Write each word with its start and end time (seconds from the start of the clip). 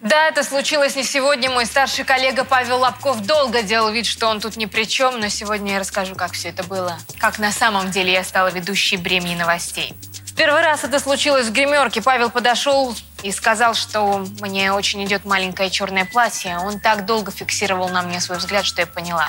Да, 0.00 0.28
это 0.28 0.42
случилось 0.44 0.96
не 0.96 1.04
сегодня. 1.04 1.50
Мой 1.50 1.66
старший 1.66 2.06
коллега 2.06 2.44
Павел 2.44 2.78
Лобков 2.78 3.20
долго 3.20 3.62
делал 3.62 3.90
вид, 3.90 4.06
что 4.06 4.28
он 4.28 4.40
тут 4.40 4.56
ни 4.56 4.64
при 4.64 4.84
чем, 4.84 5.20
но 5.20 5.28
сегодня 5.28 5.74
я 5.74 5.78
расскажу, 5.78 6.14
как 6.14 6.32
все 6.32 6.48
это 6.48 6.64
было. 6.64 6.98
Как 7.18 7.38
на 7.38 7.52
самом 7.52 7.90
деле 7.90 8.14
я 8.14 8.24
стала 8.24 8.48
ведущей 8.48 8.96
бремени 8.96 9.34
новостей. 9.34 9.94
Первый 10.38 10.62
раз 10.62 10.84
это 10.84 11.00
случилось 11.00 11.48
в 11.48 11.52
гримерке. 11.52 12.00
Павел 12.00 12.30
подошел 12.30 12.96
и 13.22 13.30
сказал, 13.30 13.74
что 13.74 14.24
мне 14.40 14.72
очень 14.72 15.04
идет 15.04 15.26
маленькое 15.26 15.68
черное 15.68 16.06
платье. 16.06 16.56
Он 16.56 16.80
так 16.80 17.04
долго 17.04 17.30
фиксировал 17.30 17.90
на 17.90 18.00
мне 18.00 18.20
свой 18.20 18.38
взгляд, 18.38 18.64
что 18.64 18.80
я 18.80 18.86
поняла. 18.86 19.28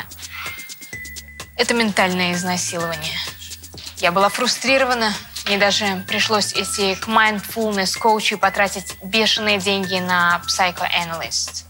Это 1.58 1.74
ментальное 1.74 2.32
изнасилование. 2.32 3.18
Я 3.98 4.14
была 4.14 4.30
фрустрирована. 4.30 5.14
Мне 5.46 5.58
даже 5.58 6.04
пришлось 6.08 6.54
идти 6.54 6.96
к 6.96 7.08
mindfulness 7.08 7.98
коучу 7.98 8.36
и 8.36 8.38
потратить 8.38 8.96
бешеные 9.04 9.58
деньги 9.58 10.00
на 10.00 10.42
psychoanalyst. 10.48 11.66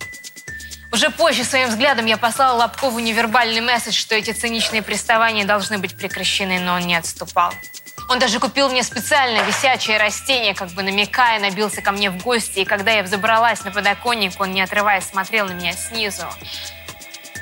Уже 0.91 1.09
позже 1.09 1.45
своим 1.45 1.69
взглядом 1.69 2.05
я 2.05 2.17
послала 2.17 2.57
Лобкову 2.57 2.99
невербальный 2.99 3.61
месседж, 3.61 3.97
что 3.97 4.13
эти 4.13 4.31
циничные 4.31 4.81
приставания 4.81 5.45
должны 5.45 5.77
быть 5.77 5.95
прекращены, 5.95 6.59
но 6.59 6.73
он 6.73 6.81
не 6.81 6.95
отступал. 6.95 7.53
Он 8.09 8.19
даже 8.19 8.41
купил 8.41 8.67
мне 8.67 8.83
специально 8.83 9.41
висячее 9.43 9.97
растение, 9.97 10.53
как 10.53 10.71
бы 10.71 10.83
намекая, 10.83 11.39
набился 11.39 11.81
ко 11.81 11.93
мне 11.93 12.11
в 12.11 12.21
гости. 12.21 12.59
И 12.59 12.65
когда 12.65 12.91
я 12.91 13.03
взобралась 13.03 13.63
на 13.63 13.71
подоконник, 13.71 14.33
он, 14.37 14.51
не 14.51 14.61
отрываясь, 14.61 15.05
смотрел 15.05 15.45
на 15.45 15.53
меня 15.53 15.71
снизу. 15.71 16.25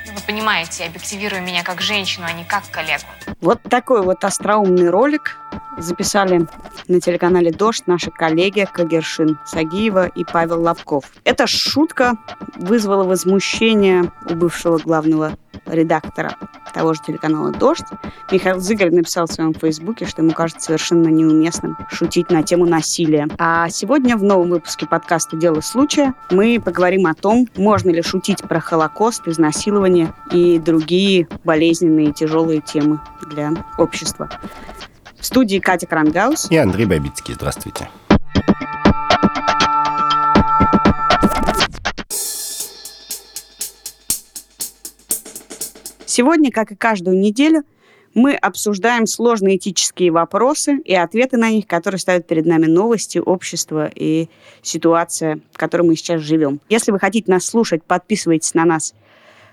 Ну, 0.06 0.14
вы 0.14 0.22
понимаете, 0.22 0.86
объективируя 0.86 1.42
меня 1.42 1.64
как 1.64 1.82
женщину, 1.82 2.28
а 2.28 2.34
не 2.34 2.44
как 2.44 2.70
коллегу. 2.70 3.06
Вот 3.42 3.64
такой 3.64 4.04
вот 4.04 4.24
остроумный 4.24 4.92
ролик 4.92 5.38
записали 5.78 6.48
на 6.88 7.00
телеканале 7.00 7.52
«Дождь» 7.52 7.84
наши 7.88 8.12
коллеги 8.12 8.68
Кагершин 8.72 9.38
Сагиева 9.46 10.08
и 10.08 10.24
Павел 10.24 10.62
Лобков. 10.62 11.06
Эта 11.24 11.48
шутка 11.48 12.18
вызвала 12.58 13.04
возмущение 13.04 14.12
у 14.30 14.36
бывшего 14.36 14.78
главного 14.78 15.38
редактора 15.66 16.36
того 16.74 16.94
же 16.94 17.02
телеканала 17.06 17.52
«Дождь». 17.52 17.86
Михаил 18.32 18.60
Зыгорь 18.60 18.92
написал 18.92 19.28
в 19.28 19.32
своем 19.32 19.54
фейсбуке, 19.54 20.06
что 20.06 20.22
ему 20.22 20.32
кажется 20.32 20.66
совершенно 20.66 21.08
неуместным 21.08 21.78
шутить 21.90 22.30
на 22.30 22.44
тему 22.44 22.66
насилия. 22.66 23.28
А 23.38 23.70
сегодня 23.70 24.18
в 24.18 24.24
новом 24.24 24.50
выпуске 24.50 24.86
подкаста 24.86 25.38
«Дело 25.38 25.62
случая» 25.62 26.14
мы 26.30 26.62
поговорим 26.64 27.08
о 27.08 27.14
том, 27.14 27.48
можно 27.56 27.90
ли 27.90 28.02
шутить 28.02 28.42
про 28.44 28.60
Холокост, 28.60 29.28
изнасилование 29.28 30.14
и 30.32 30.60
другие 30.60 31.28
болезненные 31.44 32.10
и 32.10 32.14
тяжелые 32.14 32.62
темы 32.62 33.00
для 33.30 33.52
общества. 33.78 34.30
В 35.20 35.26
студии 35.26 35.60
Катя 35.60 35.86
Крангаус 35.86 36.50
и 36.50 36.56
Андрей 36.56 36.86
Бабицкий. 36.86 37.34
Здравствуйте. 37.34 37.90
Сегодня, 46.06 46.52
как 46.52 46.72
и 46.72 46.76
каждую 46.76 47.20
неделю, 47.20 47.64
мы 48.14 48.34
обсуждаем 48.34 49.08
сложные 49.08 49.58
этические 49.58 50.12
вопросы 50.12 50.78
и 50.84 50.96
ответы 50.96 51.38
на 51.38 51.50
них, 51.50 51.68
которые 51.68 52.00
ставят 52.00 52.26
перед 52.26 52.46
нами 52.46 52.66
новости, 52.66 53.18
общество 53.18 53.92
и 53.94 54.30
ситуация, 54.62 55.40
в 55.52 55.58
которой 55.58 55.84
мы 55.84 55.96
сейчас 55.96 56.22
живем. 56.22 56.62
Если 56.70 56.92
вы 56.92 57.00
хотите 57.00 57.30
нас 57.32 57.46
слушать, 57.46 57.84
подписывайтесь 57.84 58.54
на 58.54 58.66
нас 58.66 58.96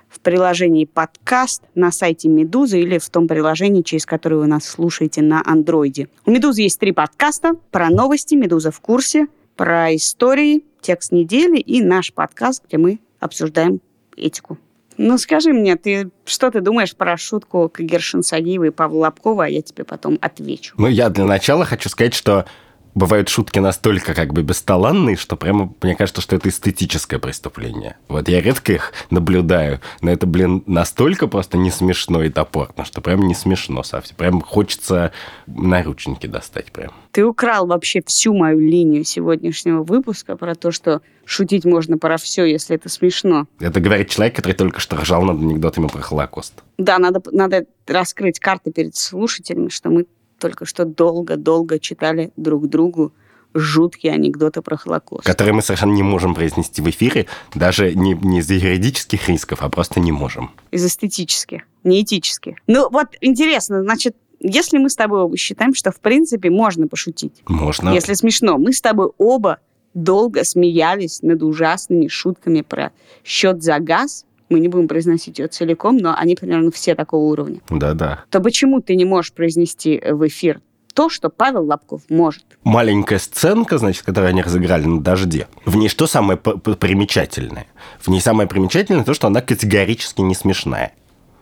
в 0.08 0.20
приложении 0.20 0.84
подкаст 0.84 1.62
на 1.74 1.90
сайте 1.90 2.28
Медузы 2.28 2.80
или 2.80 2.98
в 2.98 3.08
том 3.10 3.28
приложении, 3.28 3.82
через 3.82 4.06
которое 4.06 4.36
вы 4.36 4.46
нас 4.46 4.64
слушаете 4.64 5.22
на 5.22 5.42
андроиде. 5.44 6.08
У 6.24 6.30
Медузы 6.30 6.62
есть 6.62 6.78
три 6.78 6.92
подкаста 6.92 7.54
про 7.70 7.90
новости, 7.90 8.34
Медуза 8.34 8.70
в 8.70 8.80
курсе, 8.80 9.26
про 9.56 9.94
истории, 9.94 10.64
текст 10.80 11.12
недели 11.12 11.58
и 11.58 11.82
наш 11.82 12.12
подкаст, 12.12 12.64
где 12.66 12.78
мы 12.78 13.00
обсуждаем 13.20 13.80
этику. 14.16 14.58
Ну, 14.98 15.18
скажи 15.18 15.52
мне, 15.52 15.76
ты 15.76 16.10
что 16.24 16.50
ты 16.50 16.60
думаешь 16.60 16.96
про 16.96 17.16
шутку 17.16 17.68
Кагершин 17.68 18.22
Сагиева 18.22 18.64
и 18.64 18.70
Павла 18.70 19.06
Лобкова, 19.06 19.44
а 19.44 19.48
я 19.48 19.60
тебе 19.60 19.84
потом 19.84 20.18
отвечу. 20.22 20.74
Ну, 20.78 20.86
я 20.86 21.10
для 21.10 21.26
начала 21.26 21.64
хочу 21.64 21.88
сказать, 21.88 22.14
что 22.14 22.46
бывают 22.96 23.28
шутки 23.28 23.60
настолько 23.60 24.14
как 24.14 24.32
бы 24.32 24.42
бесталанные, 24.42 25.16
что 25.16 25.36
прямо 25.36 25.72
мне 25.82 25.94
кажется, 25.94 26.20
что 26.20 26.34
это 26.34 26.48
эстетическое 26.48 27.20
преступление. 27.20 27.96
Вот 28.08 28.28
я 28.28 28.40
редко 28.40 28.72
их 28.72 28.92
наблюдаю, 29.10 29.80
но 30.00 30.10
это, 30.10 30.26
блин, 30.26 30.64
настолько 30.66 31.28
просто 31.28 31.58
не 31.58 31.70
смешно 31.70 32.24
и 32.24 32.30
топорно, 32.30 32.84
что 32.84 33.00
прям 33.00 33.28
не 33.28 33.34
смешно 33.34 33.82
совсем. 33.84 34.16
Прям 34.16 34.40
хочется 34.40 35.12
наручники 35.46 36.26
достать 36.26 36.72
прям. 36.72 36.92
Ты 37.12 37.24
украл 37.24 37.66
вообще 37.66 38.02
всю 38.04 38.34
мою 38.34 38.58
линию 38.58 39.04
сегодняшнего 39.04 39.82
выпуска 39.82 40.36
про 40.36 40.54
то, 40.54 40.72
что 40.72 41.02
шутить 41.26 41.64
можно 41.64 41.98
про 41.98 42.16
все, 42.16 42.44
если 42.44 42.76
это 42.76 42.88
смешно. 42.88 43.46
Это 43.60 43.80
говорит 43.80 44.08
человек, 44.08 44.36
который 44.36 44.54
только 44.54 44.80
что 44.80 44.96
ржал 44.96 45.22
над 45.22 45.40
анекдотами 45.40 45.88
про 45.88 46.00
Холокост. 46.00 46.54
Да, 46.78 46.98
надо, 46.98 47.20
надо 47.30 47.66
раскрыть 47.86 48.38
карты 48.38 48.72
перед 48.72 48.96
слушателями, 48.96 49.68
что 49.68 49.90
мы 49.90 50.06
только 50.38 50.64
что 50.64 50.84
долго-долго 50.84 51.78
читали 51.78 52.32
друг 52.36 52.68
другу 52.68 53.12
жуткие 53.54 54.12
анекдоты 54.12 54.60
про 54.60 54.76
Холокост. 54.76 55.24
Которые 55.24 55.54
мы 55.54 55.62
совершенно 55.62 55.92
не 55.92 56.02
можем 56.02 56.34
произнести 56.34 56.82
в 56.82 56.90
эфире, 56.90 57.26
даже 57.54 57.94
не, 57.94 58.12
не 58.14 58.40
из 58.40 58.50
юридических 58.50 59.28
рисков, 59.28 59.62
а 59.62 59.70
просто 59.70 59.98
не 60.00 60.12
можем. 60.12 60.50
Из 60.70 60.84
эстетических, 60.84 61.62
не 61.82 62.02
этических. 62.02 62.56
Ну 62.66 62.90
вот 62.90 63.08
интересно, 63.20 63.82
значит, 63.82 64.14
если 64.40 64.78
мы 64.78 64.90
с 64.90 64.96
тобой 64.96 65.20
оба 65.20 65.36
считаем, 65.36 65.74
что 65.74 65.90
в 65.90 66.00
принципе 66.00 66.50
можно 66.50 66.86
пошутить. 66.86 67.42
Можно. 67.46 67.90
Если 67.90 68.12
смешно. 68.12 68.58
Мы 68.58 68.72
с 68.72 68.82
тобой 68.82 69.10
оба 69.16 69.60
долго 69.94 70.44
смеялись 70.44 71.22
над 71.22 71.42
ужасными 71.42 72.08
шутками 72.08 72.60
про 72.60 72.92
счет 73.24 73.62
за 73.62 73.78
газ, 73.78 74.25
мы 74.48 74.60
не 74.60 74.68
будем 74.68 74.88
произносить 74.88 75.38
ее 75.38 75.48
целиком, 75.48 75.96
но 75.96 76.14
они 76.16 76.36
примерно 76.36 76.70
все 76.70 76.94
такого 76.94 77.24
уровня. 77.24 77.60
Да-да. 77.70 78.24
То 78.30 78.40
почему 78.40 78.80
ты 78.80 78.96
не 78.96 79.04
можешь 79.04 79.32
произнести 79.32 80.00
в 80.00 80.26
эфир 80.26 80.60
то, 80.96 81.10
что 81.10 81.28
Павел 81.28 81.66
Лобков 81.66 82.02
может. 82.08 82.44
Маленькая 82.64 83.18
сценка, 83.18 83.76
значит, 83.76 84.02
которую 84.02 84.30
они 84.30 84.40
разыграли 84.40 84.86
на 84.86 85.02
дожде. 85.02 85.46
В 85.66 85.76
ней 85.76 85.90
что 85.90 86.06
самое 86.06 86.38
примечательное? 86.38 87.66
В 88.00 88.08
ней 88.08 88.20
самое 88.20 88.48
примечательное 88.48 89.04
то, 89.04 89.12
что 89.12 89.26
она 89.26 89.42
категорически 89.42 90.22
не 90.22 90.34
смешная. 90.34 90.94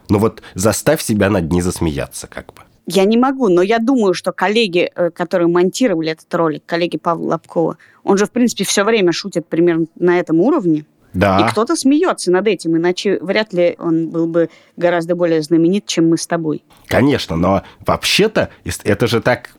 Ну 0.09 0.19
вот 0.19 0.43
заставь 0.55 1.01
себя 1.01 1.31
над 1.31 1.53
ней 1.53 1.61
засмеяться 1.61 2.27
как 2.27 2.47
бы. 2.53 2.63
Я 2.87 3.05
не 3.05 3.17
могу, 3.17 3.49
но 3.49 3.63
я 3.63 3.79
думаю, 3.79 4.13
что 4.13 4.33
коллеги, 4.33 4.91
э, 4.95 5.11
которые 5.11 5.49
монтировали 5.49 6.11
этот 6.11 6.33
ролик, 6.35 6.65
коллеги 6.67 6.99
Павла 6.99 7.31
Лобкова, 7.31 7.79
он 8.03 8.19
же, 8.19 8.27
в 8.27 8.31
принципе, 8.31 8.65
все 8.65 8.85
время 8.85 9.13
шутит 9.13 9.47
примерно 9.47 9.87
на 9.95 10.19
этом 10.19 10.41
уровне. 10.41 10.85
Да. 11.15 11.41
И 11.41 11.51
кто-то 11.51 11.77
смеется 11.77 12.31
над 12.31 12.47
этим, 12.47 12.77
иначе 12.77 13.19
вряд 13.21 13.53
ли 13.53 13.77
он 13.79 14.09
был 14.09 14.27
бы 14.27 14.51
гораздо 14.77 15.15
более 15.15 15.43
знаменит, 15.43 15.87
чем 15.87 16.11
мы 16.11 16.19
с 16.19 16.27
тобой. 16.27 16.65
Конечно, 16.89 17.37
но 17.37 17.63
вообще-то 17.87 18.51
это 18.85 19.07
же 19.07 19.21
так 19.21 19.51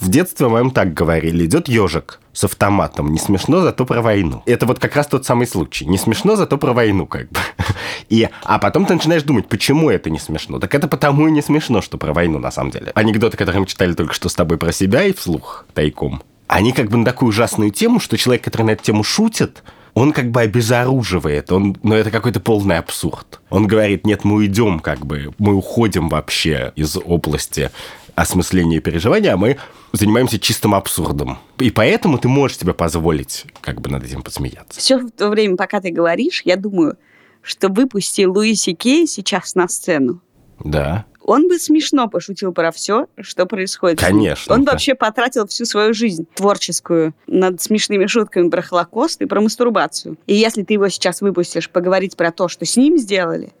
в 0.00 0.10
детстве 0.10 0.48
моем 0.48 0.70
так 0.70 0.94
говорили. 0.94 1.46
Идет 1.46 1.68
ежик 1.68 2.20
с 2.32 2.44
автоматом. 2.44 3.12
Не 3.12 3.18
смешно, 3.18 3.62
зато 3.62 3.84
про 3.84 4.00
войну. 4.00 4.42
Это 4.46 4.66
вот 4.66 4.78
как 4.78 4.94
раз 4.94 5.08
тот 5.08 5.26
самый 5.26 5.46
случай. 5.46 5.86
Не 5.86 5.98
смешно, 5.98 6.36
зато 6.36 6.56
про 6.56 6.72
войну 6.72 7.06
как 7.06 7.28
бы. 7.30 7.40
И, 8.08 8.28
а 8.44 8.58
потом 8.58 8.86
ты 8.86 8.94
начинаешь 8.94 9.22
думать, 9.22 9.48
почему 9.48 9.90
это 9.90 10.08
не 10.10 10.18
смешно. 10.18 10.58
Так 10.60 10.74
это 10.74 10.88
потому 10.88 11.26
и 11.26 11.30
не 11.30 11.42
смешно, 11.42 11.82
что 11.82 11.98
про 11.98 12.12
войну 12.12 12.38
на 12.38 12.50
самом 12.50 12.70
деле. 12.70 12.92
Анекдоты, 12.94 13.36
которые 13.36 13.60
мы 13.60 13.66
читали 13.66 13.92
только 13.92 14.14
что 14.14 14.28
с 14.28 14.34
тобой 14.34 14.56
про 14.56 14.72
себя 14.72 15.04
и 15.04 15.12
вслух 15.12 15.66
тайком, 15.74 16.22
они 16.46 16.72
как 16.72 16.88
бы 16.88 16.96
на 16.96 17.04
такую 17.04 17.28
ужасную 17.30 17.70
тему, 17.70 18.00
что 18.00 18.16
человек, 18.16 18.44
который 18.44 18.62
на 18.62 18.70
эту 18.70 18.84
тему 18.84 19.02
шутит, 19.02 19.62
он 19.98 20.12
как 20.12 20.30
бы 20.30 20.42
обезоруживает, 20.42 21.50
он, 21.50 21.76
но 21.82 21.90
ну, 21.90 21.94
это 21.96 22.12
какой-то 22.12 22.38
полный 22.38 22.78
абсурд. 22.78 23.40
Он 23.50 23.66
говорит, 23.66 24.06
нет, 24.06 24.24
мы 24.24 24.36
уйдем 24.36 24.78
как 24.78 25.04
бы, 25.04 25.34
мы 25.38 25.54
уходим 25.54 26.08
вообще 26.08 26.72
из 26.76 26.96
области 26.96 27.72
осмысления 28.14 28.76
и 28.76 28.80
переживания, 28.80 29.34
а 29.34 29.36
мы 29.36 29.56
занимаемся 29.92 30.38
чистым 30.38 30.76
абсурдом. 30.76 31.38
И 31.58 31.72
поэтому 31.72 32.18
ты 32.18 32.28
можешь 32.28 32.58
себе 32.58 32.74
позволить 32.74 33.44
как 33.60 33.80
бы 33.80 33.90
над 33.90 34.04
этим 34.04 34.22
посмеяться. 34.22 34.78
Все 34.78 34.98
в 34.98 35.10
то 35.10 35.30
время, 35.30 35.56
пока 35.56 35.80
ты 35.80 35.90
говоришь, 35.90 36.42
я 36.44 36.56
думаю, 36.56 36.96
что 37.42 37.68
выпусти 37.68 38.22
Луиси 38.22 38.74
Кей 38.74 39.08
сейчас 39.08 39.56
на 39.56 39.66
сцену. 39.66 40.20
Да 40.62 41.06
он 41.28 41.46
бы 41.46 41.58
смешно 41.58 42.08
пошутил 42.08 42.52
про 42.52 42.72
все, 42.72 43.06
что 43.20 43.44
происходит. 43.44 44.00
Конечно. 44.00 44.54
Он 44.54 44.64
вообще 44.64 44.94
потратил 44.94 45.46
всю 45.46 45.66
свою 45.66 45.92
жизнь 45.92 46.26
творческую 46.34 47.14
над 47.26 47.60
смешными 47.60 48.06
шутками 48.06 48.48
про 48.48 48.62
Холокост 48.62 49.20
и 49.20 49.26
про 49.26 49.42
мастурбацию. 49.42 50.16
И 50.26 50.34
если 50.34 50.62
ты 50.62 50.72
его 50.72 50.88
сейчас 50.88 51.20
выпустишь 51.20 51.68
поговорить 51.68 52.16
про 52.16 52.32
то, 52.32 52.48
что 52.48 52.64
с 52.64 52.78
ним 52.78 52.96
сделали, 52.96 53.52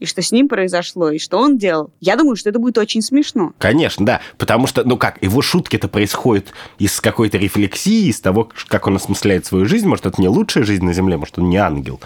и 0.00 0.06
что 0.06 0.20
с 0.20 0.32
ним 0.32 0.48
произошло, 0.48 1.08
и 1.08 1.18
что 1.18 1.38
он 1.38 1.56
делал. 1.56 1.90
Я 1.98 2.16
думаю, 2.16 2.36
что 2.36 2.50
это 2.50 2.58
будет 2.58 2.76
очень 2.76 3.00
смешно. 3.00 3.54
Конечно, 3.56 4.04
да. 4.04 4.20
Потому 4.36 4.66
что, 4.66 4.84
ну 4.84 4.98
как, 4.98 5.22
его 5.22 5.40
шутки-то 5.40 5.88
происходят 5.88 6.52
из 6.78 7.00
какой-то 7.00 7.38
рефлексии, 7.38 8.08
из 8.08 8.20
того, 8.20 8.50
как 8.68 8.86
он 8.86 8.96
осмысляет 8.96 9.46
свою 9.46 9.64
жизнь. 9.64 9.88
Может, 9.88 10.04
это 10.04 10.20
не 10.20 10.28
лучшая 10.28 10.64
жизнь 10.64 10.84
на 10.84 10.92
Земле, 10.92 11.16
может, 11.16 11.38
он 11.38 11.48
не 11.48 11.56
ангел. 11.56 12.00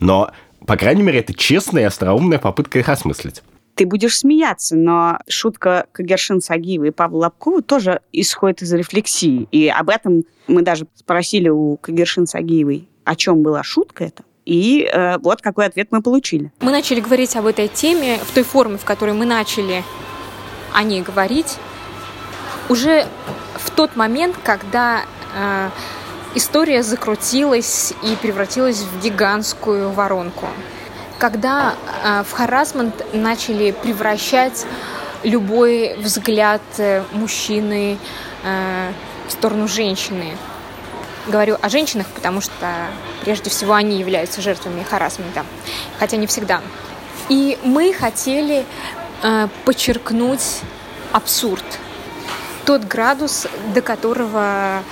Но, 0.00 0.32
по 0.66 0.76
крайней 0.76 1.02
мере, 1.02 1.20
это 1.20 1.34
честная 1.34 1.82
и 1.82 1.86
остроумная 1.86 2.38
попытка 2.38 2.80
их 2.80 2.88
осмыслить 2.88 3.42
ты 3.76 3.86
будешь 3.86 4.18
смеяться, 4.18 4.74
но 4.74 5.20
шутка 5.28 5.86
Кагершин 5.92 6.40
Сагиева 6.40 6.86
и 6.86 6.90
Павла 6.90 7.24
Лобкова 7.24 7.62
тоже 7.62 8.00
исходит 8.10 8.62
из 8.62 8.72
рефлексии. 8.72 9.46
И 9.52 9.68
об 9.68 9.90
этом 9.90 10.24
мы 10.48 10.62
даже 10.62 10.86
спросили 10.94 11.48
у 11.48 11.76
Кагершин 11.76 12.26
Сагиевой 12.26 12.88
о 13.06 13.14
чем 13.14 13.42
была 13.42 13.62
шутка 13.62 14.04
эта. 14.04 14.24
И 14.44 14.88
э, 14.92 15.18
вот 15.18 15.40
какой 15.40 15.66
ответ 15.66 15.88
мы 15.90 16.02
получили. 16.02 16.52
Мы 16.60 16.70
начали 16.70 17.00
говорить 17.00 17.34
об 17.36 17.46
этой 17.46 17.68
теме 17.68 18.18
в 18.18 18.34
той 18.34 18.42
форме, 18.42 18.76
в 18.76 18.84
которой 18.84 19.14
мы 19.14 19.24
начали 19.24 19.82
о 20.74 20.82
ней 20.82 21.02
говорить, 21.02 21.56
уже 22.68 23.06
в 23.54 23.70
тот 23.70 23.96
момент, 23.96 24.36
когда 24.42 25.02
э, 25.36 25.70
история 26.34 26.82
закрутилась 26.82 27.94
и 28.02 28.16
превратилась 28.20 28.82
в 28.82 29.02
гигантскую 29.02 29.90
воронку. 29.90 30.46
Когда 31.18 31.74
э, 32.04 32.24
в 32.24 32.32
харасмент 32.32 33.14
начали 33.14 33.70
превращать 33.70 34.66
любой 35.26 35.96
взгляд 35.98 36.62
э, 36.78 37.02
мужчины 37.12 37.98
э, 38.44 38.92
в 39.26 39.32
сторону 39.32 39.68
женщины. 39.68 40.36
Говорю 41.26 41.56
о 41.60 41.68
женщинах, 41.68 42.06
потому 42.14 42.40
что 42.40 42.54
прежде 43.22 43.50
всего 43.50 43.74
они 43.74 43.98
являются 43.98 44.40
жертвами 44.40 44.84
харасмента, 44.84 45.44
хотя 45.98 46.16
не 46.16 46.28
всегда. 46.28 46.60
И 47.28 47.58
мы 47.64 47.92
хотели 47.92 48.64
э, 49.22 49.48
подчеркнуть 49.64 50.60
абсурд, 51.12 51.64
тот 52.64 52.84
градус, 52.84 53.46
до 53.74 53.80
которого 53.80 54.82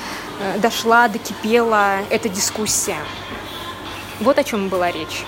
дошла, 0.58 1.08
докипела 1.08 1.98
эта 2.10 2.28
дискуссия. 2.28 2.98
Вот 4.20 4.38
о 4.38 4.44
чем 4.44 4.68
была 4.68 4.90
речь. 4.90 5.24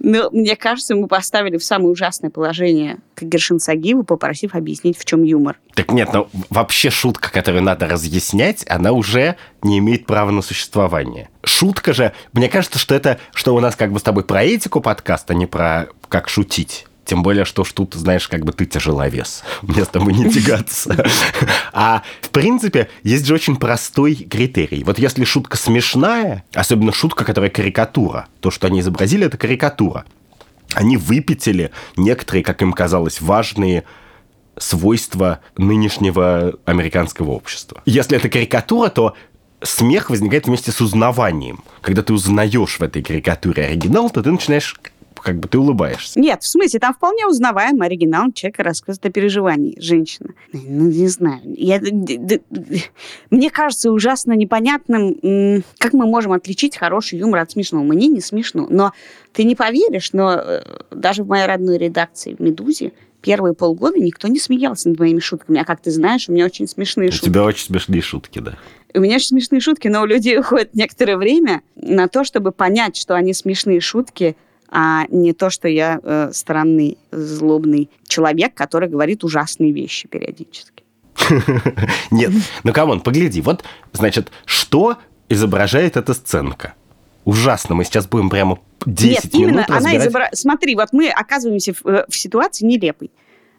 Но 0.00 0.30
мне 0.30 0.56
кажется, 0.56 0.96
мы 0.96 1.06
поставили 1.06 1.58
в 1.58 1.64
самое 1.64 1.90
ужасное 1.90 2.30
положение 2.30 2.98
Кагершин 3.14 3.60
Сагиву, 3.60 4.02
попросив 4.02 4.54
объяснить, 4.54 4.98
в 4.98 5.04
чем 5.04 5.22
юмор. 5.22 5.58
Так 5.74 5.92
нет, 5.92 6.08
ну 6.12 6.28
вообще 6.48 6.90
шутка, 6.90 7.30
которую 7.30 7.62
надо 7.62 7.86
разъяснять, 7.86 8.64
она 8.68 8.92
уже 8.92 9.36
не 9.62 9.78
имеет 9.78 10.06
права 10.06 10.30
на 10.30 10.40
существование. 10.40 11.28
Шутка 11.44 11.92
же, 11.92 12.12
мне 12.32 12.48
кажется, 12.48 12.78
что 12.78 12.94
это, 12.94 13.18
что 13.34 13.54
у 13.54 13.60
нас 13.60 13.76
как 13.76 13.92
бы 13.92 14.00
с 14.00 14.02
тобой 14.02 14.24
про 14.24 14.42
этику 14.42 14.80
подкаст, 14.80 15.30
а 15.30 15.34
не 15.34 15.46
про 15.46 15.88
как 16.08 16.28
шутить. 16.28 16.86
Тем 17.10 17.24
более, 17.24 17.44
что 17.44 17.64
ж 17.64 17.72
тут, 17.72 17.94
знаешь, 17.94 18.28
как 18.28 18.44
бы 18.44 18.52
ты 18.52 18.66
тяжеловес. 18.66 19.42
Мне 19.62 19.84
с 19.84 19.88
тобой 19.88 20.12
не 20.12 20.30
тягаться. 20.30 21.10
А 21.72 22.04
в 22.20 22.28
принципе, 22.28 22.88
есть 23.02 23.26
же 23.26 23.34
очень 23.34 23.56
простой 23.56 24.14
критерий. 24.14 24.84
Вот 24.84 24.96
если 25.00 25.24
шутка 25.24 25.56
смешная, 25.56 26.44
особенно 26.54 26.92
шутка, 26.92 27.24
которая 27.24 27.50
карикатура, 27.50 28.28
то, 28.38 28.52
что 28.52 28.68
они 28.68 28.78
изобразили, 28.78 29.26
это 29.26 29.36
карикатура. 29.36 30.04
Они 30.74 30.96
выпятили 30.96 31.72
некоторые, 31.96 32.44
как 32.44 32.62
им 32.62 32.72
казалось, 32.72 33.20
важные 33.20 33.82
свойства 34.56 35.40
нынешнего 35.56 36.54
американского 36.64 37.32
общества. 37.32 37.82
Если 37.86 38.18
это 38.18 38.28
карикатура, 38.28 38.88
то 38.88 39.16
смех 39.64 40.10
возникает 40.10 40.46
вместе 40.46 40.70
с 40.70 40.80
узнаванием. 40.80 41.64
Когда 41.80 42.02
ты 42.02 42.12
узнаешь 42.12 42.78
в 42.78 42.82
этой 42.84 43.02
карикатуре 43.02 43.64
оригинал, 43.64 44.10
то 44.10 44.22
ты 44.22 44.30
начинаешь 44.30 44.78
как 45.22 45.38
бы 45.38 45.48
ты 45.48 45.58
улыбаешься. 45.58 46.18
Нет, 46.18 46.42
в 46.42 46.46
смысле, 46.46 46.80
там 46.80 46.94
вполне 46.94 47.26
узнаваемый 47.26 47.86
оригинал 47.86 48.32
человека 48.32 48.62
рассказывает 48.62 49.06
о 49.06 49.10
переживании 49.10 49.78
женщины. 49.80 50.34
Ну, 50.52 50.88
не 50.88 51.08
знаю. 51.08 51.40
Я, 51.44 51.80
мне 53.30 53.50
кажется 53.50 53.92
ужасно 53.92 54.32
непонятным, 54.32 55.62
как 55.78 55.92
мы 55.92 56.06
можем 56.06 56.32
отличить 56.32 56.76
хороший 56.76 57.18
юмор 57.18 57.40
от 57.40 57.50
смешного. 57.50 57.82
Мне 57.82 58.08
не 58.08 58.20
смешно. 58.20 58.66
Но 58.68 58.92
ты 59.32 59.44
не 59.44 59.54
поверишь, 59.54 60.12
но 60.12 60.34
э, 60.34 60.62
даже 60.90 61.22
в 61.22 61.28
моей 61.28 61.46
родной 61.46 61.78
редакции 61.78 62.34
в 62.34 62.40
«Медузе» 62.40 62.92
первые 63.22 63.54
полгода 63.54 63.98
никто 63.98 64.28
не 64.28 64.38
смеялся 64.38 64.88
над 64.88 64.98
моими 64.98 65.20
шутками. 65.20 65.60
А 65.60 65.64
как 65.64 65.80
ты 65.80 65.90
знаешь, 65.90 66.28
у 66.28 66.32
меня 66.32 66.46
очень 66.46 66.66
смешные 66.66 67.10
у 67.10 67.12
шутки. 67.12 67.26
У 67.26 67.30
тебя 67.30 67.44
очень 67.44 67.66
смешные 67.66 68.00
шутки, 68.00 68.38
да. 68.38 68.56
У 68.94 69.00
меня 69.00 69.16
очень 69.16 69.28
смешные 69.28 69.60
шутки, 69.60 69.88
но 69.88 70.02
у 70.02 70.06
людей 70.06 70.38
уходит 70.38 70.74
некоторое 70.74 71.16
время 71.16 71.62
на 71.76 72.08
то, 72.08 72.24
чтобы 72.24 72.50
понять, 72.50 72.96
что 72.96 73.14
они 73.14 73.34
смешные 73.34 73.80
шутки– 73.80 74.36
а 74.70 75.06
не 75.08 75.32
то, 75.32 75.50
что 75.50 75.68
я 75.68 76.00
э, 76.02 76.30
странный, 76.32 76.96
злобный 77.10 77.90
человек, 78.06 78.54
который 78.54 78.88
говорит 78.88 79.24
ужасные 79.24 79.72
вещи 79.72 80.08
периодически. 80.08 80.84
Нет, 82.10 82.30
ну 82.62 82.72
come 82.72 82.88
on, 82.88 83.00
погляди, 83.00 83.40
вот, 83.40 83.64
значит, 83.92 84.30
что 84.44 84.96
изображает 85.28 85.96
эта 85.96 86.14
сценка? 86.14 86.74
Ужасно, 87.24 87.74
мы 87.74 87.84
сейчас 87.84 88.06
будем 88.06 88.30
прямо 88.30 88.58
10 88.86 89.24
Нет, 89.24 89.34
именно 89.34 89.50
минут 89.50 89.70
она 89.70 89.96
изображает... 89.96 90.36
Смотри, 90.36 90.74
вот 90.74 90.88
мы 90.92 91.10
оказываемся 91.10 91.74
в, 91.74 91.86
э, 91.86 92.06
в 92.08 92.16
ситуации 92.16 92.64
нелепой. 92.64 93.10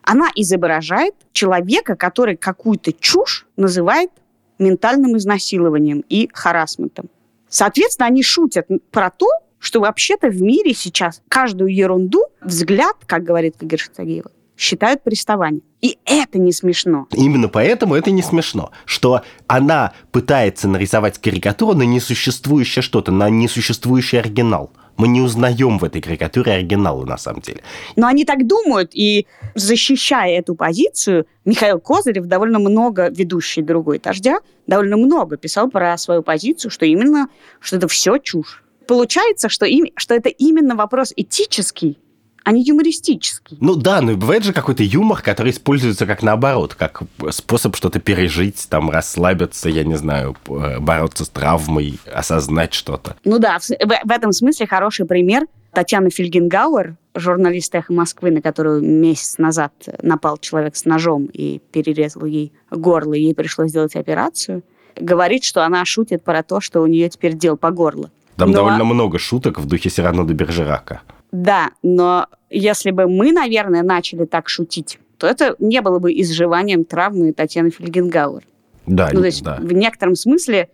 Она 0.04 0.30
изображает 0.36 1.14
человека, 1.32 1.96
который 1.96 2.38
какую-то 2.38 2.92
чушь 2.94 3.46
называет 3.56 4.10
ментальным 4.58 5.16
изнасилованием 5.18 6.04
и 6.10 6.30
харасментом. 6.34 7.10
Соответственно, 7.50 8.08
они 8.08 8.24
шутят 8.24 8.68
про 8.92 9.10
то, 9.12 9.28
что 9.62 9.80
вообще-то 9.80 10.28
в 10.28 10.42
мире 10.42 10.74
сейчас 10.74 11.22
каждую 11.30 11.74
ерунду, 11.74 12.26
взгляд, 12.42 12.96
как 13.06 13.24
говорит 13.24 13.56
Сагиева, 13.96 14.32
считают 14.58 15.04
приставанием. 15.04 15.64
И 15.82 15.98
это 16.06 16.38
не 16.40 16.52
смешно. 16.52 17.08
Именно 17.12 17.48
поэтому 17.48 17.96
это 17.96 18.12
не 18.12 18.22
смешно, 18.22 18.72
что 18.86 19.22
она 19.48 19.94
пытается 20.12 20.68
нарисовать 20.68 21.20
карикатуру 21.20 21.74
на 21.74 21.84
несуществующее 21.84 22.82
что-то, 22.82 23.12
на 23.12 23.30
несуществующий 23.30 24.20
оригинал. 24.20 24.72
Мы 24.98 25.08
не 25.08 25.22
узнаем 25.22 25.80
в 25.80 25.84
этой 25.84 26.02
карикатуре 26.02 26.54
оригинала 26.54 27.06
на 27.06 27.18
самом 27.18 27.42
деле. 27.42 27.62
Но 27.96 28.08
они 28.08 28.26
так 28.26 28.46
думают, 28.46 28.92
и 28.94 29.26
защищая 29.56 30.38
эту 30.38 30.54
позицию, 30.54 31.26
Михаил 31.46 31.80
Козырев 31.80 32.26
довольно 32.26 32.60
много, 32.60 33.10
ведущий 33.10 33.62
другой 33.62 34.00
«Дождя», 34.00 34.40
довольно 34.68 34.98
много 34.98 35.38
писал 35.38 35.70
про 35.70 35.98
свою 35.98 36.22
позицию, 36.22 36.70
что 36.70 36.86
именно, 36.86 37.30
что 37.60 37.78
это 37.78 37.88
все 37.88 38.18
чушь 38.18 38.64
получается, 38.92 39.48
что, 39.48 39.66
им, 39.66 39.86
что 39.96 40.14
это 40.14 40.28
именно 40.28 40.76
вопрос 40.76 41.14
этический, 41.16 41.98
а 42.44 42.52
не 42.52 42.62
юмористический. 42.62 43.58
Ну 43.62 43.76
да, 43.76 44.02
но 44.02 44.18
бывает 44.18 44.44
же 44.44 44.52
какой-то 44.52 44.84
юмор, 44.84 45.22
который 45.22 45.54
используется 45.54 46.06
как 46.06 46.22
наоборот, 46.22 46.76
как 46.76 47.04
способ 47.30 47.78
что-то 47.78 48.02
пережить, 48.02 48.68
там, 48.70 48.90
расслабиться, 48.90 49.70
я 49.70 49.86
не 49.86 49.96
знаю, 49.96 50.36
бороться 50.46 51.24
с 51.24 51.30
травмой, 51.30 52.00
осознать 52.14 52.74
что-то. 52.74 53.16
Ну 53.24 53.40
да, 53.40 53.60
в, 53.60 53.70
в 53.70 54.12
этом 54.12 54.34
смысле 54.34 54.68
хороший 54.68 55.06
пример 55.06 55.46
Татьяна 55.72 56.10
Фильгенгауэр, 56.10 56.98
журналист 57.16 57.74
«Эхо 57.74 57.94
Москвы», 57.94 58.32
на 58.32 58.42
которую 58.42 58.82
месяц 58.82 59.38
назад 59.38 59.72
напал 60.02 60.38
человек 60.38 60.76
с 60.76 60.84
ножом 60.84 61.30
и 61.32 61.62
перерезал 61.72 62.26
ей 62.26 62.52
горло, 62.70 63.14
ей 63.14 63.34
пришлось 63.34 63.70
сделать 63.70 63.96
операцию, 63.96 64.64
говорит, 64.98 65.46
что 65.46 65.66
она 65.66 65.86
шутит 65.86 66.26
про 66.26 66.44
то, 66.44 66.60
что 66.60 66.82
у 66.82 66.88
нее 66.88 67.08
теперь 67.08 67.38
дел 67.38 67.56
по 67.56 67.72
горло. 67.72 68.12
Там 68.42 68.50
но... 68.52 68.58
довольно 68.58 68.84
много 68.84 69.20
шуток 69.20 69.60
в 69.60 69.66
духе 69.66 69.90
Сирано 69.90 70.26
де 70.26 70.34
Бержерака. 70.34 71.02
Да, 71.32 71.70
но 71.84 72.26
если 72.50 72.90
бы 72.90 73.08
мы, 73.08 73.32
наверное, 73.32 73.84
начали 73.84 74.26
так 74.26 74.50
шутить, 74.50 74.98
то 75.20 75.28
это 75.28 75.56
не 75.60 75.80
было 75.82 76.00
бы 76.00 76.12
изживанием 76.12 76.84
травмы 76.84 77.34
Татьяны 77.34 77.70
Фельгенгауэр. 77.70 78.44
Да, 78.88 79.10
ну, 79.14 79.20
то 79.20 79.26
есть 79.28 79.44
да. 79.44 79.58
в 79.62 79.72
некотором 79.74 80.16
смысле, 80.16 80.70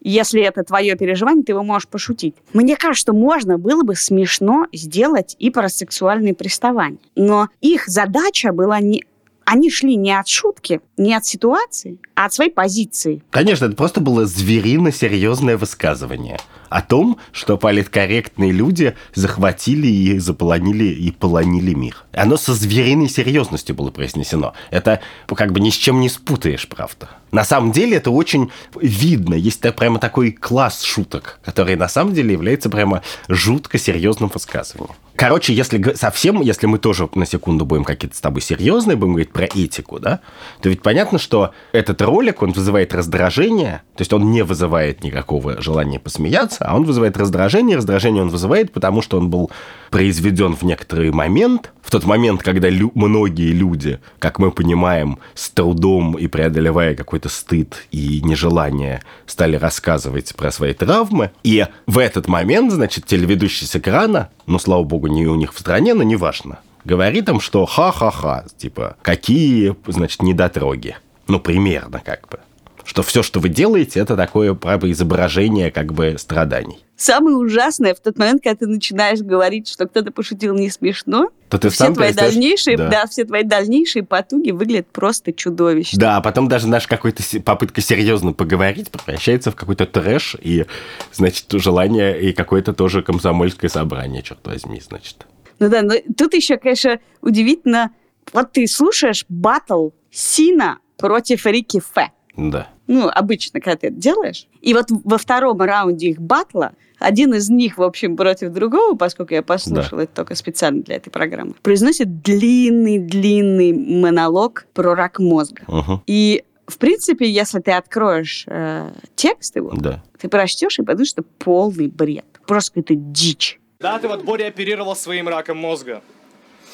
если 0.00 0.42
это 0.42 0.64
твое 0.64 0.96
переживание, 0.96 1.44
ты 1.44 1.52
его 1.52 1.62
можешь 1.62 1.86
пошутить. 1.86 2.34
Мне 2.52 2.76
кажется, 2.76 3.02
что 3.02 3.12
можно 3.12 3.56
было 3.56 3.84
бы 3.84 3.94
смешно 3.94 4.66
сделать 4.72 5.36
и 5.38 5.50
про 5.50 5.68
сексуальные 5.68 6.34
приставания. 6.34 6.98
Но 7.14 7.48
их 7.60 7.86
задача 7.86 8.52
была 8.52 8.80
не 8.80 9.04
они 9.46 9.70
шли 9.70 9.96
не 9.96 10.12
от 10.12 10.28
шутки, 10.28 10.80
не 10.96 11.14
от 11.14 11.24
ситуации, 11.24 11.98
а 12.14 12.26
от 12.26 12.34
своей 12.34 12.50
позиции. 12.50 13.22
Конечно, 13.30 13.66
это 13.66 13.76
просто 13.76 14.00
было 14.00 14.26
зверино 14.26 14.92
серьезное 14.92 15.56
высказывание 15.56 16.38
о 16.68 16.82
том, 16.82 17.18
что 17.30 17.56
политкорректные 17.56 18.50
люди 18.50 18.96
захватили 19.14 19.86
и 19.86 20.18
заполонили 20.18 20.86
и 20.86 21.12
полонили 21.12 21.74
мир. 21.74 22.04
Оно 22.12 22.36
со 22.36 22.54
звериной 22.54 23.08
серьезностью 23.08 23.76
было 23.76 23.90
произнесено. 23.90 24.52
Это 24.70 25.00
как 25.28 25.52
бы 25.52 25.60
ни 25.60 25.70
с 25.70 25.74
чем 25.74 26.00
не 26.00 26.08
спутаешь, 26.08 26.68
правда. 26.68 27.08
На 27.30 27.44
самом 27.44 27.70
деле 27.70 27.98
это 27.98 28.10
очень 28.10 28.50
видно. 28.74 29.34
Есть 29.34 29.60
прямо 29.76 30.00
такой 30.00 30.32
класс 30.32 30.82
шуток, 30.82 31.38
который 31.44 31.76
на 31.76 31.88
самом 31.88 32.14
деле 32.14 32.32
является 32.32 32.68
прямо 32.68 33.02
жутко 33.28 33.78
серьезным 33.78 34.28
высказыванием. 34.32 34.96
Короче, 35.16 35.54
если 35.54 35.94
совсем, 35.94 36.40
если 36.40 36.66
мы 36.66 36.78
тоже 36.78 37.08
на 37.14 37.26
секунду 37.26 37.64
будем 37.64 37.84
какие-то 37.84 38.16
с 38.16 38.20
тобой 38.20 38.42
серьезные, 38.42 38.96
будем 38.96 39.12
говорить 39.12 39.32
про 39.32 39.46
этику, 39.46 39.98
да, 39.98 40.20
то 40.60 40.68
ведь 40.68 40.82
понятно, 40.82 41.18
что 41.18 41.52
этот 41.72 42.02
ролик, 42.02 42.42
он 42.42 42.52
вызывает 42.52 42.94
раздражение, 42.94 43.82
то 43.96 44.02
есть 44.02 44.12
он 44.12 44.30
не 44.30 44.42
вызывает 44.42 45.02
никакого 45.02 45.60
желания 45.60 45.98
посмеяться, 45.98 46.66
а 46.66 46.76
он 46.76 46.84
вызывает 46.84 47.16
раздражение. 47.16 47.76
Раздражение 47.76 48.22
он 48.22 48.28
вызывает, 48.28 48.72
потому 48.72 49.02
что 49.02 49.18
он 49.18 49.30
был 49.30 49.50
произведен 49.90 50.54
в 50.54 50.62
некоторый 50.62 51.10
момент, 51.10 51.72
в 51.82 51.90
тот 51.90 52.04
момент, 52.04 52.42
когда 52.42 52.68
лю- 52.68 52.92
многие 52.94 53.52
люди, 53.52 54.00
как 54.18 54.38
мы 54.38 54.50
понимаем, 54.50 55.18
с 55.34 55.50
трудом 55.50 56.14
и 56.14 56.26
преодолевая 56.26 56.94
какой-то 56.94 57.28
стыд 57.28 57.86
и 57.92 58.20
нежелание, 58.22 59.02
стали 59.26 59.56
рассказывать 59.56 60.34
про 60.34 60.50
свои 60.50 60.72
травмы. 60.72 61.30
И 61.44 61.64
в 61.86 61.98
этот 61.98 62.28
момент, 62.28 62.72
значит, 62.72 63.06
телеведущий 63.06 63.66
с 63.66 63.76
экрана, 63.76 64.30
ну, 64.46 64.58
слава 64.58 64.82
богу, 64.82 65.06
не 65.06 65.26
у 65.26 65.34
них 65.34 65.54
в 65.54 65.58
стране, 65.58 65.94
но 65.94 66.02
неважно, 66.02 66.58
говорит 66.84 67.28
им, 67.28 67.40
что 67.40 67.66
ха-ха-ха, 67.66 68.44
типа, 68.56 68.96
какие, 69.02 69.76
значит, 69.86 70.22
недотроги. 70.22 70.96
Ну, 71.28 71.40
примерно 71.40 72.00
как 72.04 72.28
бы. 72.28 72.38
Что 72.86 73.02
все, 73.02 73.22
что 73.22 73.40
вы 73.40 73.48
делаете, 73.48 73.98
это 74.00 74.16
такое 74.16 74.54
правое 74.54 74.92
изображение 74.92 75.70
как 75.72 75.92
бы 75.92 76.14
страданий. 76.18 76.78
Самое 76.96 77.36
ужасное 77.36 77.94
в 77.94 78.00
тот 78.00 78.16
момент, 78.16 78.42
когда 78.42 78.56
ты 78.56 78.66
начинаешь 78.68 79.18
говорить, 79.20 79.68
что 79.68 79.86
кто-то 79.86 80.12
пошутил 80.12 80.54
не 80.54 80.70
смешно, 80.70 81.30
То 81.50 81.58
ты 81.58 81.68
все 81.68 81.84
сам 81.84 81.94
твои 81.94 82.08
перестаешь- 82.12 82.32
дальнейшие, 82.32 82.76
Да. 82.78 82.88
да. 82.88 83.06
все 83.06 83.24
твои 83.24 83.42
дальнейшие 83.42 84.02
потуги 84.04 84.52
выглядят 84.52 84.86
просто 84.92 85.32
чудовищно. 85.32 85.98
Да, 86.00 86.16
а 86.16 86.20
потом 86.22 86.48
даже 86.48 86.68
наша 86.68 86.88
какая-то 86.88 87.22
попытка 87.42 87.80
серьезно 87.82 88.32
поговорить 88.32 88.90
превращается 88.90 89.50
в 89.50 89.56
какой-то 89.56 89.84
трэш 89.84 90.36
и, 90.40 90.64
значит, 91.12 91.46
желание 91.50 92.18
и 92.22 92.32
какое-то 92.32 92.72
тоже 92.72 93.02
комсомольское 93.02 93.68
собрание, 93.68 94.22
черт 94.22 94.46
возьми, 94.46 94.80
значит. 94.80 95.26
Ну 95.58 95.68
да, 95.68 95.82
но 95.82 95.94
тут 96.16 96.34
еще, 96.34 96.56
конечно, 96.56 96.98
удивительно, 97.20 97.90
вот 98.32 98.52
ты 98.52 98.66
слушаешь 98.68 99.24
батл 99.28 99.88
Сина 100.10 100.78
против 100.96 101.44
Рики 101.46 101.82
Фе. 101.94 102.12
Да. 102.36 102.68
Ну, 102.86 103.08
обычно, 103.08 103.60
когда 103.60 103.76
ты 103.76 103.86
это 103.88 103.96
делаешь. 103.96 104.46
И 104.60 104.72
вот 104.74 104.86
во 104.90 105.18
втором 105.18 105.60
раунде 105.60 106.08
их 106.10 106.20
батла 106.20 106.72
один 106.98 107.34
из 107.34 107.50
них, 107.50 107.76
в 107.78 107.82
общем, 107.82 108.16
против 108.16 108.52
другого, 108.52 108.96
поскольку 108.96 109.34
я 109.34 109.42
послушала 109.42 110.00
это 110.02 110.14
только 110.14 110.34
специально 110.34 110.82
для 110.82 110.96
этой 110.96 111.10
программы, 111.10 111.54
произносит 111.62 112.22
длинный-длинный 112.22 113.72
монолог 113.72 114.66
про 114.72 114.94
рак 114.94 115.18
мозга. 115.18 115.62
Мгм. 115.66 116.02
И, 116.06 116.44
в 116.66 116.78
принципе, 116.78 117.28
если 117.30 117.60
ты 117.60 117.72
откроешь 117.72 118.44
э, 118.48 118.92
текст 119.14 119.56
его, 119.56 119.72
Да. 119.76 120.02
ты 120.18 120.28
прочтешь 120.28 120.78
и 120.78 120.82
подумаешь, 120.82 121.10
что 121.10 121.22
полный 121.22 121.88
бред. 121.88 122.24
Просто 122.46 122.72
какая-то 122.72 122.94
дичь. 122.94 123.60
Да, 123.80 123.98
ты 123.98 124.08
вот 124.08 124.24
Боря 124.24 124.46
оперировал 124.46 124.96
своим 124.96 125.28
раком 125.28 125.58
мозга. 125.58 126.00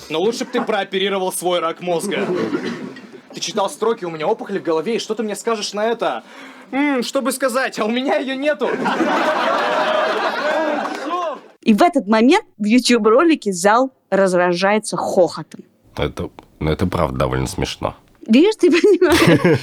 Но 0.09 0.21
лучше 0.21 0.45
бы 0.45 0.51
ты 0.53 0.61
прооперировал 0.63 1.33
свой 1.33 1.59
рак 1.61 1.81
мозга. 1.81 2.27
Читал 3.43 3.69
строки, 3.69 4.05
у 4.05 4.11
меня 4.11 4.29
опухоль 4.29 4.61
в 4.61 4.63
голове, 4.63 4.97
и 4.97 4.99
что 5.01 5.17
ты 5.17 5.25
мне 5.25 5.35
скажешь 5.35 5.73
на 5.73 5.85
это? 5.85 6.23
М, 6.71 7.03
что 7.03 7.23
бы 7.23 7.33
сказать, 7.33 7.77
а 7.81 7.85
у 7.85 7.91
меня 7.91 8.17
ее 8.17 8.37
нету. 8.37 8.71
И 11.61 11.75
в 11.75 11.83
этот 11.83 12.07
момент 12.07 12.45
в 12.57 12.65
YouTube-ролике 12.65 13.53
зал 13.53 13.93
разражается 14.11 14.97
хохотом. 14.97 15.65
Это, 15.97 16.31
ну, 16.61 16.71
это 16.71 16.87
правда 16.87 17.19
довольно 17.19 17.49
смешно. 17.49 17.97
Видишь, 18.29 18.55
ты 18.61 18.71
понимаешь? 18.71 19.61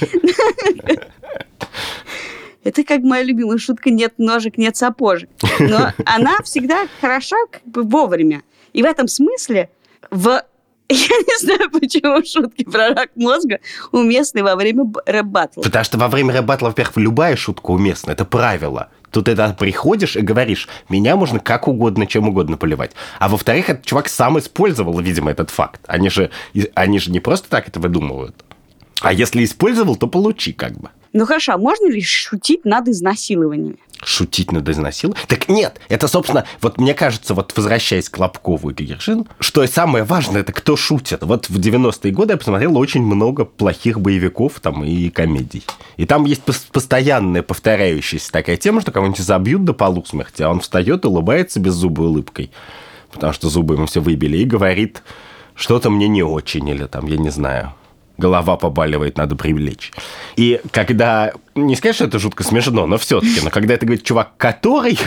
Это 2.62 2.84
как 2.84 3.00
моя 3.00 3.22
любимая 3.22 3.56
шутка 3.56 3.88
«нет 3.88 4.18
ножек, 4.18 4.58
нет 4.58 4.76
сапожек». 4.76 5.30
Но 5.58 5.92
она 6.04 6.42
всегда 6.44 6.86
хороша 7.00 7.36
как 7.50 7.64
бы 7.64 7.82
вовремя. 7.84 8.42
И 8.74 8.82
в 8.82 8.84
этом 8.84 9.08
смысле 9.08 9.70
в... 10.10 10.42
Я 10.92 10.96
не 11.18 11.38
знаю, 11.38 11.70
почему 11.70 12.24
шутки 12.24 12.64
про 12.64 12.88
рак 12.88 13.10
мозга 13.14 13.60
уместны 13.92 14.42
во 14.42 14.56
время 14.56 14.90
рэп-баттла. 15.06 15.62
Потому 15.62 15.84
что 15.84 15.98
во 15.98 16.08
время 16.08 16.34
рэп-баттла, 16.34 16.70
во-первых, 16.70 16.96
любая 16.96 17.36
шутка 17.36 17.70
уместна, 17.70 18.10
это 18.10 18.24
правило. 18.24 18.88
Тут 19.12 19.28
это 19.28 19.54
приходишь 19.56 20.16
и 20.16 20.20
говоришь, 20.20 20.68
меня 20.88 21.14
можно 21.14 21.38
как 21.38 21.68
угодно, 21.68 22.08
чем 22.08 22.28
угодно 22.28 22.56
поливать. 22.56 22.90
А 23.20 23.28
во-вторых, 23.28 23.70
этот 23.70 23.86
чувак 23.86 24.08
сам 24.08 24.36
использовал, 24.40 24.98
видимо, 24.98 25.30
этот 25.30 25.50
факт. 25.50 25.80
Они 25.86 26.10
же, 26.10 26.30
они 26.74 26.98
же 26.98 27.12
не 27.12 27.20
просто 27.20 27.48
так 27.48 27.68
это 27.68 27.78
выдумывают. 27.78 28.44
А 29.00 29.12
если 29.12 29.44
использовал, 29.44 29.96
то 29.96 30.06
получи 30.06 30.52
как 30.52 30.78
бы. 30.78 30.90
Ну 31.12 31.26
хорошо, 31.26 31.54
а 31.54 31.58
можно 31.58 31.90
ли 31.90 32.00
шутить 32.00 32.64
над 32.64 32.86
изнасилованиями? 32.86 33.78
Шутить 34.04 34.52
над 34.52 34.68
изнасилованием? 34.68 35.26
Так 35.26 35.48
нет, 35.48 35.80
это, 35.88 36.06
собственно, 36.06 36.46
вот 36.60 36.78
мне 36.78 36.94
кажется, 36.94 37.34
вот 37.34 37.52
возвращаясь 37.56 38.08
к 38.08 38.16
Лобкову 38.16 38.70
и 38.70 38.84
Гершин, 38.84 39.26
что 39.40 39.66
самое 39.66 40.04
важное, 40.04 40.42
это 40.42 40.52
кто 40.52 40.76
шутит. 40.76 41.22
Вот 41.22 41.48
в 41.50 41.58
90-е 41.58 42.12
годы 42.12 42.34
я 42.34 42.36
посмотрел 42.36 42.78
очень 42.78 43.02
много 43.02 43.44
плохих 43.44 44.00
боевиков 44.00 44.60
там 44.60 44.84
и 44.84 45.10
комедий. 45.10 45.64
И 45.96 46.06
там 46.06 46.24
есть 46.26 46.42
пос- 46.46 46.70
постоянная 46.70 47.42
повторяющаяся 47.42 48.30
такая 48.30 48.56
тема, 48.56 48.80
что 48.80 48.92
кого-нибудь 48.92 49.20
забьют 49.20 49.64
до 49.64 49.72
полусмерти, 49.72 50.42
а 50.42 50.50
он 50.50 50.60
встает 50.60 51.04
и 51.04 51.08
улыбается 51.08 51.58
беззубой 51.58 52.06
улыбкой, 52.06 52.52
потому 53.10 53.32
что 53.32 53.48
зубы 53.48 53.74
ему 53.74 53.86
все 53.86 54.00
выбили, 54.00 54.36
и 54.38 54.44
говорит, 54.44 55.02
что-то 55.56 55.90
мне 55.90 56.06
не 56.06 56.22
очень, 56.22 56.68
или 56.68 56.86
там, 56.86 57.06
я 57.06 57.16
не 57.16 57.30
знаю, 57.30 57.74
голова 58.20 58.56
побаливает, 58.56 59.16
надо 59.16 59.34
привлечь. 59.34 59.92
И 60.36 60.60
когда, 60.70 61.32
не 61.56 61.74
сказать, 61.74 61.96
что 61.96 62.04
это 62.04 62.18
жутко 62.20 62.44
смешно, 62.44 62.86
но 62.86 62.98
все-таки, 62.98 63.40
но 63.42 63.50
когда 63.50 63.74
это 63.74 63.86
говорит 63.86 64.04
чувак, 64.04 64.32
который 64.36 64.98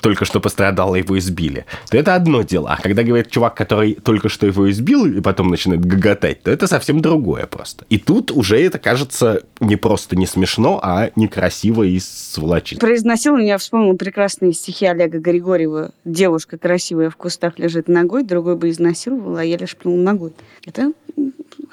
только 0.00 0.24
что 0.24 0.40
пострадал, 0.40 0.94
и 0.94 1.00
его 1.00 1.18
избили, 1.18 1.66
то 1.90 1.96
это 1.96 2.14
одно 2.14 2.42
дело. 2.42 2.70
А 2.70 2.80
когда 2.80 3.02
говорит 3.02 3.30
чувак, 3.30 3.54
который 3.54 3.94
только 3.94 4.28
что 4.28 4.46
его 4.46 4.70
избил, 4.70 5.06
и 5.06 5.20
потом 5.20 5.48
начинает 5.48 5.84
гоготать, 5.84 6.42
то 6.42 6.50
это 6.50 6.66
совсем 6.66 7.00
другое 7.00 7.46
просто. 7.46 7.84
И 7.88 7.98
тут 7.98 8.30
уже 8.30 8.60
это 8.60 8.78
кажется 8.78 9.42
не 9.60 9.76
просто 9.76 10.16
не 10.16 10.26
смешно, 10.26 10.80
а 10.82 11.10
некрасиво 11.16 11.82
и 11.82 11.98
сволочно. 12.00 12.78
Про 12.78 12.94
изнасилование 12.94 13.48
я 13.48 13.58
вспомнила 13.58 13.94
прекрасные 13.94 14.52
стихи 14.52 14.86
Олега 14.86 15.18
Григорьева. 15.18 15.92
Девушка 16.04 16.58
красивая 16.58 17.10
в 17.10 17.16
кустах 17.16 17.58
лежит 17.58 17.88
ногой, 17.88 18.24
другой 18.24 18.56
бы 18.56 18.70
изнасиловал, 18.70 19.36
а 19.36 19.44
я 19.44 19.56
лишь 19.56 19.76
пнул 19.76 19.96
ногой. 19.96 20.32
Это 20.64 20.92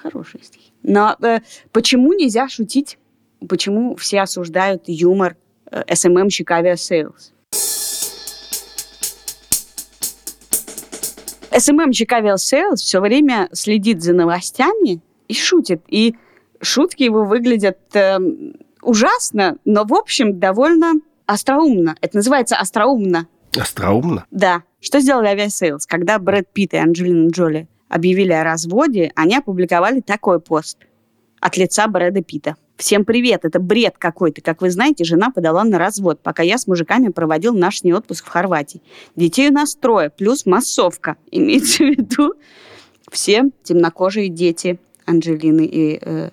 хорошие 0.06 0.44
стихи. 0.44 0.72
Но 0.84 1.16
э, 1.22 1.40
почему 1.72 2.14
нельзя 2.14 2.48
шутить? 2.48 3.00
Почему 3.50 3.96
все 3.96 4.22
осуждают 4.22 4.84
юмор 4.88 5.36
э, 5.72 5.96
СММщик 5.96 6.52
Aviasales? 6.52 7.34
СММщик 11.58 12.14
Aviasales 12.14 12.82
все 12.82 13.00
время 13.00 13.50
следит 13.52 14.04
за 14.04 14.14
новостями 14.14 15.02
и 15.28 15.34
шутит. 15.34 15.82
И 15.88 16.16
шутки 16.62 17.04
его 17.04 17.26
выглядят 17.26 17.80
эм, 17.94 18.56
ужасно, 18.82 19.58
но, 19.66 19.86
в 19.86 19.94
общем, 19.94 20.40
довольно 20.40 20.94
остроумно. 21.26 21.96
Это 22.02 22.18
называется 22.18 22.58
остроумно. 22.58 23.28
Остроумно. 23.58 24.26
Да. 24.30 24.64
Что 24.82 25.00
сделали 25.00 25.28
Aviasales? 25.28 25.88
Когда 25.88 26.20
Брэд 26.20 26.50
Питт 26.54 26.74
и 26.74 26.78
Анджелина 26.78 27.30
Джоли 27.30 27.68
объявили 27.96 28.34
о 28.34 28.44
разводе, 28.44 29.12
они 29.16 29.38
опубликовали 29.38 30.02
такой 30.02 30.42
пост 30.42 30.80
от 31.40 31.56
лица 31.56 31.88
Брэда 31.88 32.22
Питта. 32.22 32.58
Всем 32.76 33.06
привет, 33.06 33.46
это 33.46 33.60
бред 33.60 33.96
какой-то. 33.98 34.42
Как 34.42 34.62
вы 34.62 34.70
знаете, 34.70 35.06
жена 35.06 35.32
подала 35.32 35.64
на 35.64 35.80
развод, 35.80 36.20
пока 36.22 36.44
я 36.44 36.58
с 36.58 36.68
мужиками 36.68 37.08
проводил 37.08 37.54
наш 37.54 37.84
не 37.84 37.94
отпуск 37.94 38.26
в 38.26 38.30
Хорватии. 38.30 38.82
Детей 39.16 39.50
у 39.50 39.54
нас 39.54 39.76
трое, 39.76 40.10
плюс 40.10 40.46
массовка. 40.46 41.16
Имеется 41.32 41.86
в 41.86 41.88
виду 41.88 42.34
все 43.10 43.46
темнокожие 43.64 44.28
дети 44.28 44.78
Анджелины 45.06 45.66
и 45.66 45.98
э, 46.02 46.32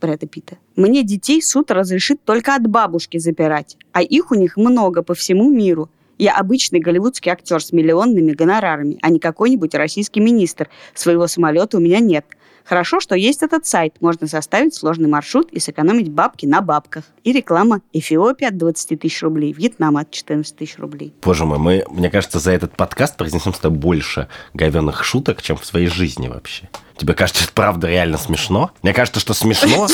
Брэда 0.00 0.26
Питта. 0.26 0.58
Мне 0.74 1.04
детей 1.04 1.40
суд 1.40 1.70
разрешит 1.70 2.24
только 2.24 2.56
от 2.56 2.66
бабушки 2.66 3.18
запирать, 3.18 3.76
а 3.92 4.02
их 4.02 4.32
у 4.32 4.34
них 4.34 4.56
много 4.56 5.04
по 5.04 5.14
всему 5.14 5.48
миру. 5.48 5.90
Я 6.18 6.36
обычный 6.36 6.80
голливудский 6.80 7.32
актер 7.32 7.62
с 7.62 7.72
миллионными 7.72 8.32
гонорарами, 8.32 8.98
а 9.02 9.10
не 9.10 9.18
какой-нибудь 9.18 9.74
российский 9.74 10.20
министр. 10.20 10.68
Своего 10.94 11.26
самолета 11.26 11.76
у 11.78 11.80
меня 11.80 12.00
нет. 12.00 12.24
Хорошо, 12.64 12.98
что 12.98 13.14
есть 13.14 13.42
этот 13.42 13.66
сайт. 13.66 13.96
Можно 14.00 14.26
составить 14.26 14.74
сложный 14.74 15.08
маршрут 15.08 15.52
и 15.52 15.60
сэкономить 15.60 16.08
бабки 16.08 16.46
на 16.46 16.62
бабках. 16.62 17.04
И 17.22 17.32
реклама 17.32 17.82
Эфиопия 17.92 18.48
от 18.48 18.56
20 18.56 19.00
тысяч 19.00 19.22
рублей, 19.22 19.52
Вьетнам 19.52 19.98
от 19.98 20.10
14 20.10 20.56
тысяч 20.56 20.78
рублей. 20.78 21.12
Боже 21.22 21.44
мой, 21.44 21.58
мы, 21.58 21.84
мне 21.90 22.10
кажется, 22.10 22.38
за 22.38 22.52
этот 22.52 22.74
подкаст 22.74 23.18
произнесем 23.18 23.52
с 23.52 23.58
тобой 23.58 23.78
больше 23.78 24.28
говенных 24.54 25.04
шуток, 25.04 25.42
чем 25.42 25.58
в 25.58 25.66
своей 25.66 25.88
жизни 25.88 26.28
вообще. 26.28 26.70
Тебе 26.96 27.12
кажется, 27.12 27.44
это 27.44 27.52
правда 27.52 27.88
реально 27.88 28.16
смешно? 28.16 28.70
Мне 28.82 28.94
кажется, 28.94 29.20
что 29.20 29.34
смешно 29.34 29.88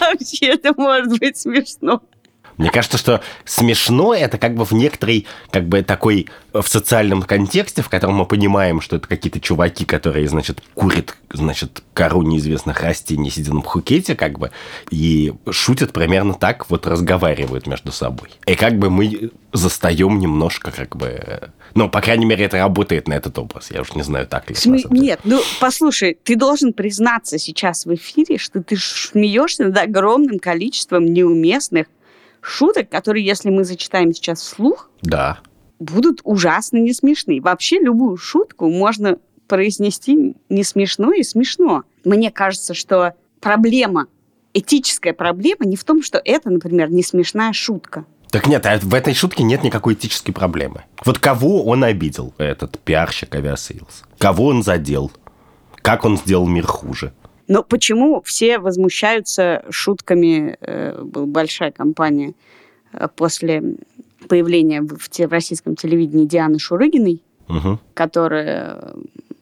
Вообще 0.00 0.46
это 0.46 0.72
может 0.76 1.18
быть 1.18 1.36
смешно. 1.36 2.00
Мне 2.56 2.70
кажется, 2.70 2.98
что 2.98 3.20
смешно 3.44 4.14
это 4.14 4.38
как 4.38 4.54
бы 4.54 4.64
в 4.64 4.72
некоторой, 4.72 5.26
как 5.50 5.68
бы 5.68 5.82
такой, 5.82 6.28
в 6.52 6.66
социальном 6.66 7.22
контексте, 7.22 7.82
в 7.82 7.88
котором 7.88 8.14
мы 8.14 8.26
понимаем, 8.26 8.80
что 8.80 8.96
это 8.96 9.08
какие-то 9.08 9.40
чуваки, 9.40 9.84
которые, 9.84 10.28
значит, 10.28 10.62
курят, 10.74 11.16
значит, 11.32 11.82
кору 11.92 12.22
неизвестных 12.22 12.80
растений, 12.80 13.30
сидя 13.30 13.52
на 13.52 13.60
Пхукете, 13.60 14.14
как 14.14 14.38
бы, 14.38 14.52
и 14.90 15.32
шутят 15.50 15.92
примерно 15.92 16.34
так, 16.34 16.70
вот 16.70 16.86
разговаривают 16.86 17.66
между 17.66 17.90
собой. 17.90 18.28
И 18.46 18.54
как 18.54 18.78
бы 18.78 18.88
мы 18.88 19.30
застаем 19.52 20.20
немножко, 20.20 20.70
как 20.70 20.96
бы, 20.96 21.50
ну, 21.74 21.88
по 21.88 22.00
крайней 22.00 22.24
мере, 22.24 22.44
это 22.44 22.58
работает 22.58 23.08
на 23.08 23.14
этот 23.14 23.36
образ. 23.38 23.70
Я 23.72 23.80
уж 23.80 23.94
не 23.94 24.02
знаю, 24.02 24.26
так 24.28 24.48
ли. 24.48 24.54
Сме-. 24.54 24.84
Нет, 24.90 25.20
ну 25.24 25.40
послушай, 25.60 26.16
ты 26.22 26.36
должен 26.36 26.72
признаться 26.72 27.38
сейчас 27.38 27.84
в 27.84 27.94
эфире, 27.94 28.38
что 28.38 28.62
ты 28.62 28.76
смеешься 28.76 29.64
над 29.64 29.78
огромным 29.78 30.38
количеством 30.38 31.06
неуместных 31.06 31.86
шуток, 32.44 32.88
которые, 32.88 33.24
если 33.24 33.50
мы 33.50 33.64
зачитаем 33.64 34.12
сейчас 34.12 34.40
вслух, 34.40 34.90
Да. 35.02 35.38
будут 35.78 36.20
ужасно 36.24 36.76
не 36.78 36.92
смешны. 36.92 37.40
Вообще 37.40 37.78
любую 37.78 38.16
шутку 38.16 38.68
можно 38.70 39.18
произнести 39.48 40.36
не 40.48 40.64
смешно 40.64 41.12
и 41.12 41.22
смешно. 41.22 41.84
Мне 42.04 42.30
кажется, 42.30 42.74
что 42.74 43.14
проблема, 43.40 44.06
этическая 44.52 45.12
проблема 45.12 45.66
не 45.66 45.76
в 45.76 45.84
том, 45.84 46.02
что 46.02 46.20
это, 46.24 46.50
например, 46.50 46.90
не 46.90 47.02
смешная 47.02 47.52
шутка. 47.52 48.04
Так 48.30 48.46
нет, 48.46 48.66
а 48.66 48.78
в 48.80 48.92
этой 48.94 49.14
шутке 49.14 49.42
нет 49.44 49.62
никакой 49.62 49.94
этической 49.94 50.32
проблемы. 50.34 50.84
Вот 51.04 51.18
кого 51.18 51.64
он 51.64 51.84
обидел, 51.84 52.34
этот 52.38 52.78
пиарщик 52.80 53.34
Aviasales? 53.34 54.02
Кого 54.18 54.46
он 54.46 54.62
задел? 54.62 55.12
Как 55.76 56.04
он 56.04 56.16
сделал 56.16 56.46
мир 56.46 56.66
хуже? 56.66 57.12
Но 57.48 57.62
почему 57.62 58.22
все 58.22 58.58
возмущаются 58.58 59.64
шутками? 59.70 60.56
Э, 60.60 61.02
была 61.02 61.26
большая 61.26 61.72
кампания 61.72 62.34
э, 62.92 63.08
после 63.14 63.76
появления 64.28 64.82
в, 64.82 64.98
российском 65.30 65.76
телевидении 65.76 66.26
Дианы 66.26 66.58
Шурыгиной, 66.58 67.22
Угу. 67.46 67.78
которая 67.92 68.94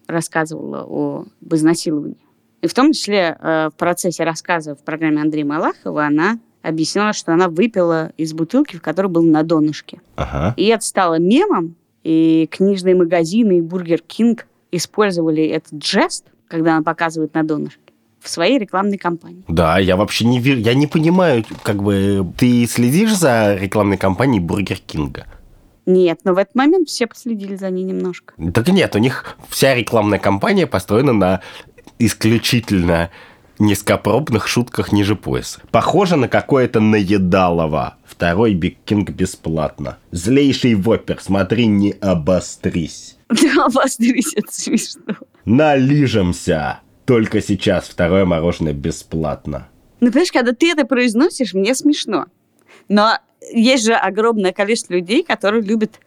рассказывала 0.09 0.81
об 0.81 1.55
изнасиловании. 1.55 2.17
И 2.61 2.67
в 2.67 2.75
том 2.75 2.93
числе 2.93 3.37
э, 3.39 3.71
в 3.73 3.77
процессе 3.77 4.25
рассказа 4.25 4.75
в 4.75 4.83
программе 4.83 5.21
Андрея 5.21 5.45
Малахова 5.45 6.07
она 6.07 6.39
объясняла, 6.63 7.13
что 7.13 7.33
она 7.33 7.49
выпила 7.49 8.13
из 8.17 8.33
бутылки, 8.33 8.77
в 8.77 8.83
которой 8.83 9.09
был 9.09 9.23
на 9.23 9.43
донышке. 9.43 10.01
Ага. 10.17 10.55
И 10.57 10.67
это 10.67 10.85
стало 10.85 11.19
мемом, 11.19 11.75
и 12.05 12.49
книжные 12.51 12.95
магазины, 12.95 13.59
и 13.59 13.61
Бургер 13.61 14.01
Кинг 14.01 14.47
использовали 14.71 15.45
этот 15.45 15.83
жест, 15.83 16.27
когда 16.49 16.75
она 16.77 16.83
показывает 16.83 17.35
на 17.35 17.43
донышке, 17.43 17.92
в 18.23 18.29
своей 18.29 18.59
рекламной 18.59 18.99
кампании. 18.99 19.43
Да, 19.49 19.79
я 19.79 19.97
вообще 19.97 20.25
не 20.25 20.39
верю, 20.39 20.61
я 20.61 20.75
не 20.75 20.87
понимаю, 20.87 21.45
как 21.63 21.83
бы 21.83 22.27
ты 22.39 22.67
следишь 22.67 23.15
за 23.15 23.57
рекламной 23.57 23.97
кампанией 23.97 24.41
Бургер 24.41 24.79
Кинга? 24.79 25.27
Нет, 25.85 26.21
но 26.25 26.35
в 26.35 26.39
этот 26.39 26.55
момент 26.55 26.89
все 26.89 27.07
последили 27.07 27.57
за 27.57 27.71
ней 27.71 27.83
немножко. 27.83 28.35
Так 28.53 28.69
нет, 28.69 28.95
у 28.95 28.99
них 28.99 29.37
вся 29.49 29.75
рекламная 29.75 30.21
кампания 30.21 30.67
построена 30.67 31.13
на 31.13 31.41
исключительно 31.99 33.11
низкопробных 33.59 34.47
шутках 34.49 34.93
ниже 34.93 35.17
пояса. 35.17 35.61
Похоже 35.71 36.17
на 36.17 36.29
какое-то 36.29 36.81
наедалово. 36.81 37.97
Второй 38.05 38.55
Big 38.55 38.79
King 38.85 39.11
бесплатно. 39.11 39.99
Злейший 40.11 40.75
Whopper, 40.75 41.19
смотри, 41.21 41.67
не 41.67 41.93
обострись. 42.01 43.17
Да, 43.29 43.65
обострись, 43.65 44.35
это 44.35 44.53
смешно. 44.53 45.17
Налижемся. 45.45 46.81
Только 47.05 47.41
сейчас 47.41 47.89
второе 47.89 48.25
мороженое 48.25 48.73
бесплатно. 48.73 49.69
Ну, 50.01 50.09
понимаешь, 50.09 50.33
когда 50.33 50.53
ты 50.53 50.71
это 50.71 50.85
произносишь, 50.85 51.55
мне 51.55 51.75
смешно. 51.75 52.27
Но 52.89 53.19
есть 53.53 53.85
же 53.85 53.95
огромное 53.95 54.53
количество 54.53 54.95
людей, 54.95 55.23
которые 55.23 55.63
любят 55.63 56.01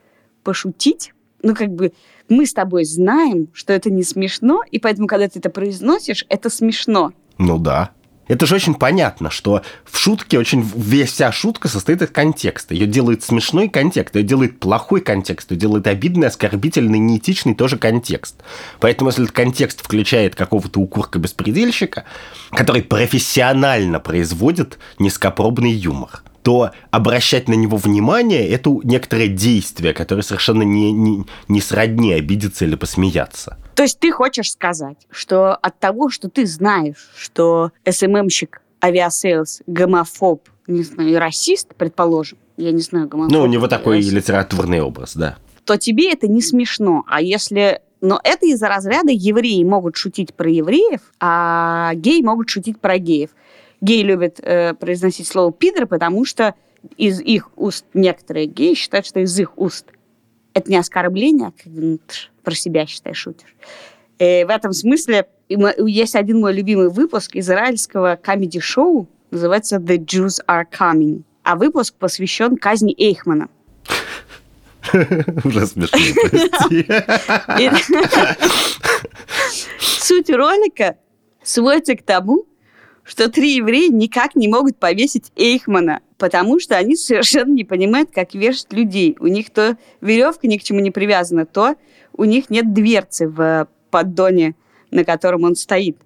пошутить. 0.43 1.13
Ну, 1.41 1.55
как 1.55 1.69
бы 1.69 1.93
мы 2.29 2.45
с 2.45 2.53
тобой 2.53 2.85
знаем, 2.85 3.49
что 3.53 3.73
это 3.73 3.91
не 3.91 4.03
смешно, 4.03 4.61
и 4.69 4.79
поэтому, 4.79 5.07
когда 5.07 5.27
ты 5.27 5.39
это 5.39 5.49
произносишь, 5.49 6.25
это 6.29 6.49
смешно. 6.49 7.13
Ну 7.37 7.59
да. 7.59 7.91
Это 8.27 8.45
же 8.45 8.55
очень 8.55 8.73
понятно, 8.73 9.29
что 9.29 9.61
в 9.83 9.97
шутке 9.97 10.39
очень 10.39 10.61
весь 10.75 11.11
вся 11.11 11.31
шутка 11.31 11.67
состоит 11.67 12.01
из 12.01 12.09
контекста. 12.09 12.73
Ее 12.73 12.87
делает 12.87 13.23
смешной 13.23 13.69
контекст, 13.69 14.15
ее 14.15 14.23
делает 14.23 14.59
плохой 14.59 15.01
контекст, 15.01 15.51
ее 15.51 15.57
делает 15.57 15.85
обидный, 15.85 16.27
оскорбительный, 16.27 16.97
неэтичный 16.97 17.53
тоже 17.53 17.77
контекст. 17.77 18.35
Поэтому 18.79 19.09
если 19.09 19.23
этот 19.25 19.35
контекст 19.35 19.83
включает 19.83 20.35
какого-то 20.35 20.79
укурка-беспредельщика, 20.79 22.05
который 22.51 22.81
профессионально 22.81 23.99
производит 23.99 24.79
низкопробный 24.97 25.71
юмор, 25.71 26.23
то 26.41 26.71
обращать 26.91 27.47
на 27.47 27.53
него 27.53 27.77
внимание– 27.77 28.47
это 28.49 28.71
некоторое 28.83 29.27
действие, 29.27 29.93
которое 29.93 30.21
совершенно 30.21 30.61
не, 30.63 30.91
не, 30.91 31.25
не 31.47 31.61
сродни 31.61 32.13
обидеться 32.13 32.65
или 32.65 32.75
посмеяться. 32.75 33.57
То 33.75 33.83
есть 33.83 33.99
ты 33.99 34.11
хочешь 34.11 34.51
сказать, 34.51 35.05
что 35.09 35.53
от 35.53 35.79
того, 35.79 36.09
что 36.09 36.29
ты 36.29 36.45
знаешь, 36.45 37.09
что 37.17 37.71
СММщик, 37.87 38.61
Aviasales, 38.83 39.63
гомофоб, 39.67 40.47
не 40.67 40.83
знаю, 40.83 41.19
расист, 41.19 41.75
предположим, 41.75 42.37
я 42.57 42.71
не 42.71 42.81
знаю, 42.81 43.07
гомофоб. 43.07 43.33
Ну, 43.33 43.41
у 43.41 43.47
него 43.47 43.67
такой 43.67 43.97
расист, 43.97 44.13
литературный 44.13 44.81
образ, 44.81 45.15
да. 45.15 45.37
То 45.65 45.77
тебе 45.77 46.11
это 46.11 46.27
не 46.27 46.41
смешно. 46.41 47.03
А 47.07 47.21
если... 47.21 47.81
Но 48.01 48.19
это 48.23 48.45
из-за 48.45 48.67
разряда 48.67 49.11
евреи 49.11 49.63
могут 49.63 49.97
шутить 49.97 50.33
про 50.33 50.49
евреев, 50.49 51.01
а 51.19 51.93
геи 51.95 52.21
могут 52.21 52.49
шутить 52.49 52.79
про 52.79 52.97
геев. 52.97 53.31
Геи 53.81 54.03
любят 54.03 54.39
э, 54.41 54.73
произносить 54.73 55.27
слово 55.27 55.51
«пидор», 55.51 55.87
потому 55.87 56.23
что 56.23 56.55
из 56.97 57.19
их 57.19 57.49
уст 57.55 57.85
некоторые 57.93 58.45
геи 58.45 58.73
считают, 58.73 59.05
что 59.05 59.19
из 59.19 59.37
их 59.39 59.57
уст 59.57 59.87
это 60.55 60.71
не 60.71 60.77
оскорбление, 60.77 61.49
а 61.49 61.51
как 61.51 61.65
ну, 61.65 61.99
про 62.43 62.55
себя, 62.55 62.87
считай, 62.87 63.13
шутишь. 63.13 63.55
И 64.17 64.45
в 64.47 64.49
этом 64.49 64.71
смысле 64.71 65.27
есть 65.49 66.15
один 66.15 66.39
мой 66.39 66.53
любимый 66.53 66.89
выпуск 66.89 67.35
израильского 67.35 68.15
комеди-шоу, 68.15 69.09
называется 69.29 69.75
«The 69.75 69.97
Jews 69.97 70.39
are 70.47 70.63
Coming». 70.71 71.23
А 71.43 71.57
выпуск 71.57 71.93
посвящен 71.99 72.55
казни 72.55 72.95
Эйхмана. 72.97 73.49
Уже 75.43 75.67
смешно, 75.67 75.99
Суть 79.79 80.29
ролика 80.29 80.95
сводится 81.43 81.95
к 81.95 82.03
тому, 82.03 82.45
что 83.05 83.29
три 83.29 83.55
еврея 83.55 83.89
никак 83.89 84.35
не 84.35 84.47
могут 84.47 84.77
повесить 84.77 85.31
Эйхмана, 85.35 86.01
потому 86.17 86.59
что 86.59 86.75
они 86.75 86.95
совершенно 86.95 87.53
не 87.53 87.63
понимают, 87.63 88.09
как 88.11 88.33
вешать 88.33 88.73
людей. 88.73 89.15
У 89.19 89.27
них 89.27 89.51
то 89.51 89.77
веревка 90.01 90.47
ни 90.47 90.57
к 90.57 90.63
чему 90.63 90.79
не 90.79 90.91
привязана, 90.91 91.45
то 91.45 91.75
у 92.13 92.23
них 92.23 92.49
нет 92.49 92.73
дверцы 92.73 93.27
в 93.27 93.67
поддоне, 93.91 94.55
на 94.89 95.05
котором 95.05 95.43
он 95.43 95.55
стоит. 95.55 95.97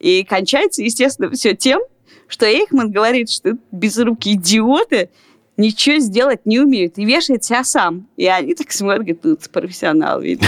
И 0.00 0.24
кончается, 0.24 0.82
естественно, 0.82 1.30
все 1.30 1.54
тем, 1.54 1.80
что 2.26 2.46
Эйхман 2.46 2.90
говорит, 2.90 3.30
что 3.30 3.56
безрукие 3.70 4.36
идиоты 4.36 5.10
ничего 5.56 5.98
сделать 5.98 6.44
не 6.44 6.58
умеют 6.58 6.98
и 6.98 7.04
вешает 7.04 7.44
себя 7.44 7.64
сам. 7.64 8.08
И 8.16 8.26
они 8.26 8.54
так 8.54 8.72
смотрят, 8.72 9.02
говорят, 9.02 9.24
ну, 9.24 9.36
профессионал, 9.52 10.20
ты 10.20 10.38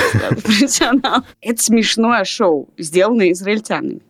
профессионал. 0.43 1.23
Это 1.41 1.63
смешное 1.63 2.25
шоу, 2.25 2.69
сделанное 2.79 3.33
израильтянами. 3.33 4.01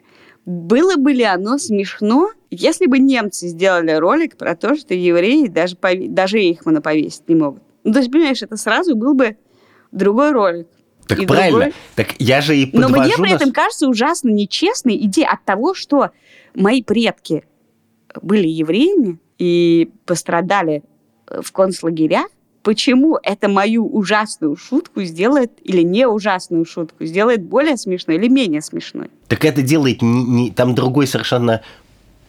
Было 0.49 0.97
бы 0.97 1.13
ли 1.13 1.25
оно 1.25 1.59
смешно, 1.59 2.31
если 2.51 2.87
бы 2.87 2.99
немцы 2.99 3.49
сделали 3.49 3.91
ролик 3.93 4.39
про 4.39 4.57
то, 4.57 4.77
что 4.77 4.95
евреи 4.95 5.47
даже, 5.49 5.77
пове- 5.77 6.09
даже 6.09 6.39
Эйхмана 6.39 6.81
повесить 6.81 7.29
не 7.29 7.35
могут? 7.35 7.63
Ну, 7.85 7.93
то 7.93 7.99
есть, 7.99 8.11
понимаешь, 8.11 8.41
это 8.43 8.57
сразу 8.57 8.97
был 8.97 9.13
бы 9.13 9.37
другой 9.93 10.33
ролик. 10.33 10.67
Так 11.07 11.19
И 11.19 11.27
правильно. 11.27 11.51
другой. 11.59 11.75
Так 11.97 12.15
я 12.19 12.41
же 12.41 12.57
и 12.57 12.65
Но 12.73 12.89
подвожу 12.89 13.05
мне 13.05 13.17
при 13.27 13.33
нас- 13.33 13.43
этом 13.43 13.53
кажется 13.53 13.89
ужасно 13.89 14.31
нечестной 14.31 14.97
идея 15.05 15.29
от 15.33 15.45
того, 15.45 15.75
что 15.75 16.13
мои 16.55 16.83
предки 16.83 17.45
были 18.23 18.49
евреями 18.49 19.19
и 19.37 19.91
пострадали 20.07 20.83
в 21.27 21.53
концлагерях. 21.53 22.29
Почему 22.63 23.19
это 23.23 23.49
мою 23.49 23.87
ужасную 23.87 24.57
шутку 24.57 25.03
сделает, 25.03 25.53
или 25.63 25.83
не 25.83 26.07
ужасную 26.07 26.65
шутку, 26.65 27.05
сделает 27.05 27.43
более 27.43 27.77
смешной 27.77 28.17
или 28.17 28.29
менее 28.29 28.61
смешной? 28.61 29.11
Так 29.29 29.45
это 29.45 29.63
делает 29.63 30.03
не, 30.03 30.25
не- 30.25 30.51
там 30.51 30.75
другой 30.75 31.07
совершенно 31.07 31.63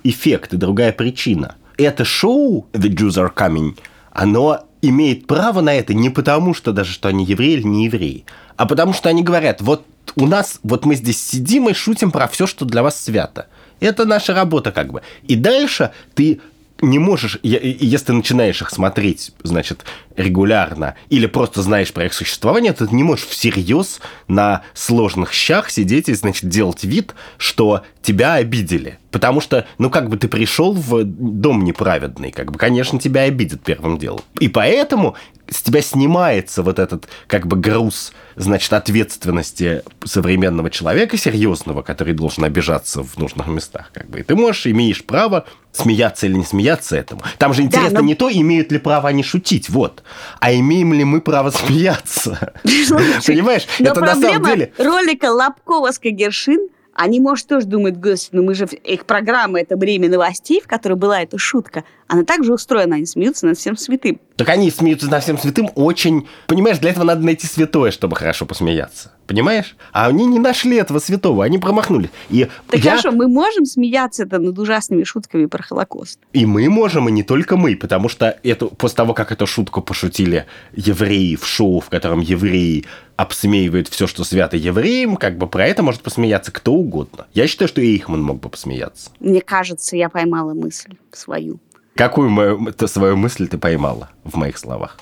эффект 0.04 0.54
и 0.54 0.58
другая 0.58 0.94
причина. 0.94 1.56
Это 1.78 2.06
шоу 2.06 2.68
The 2.74 2.90
Jews 2.90 3.16
Are 3.18 3.34
Coming, 3.34 3.78
оно 4.12 4.62
имеет 4.82 5.28
право 5.28 5.62
на 5.62 5.74
это 5.74 5.94
не 5.94 6.10
потому, 6.10 6.54
что 6.54 6.72
даже 6.72 6.92
что 6.92 7.10
они 7.10 7.26
евреи 7.26 7.54
или 7.54 7.64
не 7.64 7.86
евреи, 7.86 8.26
а 8.56 8.66
потому 8.66 8.94
что 8.94 9.10
они 9.10 9.24
говорят, 9.24 9.62
вот 9.62 9.84
у 10.16 10.26
нас, 10.26 10.60
вот 10.64 10.86
мы 10.86 10.96
здесь 10.96 11.22
сидим 11.22 11.70
и 11.70 11.74
шутим 11.74 12.12
про 12.12 12.28
все, 12.28 12.48
что 12.48 12.66
для 12.66 12.84
вас 12.84 13.00
свято. 13.00 13.48
Это 13.80 14.06
наша 14.06 14.34
работа 14.34 14.72
как 14.72 14.92
бы. 14.92 15.02
И 15.24 15.36
дальше 15.36 15.92
ты 16.16 16.42
не 16.82 17.00
можешь, 17.00 17.40
если 17.44 18.06
ты 18.06 18.14
начинаешь 18.14 18.62
их 18.62 18.70
смотреть, 18.70 19.32
значит, 19.44 19.84
регулярно, 20.20 20.96
или 21.10 21.26
просто 21.26 21.62
знаешь 21.62 21.94
про 21.94 22.06
их 22.06 22.14
существование, 22.14 22.74
ты 22.74 22.88
не 22.92 23.04
можешь 23.04 23.26
всерьез 23.26 24.02
на 24.28 24.64
сложных 24.74 25.34
щах 25.34 25.70
сидеть 25.70 26.10
и, 26.10 26.14
значит, 26.14 26.50
делать 26.50 26.84
вид, 26.84 27.16
что 27.38 27.84
тебя 28.02 28.34
обидели. 28.34 29.00
Потому 29.12 29.42
что, 29.42 29.66
ну, 29.78 29.90
как 29.90 30.10
бы 30.10 30.18
ты 30.18 30.28
пришел 30.28 30.74
в 30.74 31.04
дом 31.04 31.64
неправедный, 31.64 32.32
как 32.32 32.52
бы, 32.52 32.60
конечно, 32.60 33.00
тебя 33.00 33.22
обидят 33.22 33.62
первым 33.64 33.98
делом. 33.98 34.22
И 34.40 34.48
поэтому 34.50 35.16
с 35.50 35.64
тебя 35.64 35.82
снимается 35.82 36.62
вот 36.62 36.78
этот, 36.78 37.08
как 37.28 37.48
бы, 37.48 37.58
груз, 37.58 38.14
значит, 38.36 38.72
ответственности 38.72 39.82
современного 40.06 40.70
человека, 40.70 41.18
серьезного, 41.18 41.82
который 41.82 42.14
должен 42.14 42.44
обижаться 42.44 43.04
в 43.04 43.18
нужных 43.18 43.48
местах, 43.48 43.90
как 43.94 44.10
бы. 44.10 44.20
И 44.20 44.24
ты 44.24 44.36
можешь, 44.36 44.68
имеешь 44.68 45.04
право 45.04 45.46
смеяться 45.72 46.26
или 46.28 46.34
не 46.34 46.46
смеяться 46.46 46.96
этому. 46.96 47.22
Там 47.38 47.54
же 47.54 47.62
интересно 47.62 48.00
но- 48.00 48.06
не 48.06 48.16
то, 48.16 48.32
имеют 48.32 48.72
ли 48.72 48.80
право 48.80 49.10
они 49.10 49.24
шутить, 49.24 49.70
вот, 49.70 50.04
а 50.40 50.54
имеем 50.54 50.94
ли 50.94 51.04
мы 51.04 51.22
право 51.22 51.50
смеяться. 51.50 52.54
Понимаешь? 52.64 53.68
Но 53.80 53.92
Это 53.92 54.02
на 54.02 54.16
самом 54.16 54.44
деле... 54.46 54.74
ролика 54.78 55.32
Лобкова 55.32 55.92
с 55.92 56.00
Кагершин, 56.00 56.70
они, 56.94 57.20
может, 57.20 57.48
тоже 57.48 57.66
думают, 57.66 57.98
господи, 57.98 58.42
ну 58.42 58.44
мы 58.44 58.54
же, 58.54 58.66
их 58.66 59.06
программа– 59.06 59.60
это 59.62 59.78
время 59.78 60.10
новостей, 60.10 60.62
в 60.62 60.68
которой 60.68 60.96
была 60.96 61.22
эта 61.22 61.38
шутка. 61.38 61.86
Она 62.08 62.26
также 62.26 62.54
устроена, 62.54 62.98
они 62.98 63.06
смеются 63.06 63.46
над 63.46 63.58
всем 63.58 63.78
святым. 63.78 64.20
Так 64.40 64.48
они 64.48 64.72
смеются 64.72 65.12
на 65.12 65.20
всем 65.20 65.38
святым 65.38 65.70
очень... 65.76 66.26
Понимаешь, 66.48 66.78
для 66.78 66.92
этого 66.92 67.04
надо 67.04 67.26
найти 67.26 67.46
святое, 67.46 67.92
чтобы 67.92 68.16
хорошо 68.16 68.46
посмеяться. 68.46 69.12
Понимаешь? 69.28 69.76
А 69.92 70.08
они 70.08 70.26
не 70.26 70.40
нашли 70.40 70.78
этого 70.78 71.00
святого, 71.00 71.44
они 71.44 71.58
промахнулись. 71.58 72.10
И 72.30 72.48
Так 72.70 72.80
я- 72.80 72.92
хорошо, 72.92 73.12
мы 73.12 73.28
можем 73.28 73.66
смеяться 73.66 74.24
это 74.24 74.40
над 74.40 74.58
ужасными 74.58 75.04
шутками 75.04 75.46
про 75.46 75.62
Холокост. 75.62 76.20
И 76.32 76.46
мы 76.46 76.70
можем, 76.70 77.10
и 77.10 77.12
не 77.12 77.24
только 77.24 77.58
мы, 77.58 77.76
потому 77.76 78.08
что 78.08 78.40
эту, 78.44 78.70
после 78.70 78.96
того, 78.96 79.14
как 79.14 79.34
эту 79.34 79.46
шутку 79.46 79.82
пошутили 79.82 80.46
евреи 80.74 81.36
в 81.36 81.46
шоу, 81.46 81.82
в 81.82 81.90
котором 81.90 82.22
евреи 82.22 82.86
обсмеивают 83.18 83.90
все, 83.90 84.08
что 84.08 84.24
свято 84.24 84.56
евреям, 84.56 85.18
как 85.18 85.38
бы 85.38 85.48
про 85.48 85.68
это 85.68 85.84
может 85.84 86.02
посмеяться 86.02 86.54
кто 86.54 86.72
угодно. 86.72 87.28
Я 87.34 87.48
считаю, 87.48 87.68
что 87.68 87.82
и 87.82 87.94
Эйхман 87.94 88.24
мог 88.24 88.40
бы 88.40 88.48
посмеяться. 88.48 89.10
Мне 89.20 89.42
кажется, 89.42 89.98
я 89.98 90.08
поймала 90.08 90.54
мысль 90.54 90.94
свою. 91.12 91.60
Какую 92.00 92.30
мою, 92.30 92.72
ты 92.72 92.88
свою 92.88 93.18
мысль 93.18 93.50
ты 93.50 93.58
поймала 93.58 94.10
в 94.24 94.38
моих 94.38 94.58
словах? 94.58 94.98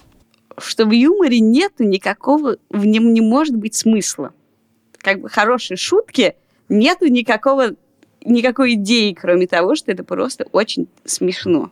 Что 0.57 0.83
в 0.83 0.89
юморе 0.89 1.39
нету 1.39 1.83
никакого, 1.83 2.57
в 2.71 2.85
нем 2.85 3.13
не 3.13 3.21
может 3.21 3.55
быть 3.55 3.75
смысла. 3.75 4.31
Как 4.97 5.21
бы 5.21 5.29
хорошей 5.29 5.77
шутки 5.77 6.33
нету 6.69 7.05
никакого, 7.05 7.75
никакой 8.25 8.73
идеи, 8.73 9.13
кроме 9.13 9.45
того, 9.45 9.75
что 9.75 9.91
это 9.91 10.03
просто 10.03 10.47
очень 10.51 10.87
смешно. 11.05 11.69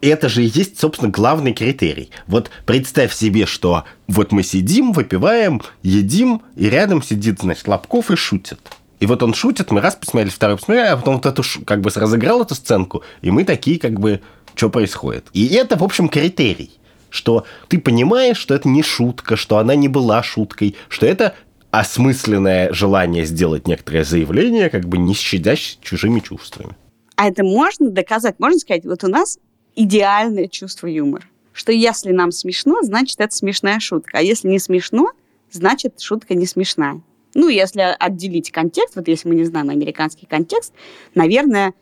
Это 0.00 0.30
же 0.30 0.42
и 0.42 0.46
есть, 0.46 0.80
собственно, 0.80 1.10
главный 1.10 1.52
критерий. 1.52 2.08
Вот 2.26 2.50
представь 2.64 3.12
себе, 3.12 3.44
что 3.44 3.84
вот 4.08 4.32
мы 4.32 4.42
сидим, 4.42 4.92
выпиваем, 4.92 5.60
едим, 5.82 6.40
и 6.56 6.70
рядом 6.70 7.02
сидит, 7.02 7.40
значит, 7.40 7.68
Лобков 7.68 8.10
и 8.10 8.16
шутит. 8.16 8.58
И 9.00 9.06
вот 9.06 9.20
он 9.22 9.34
шутит, 9.34 9.72
мы 9.72 9.80
раз 9.80 9.96
посмотрели, 9.96 10.30
второй 10.30 10.56
посмотрели, 10.56 10.86
а 10.86 10.96
потом 10.96 11.16
вот 11.16 11.26
эту, 11.26 11.42
как 11.66 11.80
бы 11.80 11.90
разыграл 11.92 12.40
эту 12.40 12.54
сценку, 12.54 13.02
и 13.20 13.32
мы 13.32 13.44
такие, 13.44 13.78
как 13.80 13.98
бы, 13.98 14.20
что 14.54 14.70
происходит. 14.70 15.26
И 15.32 15.46
это, 15.54 15.76
в 15.76 15.84
общем, 15.84 16.08
критерий, 16.08 16.70
что 17.10 17.44
ты 17.68 17.78
понимаешь, 17.78 18.36
что 18.36 18.54
это 18.54 18.68
не 18.68 18.82
шутка, 18.82 19.36
что 19.36 19.58
она 19.58 19.74
не 19.74 19.88
была 19.88 20.22
шуткой, 20.22 20.76
что 20.88 21.06
это 21.06 21.34
осмысленное 21.70 22.72
желание 22.72 23.24
сделать 23.24 23.66
некоторое 23.66 24.04
заявление, 24.04 24.68
как 24.70 24.84
бы 24.86 24.98
не 24.98 25.14
щадясь 25.14 25.78
чужими 25.80 26.20
чувствами. 26.20 26.76
А 27.16 27.28
это 27.28 27.44
можно 27.44 27.90
доказать? 27.90 28.38
Можно 28.38 28.58
сказать, 28.58 28.84
вот 28.84 29.04
у 29.04 29.08
нас 29.08 29.38
идеальное 29.74 30.48
чувство 30.48 30.86
юмора. 30.86 31.24
Что 31.52 31.72
если 31.72 32.12
нам 32.12 32.32
смешно, 32.32 32.82
значит, 32.82 33.20
это 33.20 33.34
смешная 33.34 33.80
шутка. 33.80 34.18
А 34.18 34.22
если 34.22 34.48
не 34.48 34.58
смешно, 34.58 35.12
значит, 35.50 36.00
шутка 36.00 36.34
не 36.34 36.46
смешная. 36.46 37.00
Ну, 37.34 37.48
если 37.48 37.96
отделить 37.98 38.50
контекст, 38.50 38.96
вот 38.96 39.08
если 39.08 39.28
мы 39.28 39.34
не 39.34 39.44
знаем 39.44 39.70
американский 39.70 40.26
контекст, 40.26 40.72
наверное, 41.14 41.72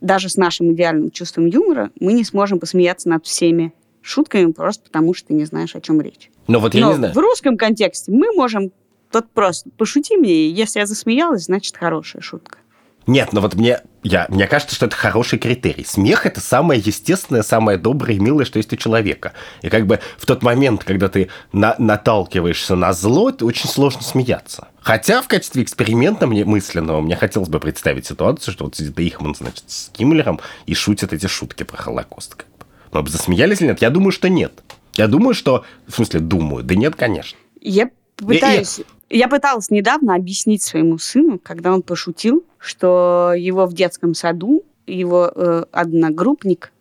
даже 0.00 0.28
с 0.28 0.36
нашим 0.36 0.72
идеальным 0.72 1.10
чувством 1.10 1.46
юмора 1.46 1.90
мы 2.00 2.12
не 2.12 2.24
сможем 2.24 2.58
посмеяться 2.58 3.08
над 3.08 3.26
всеми 3.26 3.72
шутками 4.02 4.50
просто 4.52 4.84
потому, 4.84 5.14
что 5.14 5.28
ты 5.28 5.34
не 5.34 5.44
знаешь, 5.44 5.76
о 5.76 5.80
чем 5.80 6.00
речь. 6.00 6.30
Но 6.48 6.58
вот 6.58 6.74
я 6.74 6.80
Но 6.80 6.92
не 6.92 6.96
знаю. 6.96 7.14
в 7.14 7.18
русском 7.18 7.56
контексте 7.56 8.10
мы 8.12 8.32
можем 8.34 8.72
вот 9.12 9.28
просто 9.30 9.70
пошути 9.76 10.16
мне, 10.16 10.32
и 10.32 10.50
если 10.50 10.78
я 10.80 10.86
засмеялась, 10.86 11.44
значит, 11.44 11.76
хорошая 11.76 12.22
шутка. 12.22 12.58
Нет, 13.10 13.32
но 13.32 13.40
вот 13.40 13.56
мне, 13.56 13.80
я, 14.04 14.26
мне 14.28 14.46
кажется, 14.46 14.76
что 14.76 14.86
это 14.86 14.94
хороший 14.94 15.40
критерий. 15.40 15.84
Смех– 15.84 16.26
это 16.26 16.40
самое 16.40 16.80
естественное, 16.80 17.42
самое 17.42 17.76
доброе 17.76 18.14
и 18.14 18.18
милое, 18.20 18.44
что 18.44 18.58
есть 18.58 18.72
у 18.72 18.76
человека. 18.76 19.32
И 19.62 19.68
как 19.68 19.88
бы 19.88 19.98
в 20.16 20.26
тот 20.26 20.44
момент, 20.44 20.84
когда 20.84 21.08
ты 21.08 21.28
на- 21.52 21.74
наталкиваешься 21.76 22.76
на 22.76 22.92
зло, 22.92 23.30
это 23.30 23.44
очень 23.46 23.68
сложно 23.68 24.02
смеяться. 24.02 24.68
Хотя 24.80 25.22
в 25.22 25.26
качестве 25.26 25.64
эксперимента 25.64 26.28
мне 26.28 26.44
мысленного 26.44 27.00
мне 27.00 27.16
хотелось 27.16 27.48
бы 27.48 27.58
представить 27.58 28.06
ситуацию, 28.06 28.54
что 28.54 28.66
вот 28.66 28.76
сидит 28.76 28.96
Эйхман, 29.00 29.34
значит, 29.34 29.64
с 29.66 29.88
Киммлером 29.88 30.38
и 30.66 30.74
шутят 30.74 31.12
эти 31.12 31.26
шутки 31.26 31.64
про 31.64 31.78
Холокост. 31.78 32.36
Как 32.36 32.46
бы. 32.46 32.66
Но 32.92 33.04
засмеялись 33.04 33.60
или 33.60 33.70
нет? 33.70 33.82
Я 33.82 33.90
думаю, 33.90 34.12
что 34.12 34.28
нет. 34.28 34.62
Я 34.94 35.08
думаю, 35.08 35.34
что... 35.34 35.64
В 35.88 35.92
смысле, 35.96 36.20
думаю. 36.20 36.62
Да 36.62 36.76
нет, 36.76 36.94
конечно. 36.94 37.36
Я 37.60 37.90
пытаюсь... 38.16 38.82
Я 39.10 39.26
пыталась 39.28 39.70
недавно 39.70 40.14
объяснить 40.14 40.62
своему 40.62 40.96
сыну, 40.98 41.38
когда 41.42 41.72
он 41.74 41.82
пошутил, 41.82 42.44
что 42.58 43.32
его 43.36 43.66
в 43.66 43.72
детском 43.74 44.14
саду 44.14 44.64
его 44.86 45.30
э, 45.34 45.64
одногруппник 45.72 46.72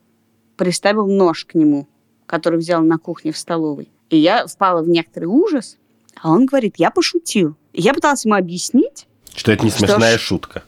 приставил 0.56 1.08
нож 1.08 1.46
к 1.46 1.56
нему, 1.56 1.88
который 2.28 2.60
взял 2.60 2.82
на 2.84 2.98
кухне 3.00 3.32
в 3.32 3.38
столовой. 3.38 3.90
И 4.10 4.18
я 4.18 4.46
впала 4.48 4.82
в 4.84 4.90
некоторый 4.90 5.26
ужас, 5.26 5.78
а 6.22 6.32
он 6.32 6.46
говорит, 6.46 6.76
я 6.78 6.92
пошутил. 6.92 7.56
И 7.74 7.82
я 7.82 7.94
пыталась 7.94 8.26
ему 8.26 8.36
объяснить, 8.36 9.08
Что 9.36 9.52
это 9.52 9.64
не 9.64 9.70
Что 9.72 9.80
смешная 9.88 10.18
ж. 10.18 10.22
шутка. 10.22 10.64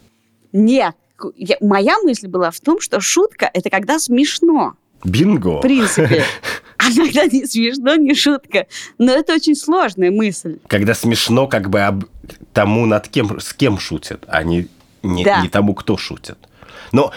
нет, 0.52 0.96
я- 1.36 1.58
моя 1.62 1.98
мысль 2.04 2.28
была 2.28 2.50
в 2.52 2.60
том, 2.60 2.80
что 2.80 3.00
шутка– 3.00 3.50
это 3.54 3.70
когда 3.70 4.00
смешно, 4.00 4.74
Бинго. 5.04 5.58
в 5.60 5.62
принципе. 5.62 6.24
А 7.00 7.04
когда 7.06 7.26
не 7.26 7.46
смешно, 7.46 7.96
не 7.96 8.14
шутка. 8.16 8.68
Но 8.98 9.12
это 9.12 9.34
очень 9.34 9.56
сложная 9.56 10.12
мысль. 10.12 10.60
Когда 10.68 10.94
смешно 10.94 11.48
как 11.48 11.70
бы 11.70 11.82
об 11.82 12.06
тому, 12.54 12.86
над 12.86 13.08
кем, 13.08 13.40
с 13.40 13.54
кем 13.54 13.80
шутят, 13.80 14.24
а 14.28 14.44
не, 14.44 14.68
не, 15.04 15.24
Да. 15.24 15.42
не 15.42 15.50
тому, 15.50 15.74
кто 15.74 15.98
шутит. 15.98 16.38
Но, 16.92 17.12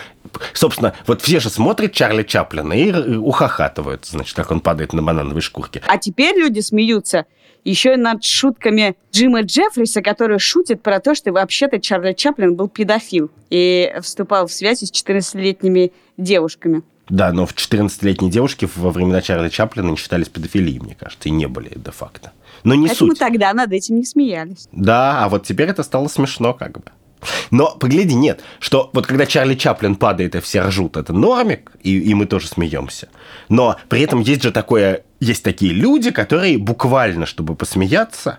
собственно, 0.52 0.94
вот 1.06 1.20
все 1.22 1.40
же 1.40 1.50
смотрят 1.50 1.92
Чарли 1.92 2.22
Чаплина 2.22 2.72
и 2.72 2.90
р- 2.90 3.18
ухахатывают, 3.18 4.04
значит, 4.06 4.36
как 4.36 4.50
он 4.50 4.60
падает 4.60 4.92
на 4.92 5.02
банановой 5.02 5.40
шкурке. 5.42 5.82
А 5.86 5.98
теперь 5.98 6.36
люди 6.38 6.60
смеются 6.60 7.26
еще 7.64 7.94
и 7.94 7.96
над 7.96 8.22
шутками 8.22 8.94
Джима 9.10 9.40
Джеффриса, 9.42 10.02
который 10.02 10.38
шутит 10.38 10.82
про 10.82 11.00
то, 11.00 11.14
что 11.14 11.32
вообще-то 11.32 11.80
Чарли 11.80 12.12
Чаплин 12.12 12.54
был 12.54 12.68
педофил 12.68 13.30
и 13.50 13.92
вступал 14.02 14.46
в 14.46 14.52
связи 14.52 14.84
с 14.86 14.92
14-летними 14.92 15.92
девушками. 16.18 16.82
Да, 17.08 17.32
но 17.32 17.44
в 17.46 17.54
14-летней 17.54 18.30
девушке 18.30 18.68
во 18.76 18.90
времена 18.90 19.20
Чарли 19.20 19.50
Чаплина 19.50 19.90
не 19.90 19.96
считались 19.96 20.28
педофилией, 20.28 20.80
мне 20.80 20.96
кажется, 20.98 21.28
и 21.28 21.32
не 21.32 21.46
были 21.46 21.72
де-факто. 21.76 22.32
Но 22.62 22.74
не 22.74 22.88
Поэтому 22.88 23.10
суть. 23.10 23.18
тогда 23.18 23.52
над 23.52 23.72
этим 23.72 23.96
не 23.96 24.04
смеялись. 24.04 24.68
Да, 24.72 25.24
а 25.24 25.28
вот 25.28 25.44
теперь 25.44 25.68
это 25.68 25.82
стало 25.82 26.08
смешно 26.08 26.54
как 26.54 26.78
бы. 26.78 26.92
Но 27.50 27.74
погляди, 27.76 28.14
нет, 28.14 28.42
что 28.58 28.90
вот 28.92 29.06
когда 29.06 29.26
Чарли 29.26 29.54
Чаплин 29.54 29.96
падает, 29.96 30.34
и 30.34 30.40
все 30.40 30.62
ржут, 30.62 30.96
это 30.96 31.12
нормик, 31.12 31.72
и, 31.82 31.98
и 31.98 32.14
мы 32.14 32.26
тоже 32.26 32.48
смеемся. 32.48 33.08
Но 33.48 33.76
при 33.88 34.00
этом 34.00 34.20
есть 34.20 34.42
же 34.42 34.50
такое, 34.50 35.04
есть 35.20 35.42
такие 35.42 35.72
люди, 35.72 36.10
которые 36.10 36.58
буквально, 36.58 37.26
чтобы 37.26 37.54
посмеяться, 37.54 38.38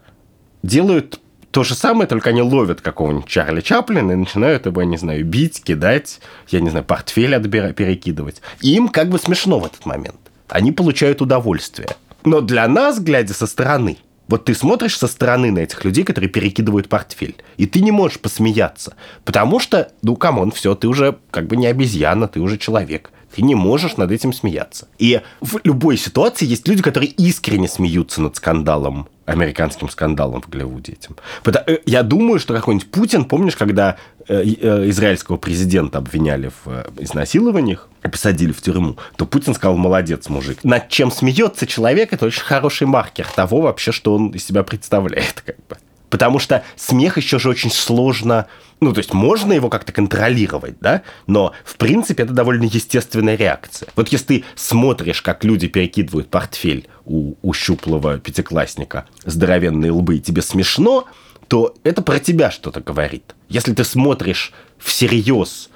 делают 0.63 1.19
то 1.55 1.63
же 1.63 1.73
самое, 1.73 2.05
только 2.05 2.31
они 2.31 2.41
ловят 2.41 2.81
какого-нибудь 2.81 3.29
Чарли 3.29 3.61
Чаплина 3.61 4.11
и 4.11 4.15
начинают 4.15 4.65
его, 4.65 4.81
я 4.81 4.87
не 4.87 4.97
знаю, 4.97 5.23
бить, 5.23 5.63
кидать, 5.63 6.19
я 6.49 6.59
не 6.59 6.69
знаю, 6.69 6.83
портфель 6.83 7.33
отбира- 7.33 7.71
перекидывать. 7.71 8.41
И 8.59 8.75
им 8.75 8.89
как 8.89 9.07
бы 9.07 9.17
смешно 9.17 9.59
в 9.59 9.65
этот 9.65 9.85
момент. 9.85 10.19
Они 10.49 10.73
получают 10.73 11.21
удовольствие. 11.21 11.87
Но 12.25 12.41
для 12.41 12.67
нас, 12.67 12.99
глядя 12.99 13.33
со 13.33 13.47
стороны, 13.47 13.99
вот 14.27 14.43
ты 14.43 14.53
смотришь 14.53 14.97
со 14.97 15.07
стороны 15.07 15.49
на 15.49 15.59
этих 15.59 15.85
людей, 15.85 16.03
которые 16.03 16.29
перекидывают 16.29 16.89
портфель, 16.89 17.37
и 17.55 17.65
ты 17.67 17.79
не 17.79 17.91
можешь 17.91 18.19
посмеяться, 18.19 18.95
потому 19.23 19.61
что, 19.61 19.93
ну, 20.01 20.17
come 20.17 20.37
on, 20.37 20.51
все, 20.51 20.75
ты 20.75 20.89
уже 20.89 21.19
как 21.31 21.47
бы 21.47 21.55
не 21.55 21.67
обезьяна, 21.67 22.27
ты 22.27 22.41
уже 22.41 22.57
человек. 22.57 23.11
Ты 23.35 23.41
не 23.41 23.55
можешь 23.55 23.97
над 23.97 24.11
этим 24.11 24.31
смеяться. 24.31 24.87
И 24.97 25.21
в 25.41 25.59
любой 25.65 25.97
ситуации 25.97 26.45
есть 26.45 26.67
люди, 26.67 26.81
которые 26.81 27.11
искренне 27.11 27.67
смеются 27.67 28.21
над 28.21 28.37
скандалом, 28.37 29.09
американским 29.25 29.89
скандалом 29.89 30.41
в 30.41 30.49
Голливуде 30.49 30.93
этим. 30.93 31.17
Э, 31.45 31.77
Я 31.85 32.03
думаю, 32.03 32.39
что 32.39 32.53
какой-нибудь 32.53 32.89
Путин, 32.91 33.25
помнишь, 33.25 33.57
когда 33.57 33.97
э, 34.29 34.41
э, 34.43 34.89
израильского 34.89 35.35
президента 35.35 35.97
обвиняли 35.97 36.51
в 36.63 36.85
изнасилованиях, 36.97 37.89
и 38.05 38.07
посадили 38.07 38.51
в 38.51 38.61
тюрьму, 38.61 38.97
то 39.17 39.25
Путин 39.25 39.53
сказал, 39.53 39.77
молодец, 39.77 40.29
мужик. 40.29 40.63
Над 40.63 40.89
чем 40.89 41.11
смеется 41.11 41.65
человек, 41.65 42.13
это 42.13 42.27
очень 42.27 42.43
хороший 42.43 42.87
маркер 42.87 43.27
того 43.35 43.61
вообще, 43.61 43.91
что 43.91 44.15
он 44.15 44.29
из 44.29 44.45
себя 44.45 44.63
представляет. 44.63 45.41
Как 45.45 45.57
бы. 45.67 45.77
Потому 46.15 46.39
что 46.39 46.63
смех 46.77 47.17
еще 47.17 47.39
же 47.39 47.49
очень 47.49 47.69
сложно... 47.69 48.47
Ну, 48.79 48.93
то 48.93 48.99
есть 48.99 49.13
можно 49.13 49.51
его 49.51 49.67
как-то 49.67 49.91
контролировать, 49.91 50.77
да? 50.79 51.01
Но, 51.27 51.51
в 51.65 51.75
принципе, 51.75 52.23
это 52.23 52.31
довольно 52.31 52.63
естественная 52.63 53.35
реакция. 53.35 53.89
Вот 53.97 54.07
если 54.13 54.25
ты 54.25 54.43
смотришь, 54.55 55.21
как 55.21 55.43
люди 55.43 55.67
перекидывают 55.67 56.29
портфель 56.29 56.87
у, 57.03 57.33
у 57.41 57.51
щуплого 57.51 58.17
пятиклассника, 58.17 59.07
здоровенные 59.25 59.91
лбы, 59.91 60.15
и 60.15 60.21
тебе 60.21 60.41
смешно, 60.41 61.05
то 61.49 61.75
это 61.83 62.01
про 62.01 62.19
тебя 62.19 62.49
что-то 62.49 62.79
говорит. 62.79 63.35
Если 63.49 63.73
ты 63.73 63.83
смотришь 63.83 64.53
всерьез 64.77 65.69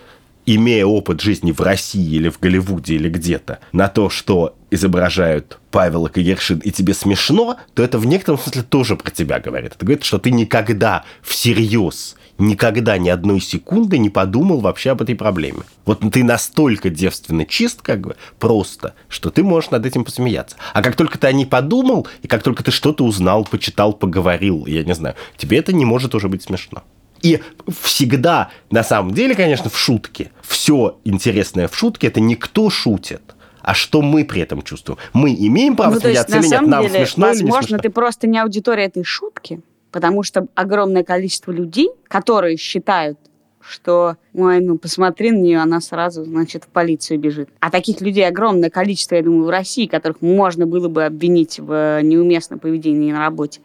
имея 0.56 0.86
опыт 0.86 1.22
жизни 1.22 1.52
в 1.52 1.62
России 1.62 2.16
или 2.16 2.30
в 2.30 2.40
Голливуде 2.40 2.96
или 2.96 3.10
где-то, 3.10 3.60
на 3.72 3.88
то, 3.88 4.10
что 4.10 4.56
изображают 4.72 5.60
Павел 5.72 6.08
и 6.08 6.12
Кагершин, 6.12 6.60
и 6.60 6.72
тебе 6.72 6.94
смешно, 6.94 7.58
то 7.74 7.84
это 7.84 7.98
в 7.98 8.06
некотором 8.06 8.40
смысле 8.40 8.64
тоже 8.64 8.96
про 8.96 9.12
тебя 9.12 9.40
говорит. 9.40 9.74
Это 9.76 9.86
говорит, 9.86 10.04
что 10.04 10.20
ты 10.20 10.32
никогда 10.32 11.04
всерьез, 11.22 12.16
никогда 12.38 12.98
ни 12.98 13.10
одной 13.10 13.40
секунды 13.40 13.98
не 13.98 14.10
подумал 14.10 14.60
вообще 14.60 14.92
об 14.92 15.02
этой 15.02 15.16
проблеме. 15.16 15.62
Вот 15.86 16.00
ты 16.12 16.24
настолько 16.24 16.90
девственно 16.90 17.46
чист, 17.46 17.82
как 17.82 18.02
бы, 18.02 18.16
просто, 18.40 18.94
что 19.08 19.30
ты 19.30 19.44
можешь 19.44 19.72
над 19.72 19.86
этим 19.86 20.04
посмеяться. 20.04 20.56
А 20.74 20.82
как 20.82 20.96
только 20.96 21.18
ты 21.18 21.28
о 21.28 21.32
ней 21.32 21.46
подумал, 21.46 22.08
и 22.22 22.28
как 22.28 22.44
только 22.44 22.64
ты 22.64 22.72
что-то 22.72 23.04
узнал, 23.06 23.46
почитал, 23.46 23.94
поговорил, 23.94 24.66
я 24.66 24.84
не 24.84 24.96
знаю, 24.96 25.16
тебе 25.38 25.58
это 25.58 25.74
не 25.74 25.86
может 25.86 26.16
уже 26.16 26.30
быть 26.30 26.44
смешно. 26.44 26.84
И 27.22 27.42
всегда, 27.82 28.50
на 28.72 28.84
самом 28.84 29.14
деле, 29.14 29.36
конечно, 29.36 29.70
в 29.70 29.78
шутке, 29.78 30.32
все 30.42 31.00
интересное 31.04 31.68
в 31.68 31.76
шутке, 31.76 32.08
это 32.08 32.20
не 32.20 32.36
кто 32.36 32.70
шутит, 32.70 33.22
А 33.62 33.74
что 33.74 34.02
мы 34.02 34.26
при 34.26 34.42
этом 34.42 34.62
чувствуем? 34.62 34.98
Мы 35.14 35.34
имеем 35.34 35.76
право 35.76 35.96
Ну, 35.96 36.00
смеяться 36.00 36.36
на 36.36 36.40
или 36.40 36.48
нет? 36.48 36.62
Нам 36.62 36.82
деле, 36.84 37.06
смешно 37.06 37.28
или 37.28 37.36
не 37.36 37.44
возможно, 37.44 37.68
смешно? 37.68 37.78
ты 37.80 37.90
просто 37.90 38.28
не 38.28 38.40
аудитория 38.40 38.86
этой 38.86 39.04
шутки, 39.04 39.62
потому 39.92 40.24
что 40.24 40.48
огромное 40.56 41.04
количество 41.04 41.52
людей, 41.52 41.90
которые 42.08 42.58
считают, 42.58 43.20
что, 43.62 44.16
ой, 44.34 44.62
ну 44.62 44.78
посмотри 44.78 45.32
на 45.32 45.38
нее, 45.38 45.60
она 45.60 45.82
сразу, 45.82 46.24
значит, 46.24 46.64
в 46.64 46.68
полицию 46.68 47.20
бежит. 47.20 47.50
А 47.60 47.70
таких 47.70 48.02
людей 48.02 48.28
огромное 48.28 48.70
количество, 48.70 49.16
я 49.16 49.22
думаю, 49.22 49.46
в 49.46 49.50
России, 49.50 49.86
которых 49.86 50.22
можно 50.22 50.66
было 50.66 50.88
бы 50.88 51.06
обвинить 51.06 51.60
в 51.60 51.72
э, 51.72 52.02
неуместном 52.02 52.60
поведении 52.60 53.12
на 53.12 53.20
работе. 53.20 53.62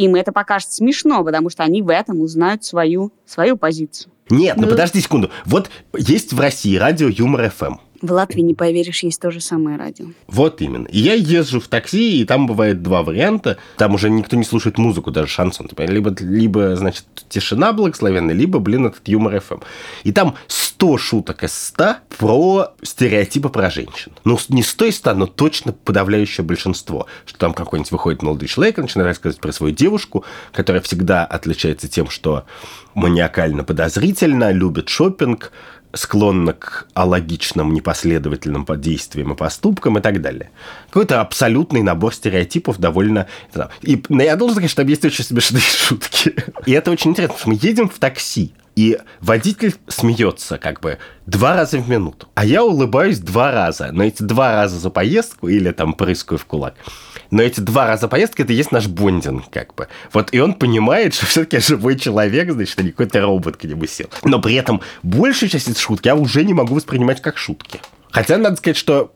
Им 0.00 0.14
это 0.14 0.32
покажется 0.32 0.76
смешно, 0.76 1.22
потому 1.22 1.50
что 1.50 1.62
они 1.62 1.82
в 1.82 1.90
этом 1.90 2.20
узнают 2.20 2.64
свою, 2.64 3.12
свою 3.26 3.58
позицию. 3.58 4.10
Нет, 4.30 4.56
ну 4.56 4.62
Ну. 4.62 4.70
подожди 4.70 4.98
секунду. 4.98 5.30
Вот 5.44 5.68
есть 5.94 6.32
в 6.32 6.40
России 6.40 6.76
радио 6.76 7.08
Юмор 7.08 7.50
ФМ. 7.50 7.74
В 8.02 8.12
Латвии, 8.12 8.40
не 8.40 8.54
поверишь, 8.54 9.02
есть 9.02 9.20
то 9.20 9.30
же 9.30 9.40
самое 9.40 9.76
радио. 9.76 10.06
Вот 10.26 10.62
именно. 10.62 10.86
И 10.86 10.98
я 10.98 11.14
езжу 11.14 11.60
в 11.60 11.68
такси, 11.68 12.20
и 12.20 12.24
там 12.24 12.46
бывает 12.46 12.82
два 12.82 13.02
варианта. 13.02 13.58
Там 13.76 13.94
уже 13.94 14.08
никто 14.08 14.36
не 14.36 14.44
слушает 14.44 14.78
музыку, 14.78 15.10
даже 15.10 15.28
шансон. 15.28 15.68
Либо, 15.76 16.14
либо, 16.20 16.76
значит, 16.76 17.04
тишина 17.28 17.72
благословенная, 17.72 18.34
либо, 18.34 18.58
блин, 18.58 18.86
этот 18.86 19.06
юмор 19.06 19.34
FM. 19.36 19.62
И 20.04 20.12
там 20.12 20.34
100 20.46 20.96
шуток 20.96 21.44
из 21.44 21.52
100 21.52 21.96
про 22.16 22.72
стереотипы 22.82 23.50
про 23.50 23.68
женщин. 23.68 24.12
Ну, 24.24 24.38
не 24.48 24.62
100 24.62 24.84
из 24.86 24.96
100, 24.96 25.14
но 25.14 25.26
точно 25.26 25.72
подавляющее 25.72 26.44
большинство. 26.44 27.06
Что 27.26 27.38
там 27.38 27.52
какой-нибудь 27.52 27.92
выходит 27.92 28.22
молодой 28.22 28.48
человек 28.48 28.78
начинает 28.78 29.08
рассказывать 29.08 29.42
про 29.42 29.52
свою 29.52 29.74
девушку, 29.74 30.24
которая 30.52 30.80
всегда 30.80 31.26
отличается 31.26 31.86
тем, 31.86 32.08
что 32.08 32.44
маниакально 32.94 33.62
подозрительно, 33.62 34.52
любит 34.52 34.88
шопинг, 34.88 35.52
склонна 35.92 36.52
к 36.52 36.86
алогичным, 36.94 37.72
непоследовательным 37.72 38.64
по- 38.64 38.76
действиям 38.76 39.32
и 39.32 39.36
поступкам 39.36 39.98
и 39.98 40.00
так 40.00 40.20
далее. 40.20 40.50
Какой-то 40.88 41.20
абсолютный 41.20 41.82
набор 41.82 42.14
стереотипов 42.14 42.78
довольно... 42.78 43.26
И 43.82 44.02
я 44.08 44.36
должен 44.36 44.56
сказать, 44.56 44.74
там 44.74 44.86
есть 44.86 45.04
очень 45.04 45.24
смешные 45.24 45.60
шутки. 45.62 46.34
И 46.66 46.72
это 46.72 46.90
очень 46.90 47.10
интересно, 47.10 47.34
потому 47.34 47.56
что 47.56 47.64
мы 47.66 47.70
едем 47.70 47.88
в 47.88 47.98
такси, 47.98 48.52
и 48.76 48.98
водитель 49.20 49.74
смеется 49.88 50.56
как 50.58 50.80
бы 50.80 50.98
два 51.26 51.56
раза 51.56 51.78
в 51.78 51.88
минуту. 51.88 52.28
А 52.34 52.44
я 52.44 52.64
улыбаюсь 52.64 53.18
два 53.18 53.50
раза. 53.50 53.90
Но 53.92 54.04
эти 54.04 54.22
два 54.22 54.52
раза 54.52 54.78
за 54.78 54.90
поездку 54.90 55.48
или 55.48 55.70
там 55.72 55.92
прыскаю 55.92 56.38
в 56.38 56.46
кулак. 56.46 56.74
Но 57.30 57.42
эти 57.42 57.60
два 57.60 57.86
раза 57.86 58.08
поездки 58.08 58.42
это 58.42 58.52
и 58.52 58.56
есть 58.56 58.72
наш 58.72 58.86
бондинг, 58.86 59.50
как 59.50 59.74
бы. 59.74 59.88
Вот, 60.12 60.30
и 60.32 60.40
он 60.40 60.54
понимает, 60.54 61.14
что 61.14 61.26
все-таки 61.26 61.58
живой 61.60 61.98
человек, 61.98 62.52
значит, 62.52 62.78
а 62.78 62.82
не 62.82 62.90
какой-то 62.90 63.20
робот 63.20 63.56
к 63.56 63.64
нему 63.64 63.86
сел. 63.86 64.08
Но 64.24 64.40
при 64.40 64.54
этом 64.54 64.80
большую 65.02 65.48
часть 65.48 65.68
этих 65.68 65.80
шуток 65.80 66.06
я 66.06 66.16
уже 66.16 66.44
не 66.44 66.54
могу 66.54 66.74
воспринимать 66.74 67.22
как 67.22 67.38
шутки. 67.38 67.80
Хотя 68.10 68.38
надо 68.38 68.56
сказать, 68.56 68.76
что 68.76 69.12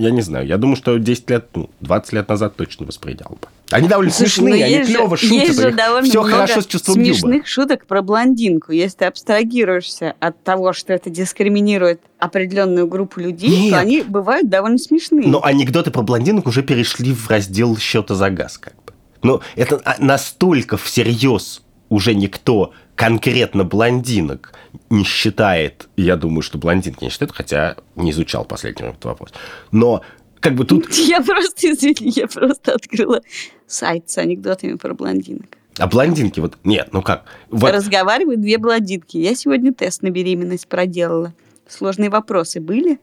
я 0.00 0.10
не 0.10 0.22
знаю, 0.22 0.46
я 0.46 0.56
думаю, 0.56 0.76
что 0.76 0.96
10 0.98 1.28
лет, 1.30 1.48
ну, 1.54 1.68
20 1.80 2.12
лет 2.14 2.28
назад 2.28 2.56
точно 2.56 2.86
воспринял 2.86 3.36
бы. 3.40 3.48
Они 3.70 3.86
довольно 3.86 4.10
Слушай, 4.10 4.30
смешные, 4.30 4.54
ну, 4.54 4.64
они 4.76 4.84
же- 4.84 4.92
клево 4.94 5.16
шутят, 5.16 5.32
Есть 5.48 5.60
же 5.60 5.72
довольно 5.72 6.08
все 6.08 6.20
много 6.22 6.32
хорошо 6.32 6.60
с 6.62 6.66
чувством 6.66 6.94
смешных 6.94 7.22
юмора. 7.32 7.46
шуток 7.46 7.86
про 7.86 8.02
блондинку. 8.02 8.72
Если 8.72 8.96
ты 8.98 9.04
абстрагируешься 9.04 10.14
от 10.18 10.42
того, 10.42 10.72
что 10.72 10.92
это 10.92 11.10
дискриминирует 11.10 12.00
определенную 12.18 12.86
группу 12.86 13.20
людей, 13.20 13.50
Нет. 13.64 13.72
то 13.72 13.78
они 13.78 14.02
бывают 14.02 14.48
довольно 14.48 14.78
смешные. 14.78 15.28
Но 15.28 15.44
анекдоты 15.44 15.90
про 15.90 16.02
блондинок 16.02 16.46
уже 16.46 16.62
перешли 16.62 17.12
в 17.12 17.28
раздел 17.28 17.76
счета 17.76 18.14
за 18.14 18.30
газ, 18.30 18.58
как 18.58 18.74
бы. 18.84 18.92
Ну, 19.22 19.40
это 19.54 19.80
а, 19.84 19.96
настолько 19.98 20.76
всерьез 20.78 21.62
уже 21.90 22.14
никто 22.14 22.72
конкретно 23.00 23.64
блондинок 23.64 24.52
не 24.90 25.04
считает, 25.04 25.88
я 25.96 26.16
думаю, 26.16 26.42
что 26.42 26.58
блондинки 26.58 27.02
не 27.02 27.08
считают, 27.08 27.32
хотя 27.34 27.76
не 27.96 28.10
изучал 28.10 28.44
последний 28.44 28.88
этот 28.88 29.02
вопрос. 29.06 29.30
Но 29.72 30.02
как 30.40 30.54
бы 30.54 30.66
тут... 30.66 30.92
Я 30.98 31.22
просто, 31.22 31.72
извини, 31.72 32.12
я 32.14 32.26
просто 32.26 32.74
открыла 32.74 33.22
сайт 33.66 34.10
с 34.10 34.18
анекдотами 34.18 34.74
про 34.74 34.92
блондинок. 34.92 35.46
А 35.78 35.86
блондинки 35.86 36.40
вот... 36.40 36.58
Нет, 36.62 36.90
ну 36.92 37.00
как? 37.00 37.24
Вот 37.48 37.72
Разговаривают 37.72 38.42
две 38.42 38.58
блондинки. 38.58 39.16
Я 39.16 39.34
сегодня 39.34 39.72
тест 39.72 40.02
на 40.02 40.10
беременность 40.10 40.68
проделала. 40.68 41.32
Сложные 41.68 42.10
вопросы 42.10 42.60
были? 42.60 42.98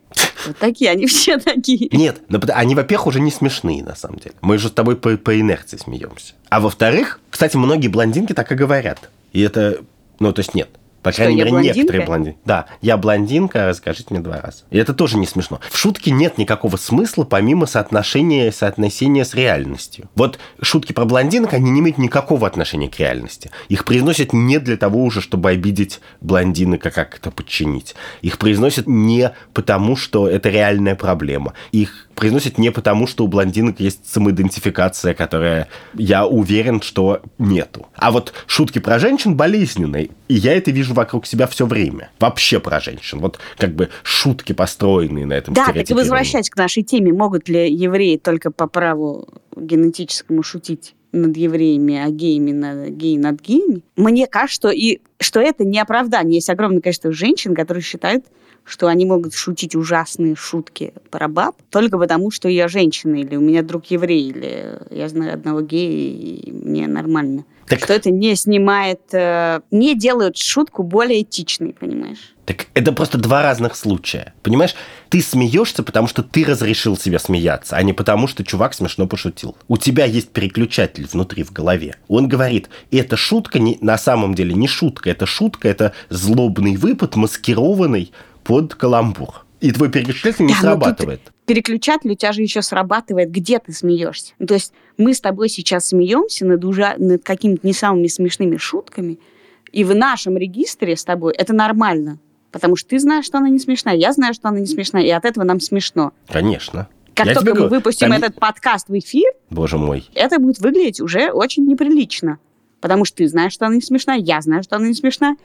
Вот 0.46 0.58
такие, 0.58 0.92
они 0.92 1.08
все 1.08 1.40
такие. 1.40 1.90
Нет, 1.92 2.22
ну, 2.30 2.40
потому- 2.40 2.60
они, 2.60 2.76
во-первых, 2.76 3.08
уже 3.08 3.20
не 3.20 3.32
смешные, 3.32 3.84
на 3.84 3.96
самом 3.96 4.20
деле. 4.20 4.36
Мы 4.42 4.60
же 4.60 4.68
с 4.68 4.72
тобой 4.72 4.96
по, 4.96 5.18
по 5.18 5.40
инерции 5.40 5.78
смеемся. 5.78 6.36
А 6.50 6.60
во-вторых, 6.60 7.20
кстати, 7.32 7.58
многие 7.58 7.88
блондинки 7.88 8.34
так 8.34 8.52
и 8.52 8.56
говорят. 8.56 9.10
И 9.38 9.42
это, 9.42 9.82
ну, 10.20 10.34
то 10.34 10.40
есть 10.40 10.56
нет. 10.56 10.68
По 11.04 11.12
Что, 11.12 11.22
крайней 11.22 11.38
мере, 11.38 11.52
блондинка? 11.52 11.78
некоторые 11.78 12.06
блондинки. 12.08 12.40
Да, 12.44 12.66
я 12.82 12.98
блондинка, 12.98 13.68
расскажите 13.68 14.08
мне 14.10 14.20
два 14.20 14.42
раза. 14.42 14.64
И 14.72 14.80
это 14.80 14.96
тоже 14.96 15.20
не 15.20 15.28
смешно. 15.28 15.60
В 15.70 15.78
шутке 15.78 16.10
нет 16.10 16.40
никакого 16.40 16.76
смысла, 16.76 17.24
помимо 17.24 17.68
соотношения, 17.68 18.52
соотносения 18.52 19.24
с 19.24 19.36
реальностью. 19.36 20.10
Вот 20.16 20.40
шутки 20.60 20.94
про 20.94 21.06
блондинок, 21.06 21.54
они 21.54 21.70
не 21.70 21.82
имеют 21.82 22.00
никакого 22.00 22.48
отношения 22.48 22.90
к 22.90 22.98
реальности. 23.00 23.52
Их 23.70 23.86
произносят 23.86 24.34
не 24.34 24.58
для 24.60 24.76
того 24.76 25.04
уже, 25.04 25.22
чтобы 25.22 25.52
обидеть 25.52 26.02
блондинок, 26.20 26.84
а 26.88 26.90
как 26.90 27.16
это 27.16 27.30
подчинить. 27.30 27.94
Их 28.24 28.40
произносят 28.40 28.88
не 28.88 29.34
потому, 29.54 29.96
что 29.98 30.28
это 30.28 30.50
реальная 30.50 30.96
проблема. 30.96 31.54
Их 31.72 32.07
произносят 32.18 32.58
не 32.58 32.72
потому, 32.72 33.06
что 33.08 33.24
у 33.24 33.28
блондинок 33.28 33.80
есть 33.80 34.12
самоидентификация, 34.12 35.14
которая, 35.14 35.70
я 35.94 36.26
уверен, 36.26 36.82
что 36.82 37.22
нету. 37.38 37.86
А 37.96 38.12
вот 38.12 38.34
шутки 38.48 38.80
про 38.80 38.98
женщин 38.98 39.38
болезненные. 39.38 40.10
И 40.28 40.34
я 40.34 40.54
это 40.56 40.72
вижу 40.72 40.96
вокруг 40.96 41.28
себя 41.28 41.46
все 41.48 41.68
время. 41.68 42.10
Вообще 42.20 42.60
про 42.60 42.80
женщин. 42.80 43.20
Вот 43.20 43.40
как 43.58 43.76
бы 43.76 43.90
шутки, 44.02 44.54
построенные 44.54 45.28
на 45.28 45.34
этом 45.34 45.54
Да, 45.54 45.68
так 45.68 45.90
и 45.90 45.94
возвращаясь 45.94 46.50
к 46.50 46.58
нашей 46.58 46.84
теме, 46.84 47.14
могут 47.14 47.48
ли 47.48 47.72
евреи 47.72 48.18
только 48.18 48.50
по 48.52 48.68
праву 48.68 49.28
генетическому 49.56 50.42
шутить 50.42 50.96
над 51.12 51.38
евреями, 51.38 51.98
а 52.04 52.10
геями 52.10 52.52
над, 52.52 52.90
геи 52.90 53.18
над 53.18 53.40
геями? 53.42 53.84
Мне 53.96 54.26
кажется, 54.26 54.56
что, 54.56 54.70
и, 54.72 55.00
что 55.20 55.40
это 55.40 55.64
не 55.64 55.80
оправдание. 55.80 56.36
Есть 56.36 56.50
огромное 56.50 56.82
количество 56.82 57.12
женщин, 57.12 57.54
которые 57.54 57.84
считают, 57.84 58.26
что 58.68 58.88
они 58.88 59.06
могут 59.06 59.34
шутить 59.34 59.76
ужасные 59.76 60.36
шутки 60.36 60.94
про 61.10 61.28
баб 61.28 61.56
только 61.70 61.98
потому, 61.98 62.32
что 62.32 62.50
я 62.50 62.68
женщина, 62.68 63.16
или 63.16 63.36
у 63.36 63.42
меня 63.42 63.64
друг 63.64 63.86
еврей, 63.86 64.30
или 64.30 64.80
я 64.92 65.08
знаю 65.10 65.34
одного 65.34 65.62
гея, 65.62 66.12
и 66.14 66.52
мне 66.52 66.88
нормально. 66.88 67.46
Так- 67.68 67.80
Что 67.80 67.94
это 67.94 68.12
не 68.12 68.34
снимает, 68.36 69.02
э, 69.12 69.60
не 69.72 69.94
делают 69.94 70.38
шутку 70.38 70.84
более 70.84 71.22
этичной, 71.24 71.74
понимаешь? 71.74 72.34
Так 72.46 72.68
это 72.74 72.94
просто 72.94 73.18
два 73.18 73.42
разных 73.44 73.76
случая. 73.76 74.34
Понимаешь, 74.42 74.74
ты 75.10 75.22
смеешься, 75.22 75.84
потому 75.84 76.08
что 76.08 76.24
ты 76.24 76.46
разрешил 76.46 76.96
себе 76.96 77.20
смеяться, 77.20 77.76
а 77.76 77.84
не 77.84 77.92
потому, 77.92 78.28
что 78.28 78.46
чувак 78.46 78.74
смешно 78.74 79.06
пошутил. 79.06 79.58
У 79.68 79.76
тебя 79.78 80.06
есть 80.06 80.30
переключатель 80.30 81.06
внутри 81.12 81.44
в 81.44 81.52
голове. 81.52 81.98
Он 82.08 82.30
говорит, 82.30 82.70
эта 82.90 83.18
шутка 83.18 83.60
не, 83.60 83.78
на 83.82 83.98
самом 83.98 84.34
деле 84.34 84.54
не 84.54 84.70
шутка, 84.70 85.10
это 85.10 85.26
шутка, 85.26 85.68
это 85.68 85.92
злобный 86.10 86.78
выпад, 86.78 87.18
маскированный 87.18 88.14
под 88.48 88.74
каламбур. 88.76 89.46
И 89.60 89.72
твой 89.72 89.90
переключатель 89.90 90.46
не 90.46 90.54
Да, 90.54 90.60
но 90.62 90.76
тут 90.76 90.82
срабатывает. 90.84 91.22
переключатель 91.46 92.12
у 92.12 92.16
тебя 92.16 92.32
же 92.32 92.42
еще 92.44 92.62
срабатывает, 92.62 93.32
где 93.32 93.58
ты 93.60 93.74
смеешься. 93.74 94.34
Ну, 94.40 94.46
то 94.48 94.54
есть 94.54 94.72
мы 94.98 95.14
с 95.14 95.22
тобой 95.22 95.50
сейчас 95.50 95.88
смеемся 95.88 96.46
над, 96.46 96.64
ужа... 96.64 96.96
над 96.98 97.24
какими-то 97.24 97.66
не 97.66 97.74
самыми 97.74 98.08
смешными 98.08 98.58
шутками, 98.58 99.20
и 99.72 99.84
в 99.84 99.96
нашем 99.96 100.38
регистре 100.38 100.96
с 100.96 101.04
тобой 101.04 101.34
это 101.34 101.54
нормально. 101.54 102.20
Потому 102.52 102.76
что 102.76 102.90
ты 102.90 103.00
знаешь, 103.00 103.26
что 103.26 103.40
она 103.40 103.50
не 103.50 103.60
смешная, 103.60 103.96
я 103.96 104.14
знаю, 104.14 104.34
что 104.34 104.48
она 104.50 104.60
не 104.60 104.66
смешная, 104.68 105.04
и 105.04 105.10
от 105.10 105.26
этого 105.26 105.44
нам 105.44 105.60
смешно. 105.60 106.14
Конечно. 106.28 106.88
Как 107.16 107.26
Я 107.26 107.34
только 107.34 107.50
мы 107.50 107.56
говорю, 107.56 107.76
выпустим 107.76 108.10
там- 108.10 108.18
этот 108.22 108.36
подкаст 108.40 108.90
в 108.90 108.98
эфир, 108.98 109.32
Боже 109.50 109.78
мой. 109.80 110.08
это 110.14 110.38
будет 110.40 110.60
выглядеть 110.60 111.02
уже 111.02 111.32
очень 111.32 111.66
неприлично. 111.66 112.38
Потому 112.80 113.06
что 113.06 113.18
ты 113.18 113.28
знаешь, 113.28 113.54
что 113.54 113.66
она 113.66 113.74
не 113.76 113.82
смешная, 113.82 114.18
я 114.20 114.40
знаю, 114.42 114.62
что 114.62 114.76
она 114.76 114.88
не 114.88 114.94
смешная, 114.94 115.36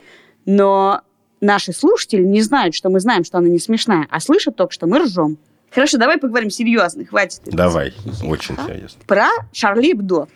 но 0.44 1.00
наши 1.42 1.72
слушатели 1.72 2.22
не 2.22 2.40
знают, 2.40 2.74
что 2.74 2.88
мы 2.88 3.00
знаем, 3.00 3.24
что 3.24 3.38
она 3.38 3.48
не 3.48 3.59
смешная, 3.59 4.07
а 4.09 4.20
слышат 4.20 4.57
только, 4.57 4.72
что 4.72 4.87
мы 4.87 5.00
ржем. 5.00 5.37
Хорошо, 5.70 5.98
давай 5.98 6.18
поговорим 6.18 6.50
серьезно, 6.50 7.05
хватит. 7.05 7.40
Давай. 7.46 7.94
Очень 8.22 8.57
серьезно. 8.66 9.00
Про 9.07 9.28
Шарли 9.52 9.92
Эбдо. 9.92 10.28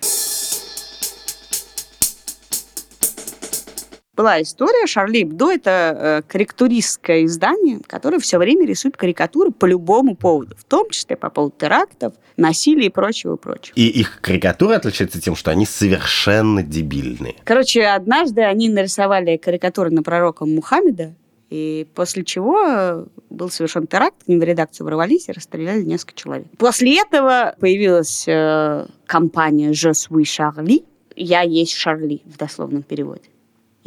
Была 4.17 4.41
история. 4.41 4.87
Шарли 4.87 5.25
Эбдо– 5.25 5.51
это 5.53 5.71
э, 5.71 6.23
карикатуристское 6.27 7.27
издание, 7.27 7.81
которое 7.87 8.19
все 8.19 8.39
время 8.39 8.67
рисует 8.67 8.97
карикатуры 8.97 9.51
по 9.51 9.67
любому 9.67 10.17
поводу, 10.17 10.57
в 10.57 10.65
том 10.65 10.89
числе 10.89 11.17
по 11.17 11.29
поводу 11.29 11.55
терактов, 11.59 12.15
насилия 12.39 12.87
и 12.87 12.89
прочего, 12.89 13.35
и 13.35 13.39
прочего. 13.39 13.75
И 13.77 13.87
их 13.87 14.23
карикатура 14.23 14.77
отличается 14.77 15.21
тем, 15.21 15.37
что 15.37 15.51
они 15.51 15.67
совершенно 15.67 16.63
дебильные. 16.63 17.37
Короче, 17.45 17.85
однажды 17.85 18.41
они 18.41 18.71
нарисовали 18.71 19.37
карикатуры 19.37 19.91
на 19.91 20.03
пророка 20.03 20.47
Мухаммеда, 20.47 21.15
и 21.51 21.87
после 21.95 22.25
чего 22.25 22.65
э, 22.67 23.07
был 23.29 23.51
совершен 23.51 23.87
теракт, 23.87 24.25
к 24.25 24.29
ним 24.29 24.41
в 24.41 24.45
редакцию 24.45 24.87
ворвались 24.87 25.29
и 25.29 25.33
расстреляли 25.33 25.83
несколько 25.83 26.15
человек. 26.15 26.47
После 26.57 26.99
этого 26.99 27.55
появилась 27.61 28.25
э, 28.27 28.87
компания 29.07 29.73
«Je 29.73 29.91
suis 29.91 30.23
Charlie», 30.23 30.85
«Я 31.15 31.43
есть 31.43 31.75
Шарли» 31.75 32.23
в 32.25 32.39
дословном 32.39 32.83
переводе. 32.83 33.23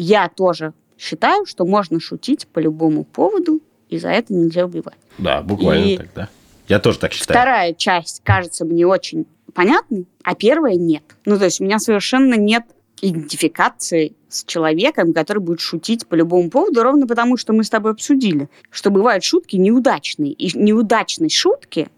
Я 0.02 0.30
тоже 0.30 0.72
считаю, 0.98 1.46
что 1.46 1.66
можно 1.66 2.00
шутить 2.00 2.48
по 2.48 2.60
любому 2.60 3.04
поводу, 3.04 3.62
и 3.90 3.98
за 4.00 4.08
это 4.08 4.34
нельзя 4.34 4.66
убивать. 4.66 4.96
Да, 5.18 5.42
буквально 5.42 5.84
И- 5.84 5.98
так, 5.98 6.08
да. 6.16 6.30
Я 6.70 6.80
тоже 6.80 7.00
так 7.00 7.12
считаю. 7.12 7.38
Вторая 7.38 7.74
часть 7.74 8.22
кажется 8.24 8.64
мне 8.64 8.88
очень 8.88 9.26
понятной, 9.54 10.08
а 10.24 10.36
первая 10.36 10.76
нет. 10.76 11.04
Ну, 11.26 11.38
то 11.38 11.44
есть 11.44 11.60
у 11.60 11.66
меня 11.66 11.80
совершенно 11.80 12.36
нет 12.36 12.64
идентификации 13.02 14.14
с 14.30 14.46
человеком, 14.46 15.12
который 15.12 15.40
будет 15.40 15.60
шутить 15.60 16.08
по 16.08 16.16
любому 16.16 16.50
поводу, 16.50 16.82
ровно 16.82 17.06
потому, 17.06 17.36
что 17.36 17.52
мы 17.52 17.66
с 17.66 17.70
тобой 17.70 17.92
обсудили, 17.92 18.48
что 18.72 18.92
бывают 18.92 19.26
шутки 19.26 19.58
неудачные. 19.58 20.32
И 20.32 20.58
неудачность 20.58 21.36
шутки 21.36 21.90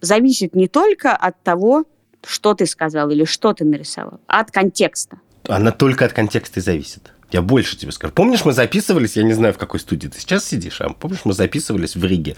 зависит 0.00 0.54
не 0.54 0.68
только 0.68 1.14
от 1.14 1.42
того, 1.42 1.84
что 2.24 2.54
ты 2.54 2.64
сказал 2.64 3.10
или 3.10 3.24
что 3.24 3.52
ты 3.52 3.66
нарисовал, 3.66 4.20
а 4.26 4.40
от 4.40 4.50
контекста. 4.50 5.18
Она 5.48 5.70
только 5.70 6.06
от 6.06 6.14
контекста 6.14 6.60
и 6.60 6.62
зависит. 6.62 7.12
Я 7.32 7.42
больше 7.42 7.76
тебе 7.76 7.92
скажу. 7.92 8.12
Помнишь, 8.12 8.44
мы 8.44 8.52
записывались, 8.52 9.16
я 9.16 9.22
не 9.22 9.32
знаю, 9.32 9.54
в 9.54 9.58
какой 9.58 9.80
студии 9.80 10.08
ты 10.08 10.20
сейчас 10.20 10.44
сидишь, 10.44 10.80
а 10.80 10.90
помнишь, 10.90 11.20
мы 11.24 11.32
записывались 11.32 11.96
в 11.96 12.04
Риге 12.04 12.36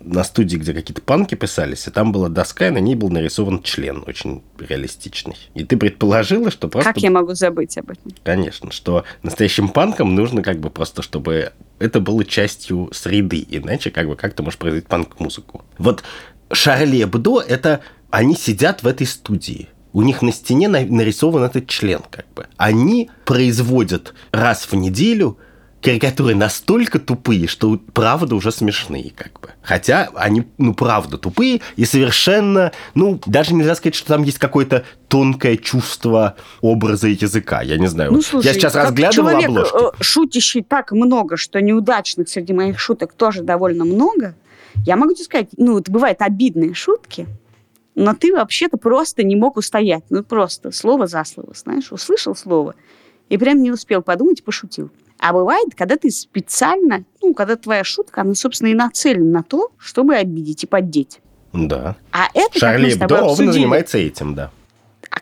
на 0.00 0.24
студии, 0.24 0.56
где 0.56 0.74
какие-то 0.74 1.00
панки 1.00 1.36
писались, 1.36 1.86
и 1.86 1.90
там 1.90 2.10
была 2.10 2.28
доска, 2.28 2.66
и 2.66 2.70
на 2.70 2.78
ней 2.78 2.96
был 2.96 3.10
нарисован 3.10 3.62
член 3.62 4.02
очень 4.06 4.42
реалистичный. 4.58 5.36
И 5.54 5.64
ты 5.64 5.76
предположила, 5.76 6.50
что 6.50 6.66
просто... 6.68 6.92
Как 6.92 7.02
я 7.02 7.10
могу 7.10 7.34
забыть 7.34 7.78
об 7.78 7.90
этом? 7.90 8.12
Конечно, 8.24 8.72
что 8.72 9.04
настоящим 9.22 9.68
панкам 9.68 10.14
нужно 10.14 10.42
как 10.42 10.58
бы 10.58 10.70
просто, 10.70 11.02
чтобы 11.02 11.52
это 11.78 12.00
было 12.00 12.24
частью 12.24 12.90
среды, 12.92 13.46
иначе 13.48 13.90
как 13.90 14.08
бы 14.08 14.16
как 14.16 14.34
ты 14.34 14.42
можешь 14.42 14.58
произвести 14.58 14.88
панк-музыку. 14.88 15.64
Вот 15.78 16.02
Шарли 16.50 17.02
Эбдо– 17.04 17.40
это 17.48 17.80
они 18.10 18.34
сидят 18.34 18.82
в 18.82 18.86
этой 18.86 19.06
студии, 19.06 19.68
у 19.92 20.02
них 20.02 20.22
на 20.22 20.32
стене 20.32 20.68
нарисован 20.68 21.44
этот 21.44 21.66
член, 21.66 22.00
как 22.10 22.26
бы. 22.34 22.46
Они 22.56 23.10
производят 23.24 24.14
раз 24.30 24.68
в 24.70 24.74
неделю 24.74 25.38
карикатуры 25.82 26.34
настолько 26.34 26.98
тупые, 27.00 27.48
что 27.48 27.78
правда 27.92 28.36
уже 28.36 28.52
смешные, 28.52 29.10
как 29.10 29.40
бы. 29.40 29.50
Хотя 29.62 30.08
они, 30.14 30.44
ну, 30.56 30.74
правда 30.74 31.18
тупые 31.18 31.60
и 31.76 31.84
совершенно, 31.84 32.72
ну, 32.94 33.20
даже 33.26 33.52
нельзя 33.52 33.74
сказать, 33.74 33.96
что 33.96 34.08
там 34.08 34.22
есть 34.22 34.38
какое-то 34.38 34.84
тонкое 35.08 35.56
чувство 35.56 36.36
образа 36.60 37.08
и 37.08 37.18
языка. 37.20 37.62
Я 37.62 37.78
не 37.78 37.88
знаю. 37.88 38.12
Ну, 38.12 38.22
слушай, 38.22 38.46
я 38.46 38.54
сейчас 38.54 38.76
разглядывал 38.76 39.30
человек, 39.30 39.48
обложки. 39.48 39.76
э, 39.76 39.90
шутящий 40.00 40.62
так 40.62 40.92
много, 40.92 41.36
что 41.36 41.60
неудачных 41.60 42.28
среди 42.28 42.52
моих 42.52 42.78
шуток 42.78 43.12
тоже 43.12 43.42
довольно 43.42 43.84
много. 43.84 44.36
Я 44.86 44.96
могу 44.96 45.12
тебе 45.14 45.24
сказать, 45.24 45.48
ну, 45.56 45.78
это 45.78 45.90
бывают 45.90 46.22
обидные 46.22 46.74
шутки, 46.74 47.26
но 47.94 48.14
ты 48.14 48.32
вообще-то 48.32 48.76
просто 48.76 49.22
не 49.22 49.36
мог 49.36 49.56
устоять. 49.56 50.04
Ну, 50.10 50.22
просто 50.22 50.70
слово 50.72 51.06
за 51.06 51.24
слово, 51.24 51.52
знаешь, 51.54 51.92
услышал 51.92 52.34
слово 52.34 52.74
и 53.28 53.38
прям 53.38 53.62
не 53.62 53.70
успел 53.70 54.02
подумать 54.02 54.44
пошутил. 54.44 54.90
А 55.18 55.32
бывает, 55.32 55.68
когда 55.76 55.96
ты 55.96 56.10
специально, 56.10 57.04
ну, 57.22 57.32
когда 57.32 57.56
твоя 57.56 57.84
шутка, 57.84 58.22
она, 58.22 58.34
собственно, 58.34 58.68
и 58.68 58.74
нацелена 58.74 59.38
на 59.38 59.42
то, 59.42 59.70
чтобы 59.78 60.16
обидеть 60.16 60.64
и 60.64 60.66
поддеть. 60.66 61.20
Да. 61.52 61.96
А 62.10 62.26
это, 62.34 62.54
как 62.54 62.54
мы 62.54 62.60
Шарли 62.60 62.90
с 62.90 62.98
тобой 62.98 63.18
обсудили, 63.20 63.52
занимается 63.52 63.98
этим, 63.98 64.34
да. 64.34 64.50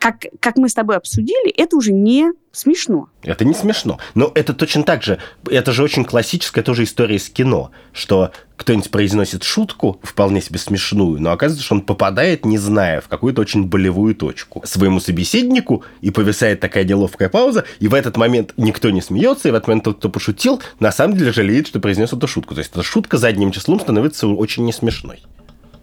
Как, 0.01 0.25
как 0.41 0.57
мы 0.57 0.69
с 0.69 0.75
тобой 0.75 0.97
обсудили, 0.97 1.51
это 1.51 1.77
уже 1.77 1.93
не 1.93 2.33
смешно. 2.53 3.11
Это 3.23 3.45
не 3.45 3.55
смешно. 3.55 3.99
Но 4.15 4.33
это 4.35 4.55
точно 4.55 4.83
так 4.83 5.03
же, 5.03 5.19
это 5.49 5.73
же 5.73 5.83
очень 5.83 6.05
классическая 6.05 6.63
тоже 6.63 6.85
история 6.85 7.17
из 7.17 7.29
кино, 7.29 7.71
что 7.93 8.33
кто-нибудь 8.57 8.91
произносит 8.91 9.45
шутку, 9.45 10.01
вполне 10.03 10.41
себе 10.41 10.59
смешную, 10.59 11.21
но 11.21 11.33
оказывается, 11.33 11.65
что 11.65 11.75
он 11.77 11.83
попадает, 11.83 12.45
не 12.45 12.57
зная, 12.57 13.03
в 13.03 13.09
какую-то 13.09 13.43
очень 13.43 13.67
болевую 13.67 14.15
точку 14.15 14.63
своему 14.65 15.01
собеседнику, 15.01 15.85
и 16.01 16.11
повисает 16.11 16.61
такая 16.61 16.85
неловкая 16.85 17.29
пауза, 17.29 17.65
и 17.79 17.87
в 17.87 17.95
этот 17.95 18.17
момент 18.17 18.55
никто 18.57 18.91
не 18.91 19.03
смеется, 19.03 19.49
и 19.49 19.51
в 19.51 19.55
этот 19.55 19.69
момент 19.69 19.85
тот, 19.85 19.99
кто 19.99 20.09
пошутил, 20.09 20.63
на 20.81 20.93
самом 20.93 21.17
деле 21.17 21.31
жалеет, 21.31 21.69
что 21.69 21.79
произнес 21.79 22.13
эту 22.13 22.27
шутку. 22.27 22.55
То 22.55 22.61
есть 22.61 22.73
эта 22.73 22.83
шутка 22.83 23.19
задним 23.19 23.53
числом 23.53 23.79
становится 23.79 24.27
очень 24.27 24.65
несмешной. 24.65 25.23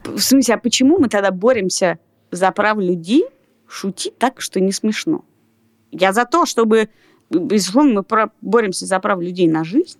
В 0.03 0.19
смысле, 0.19 0.55
а 0.55 0.57
почему 0.57 0.97
мы 0.97 1.07
тогда 1.07 1.31
боремся 1.31 1.99
за 2.31 2.51
право 2.51 2.81
людей 2.81 3.25
шутить 3.67 4.17
так, 4.17 4.41
что 4.41 4.59
не 4.59 4.71
смешно? 4.71 5.25
Я 5.91 6.13
за 6.13 6.25
то, 6.25 6.45
чтобы, 6.45 6.89
безусловно, 7.29 8.03
мы 8.09 8.31
боремся 8.41 8.85
за 8.85 8.99
право 8.99 9.21
людей 9.21 9.47
на 9.47 9.63
жизнь, 9.63 9.99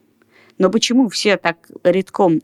но 0.58 0.70
почему 0.70 1.10
все 1.10 1.38
так 1.38 1.70
редком 1.84 2.42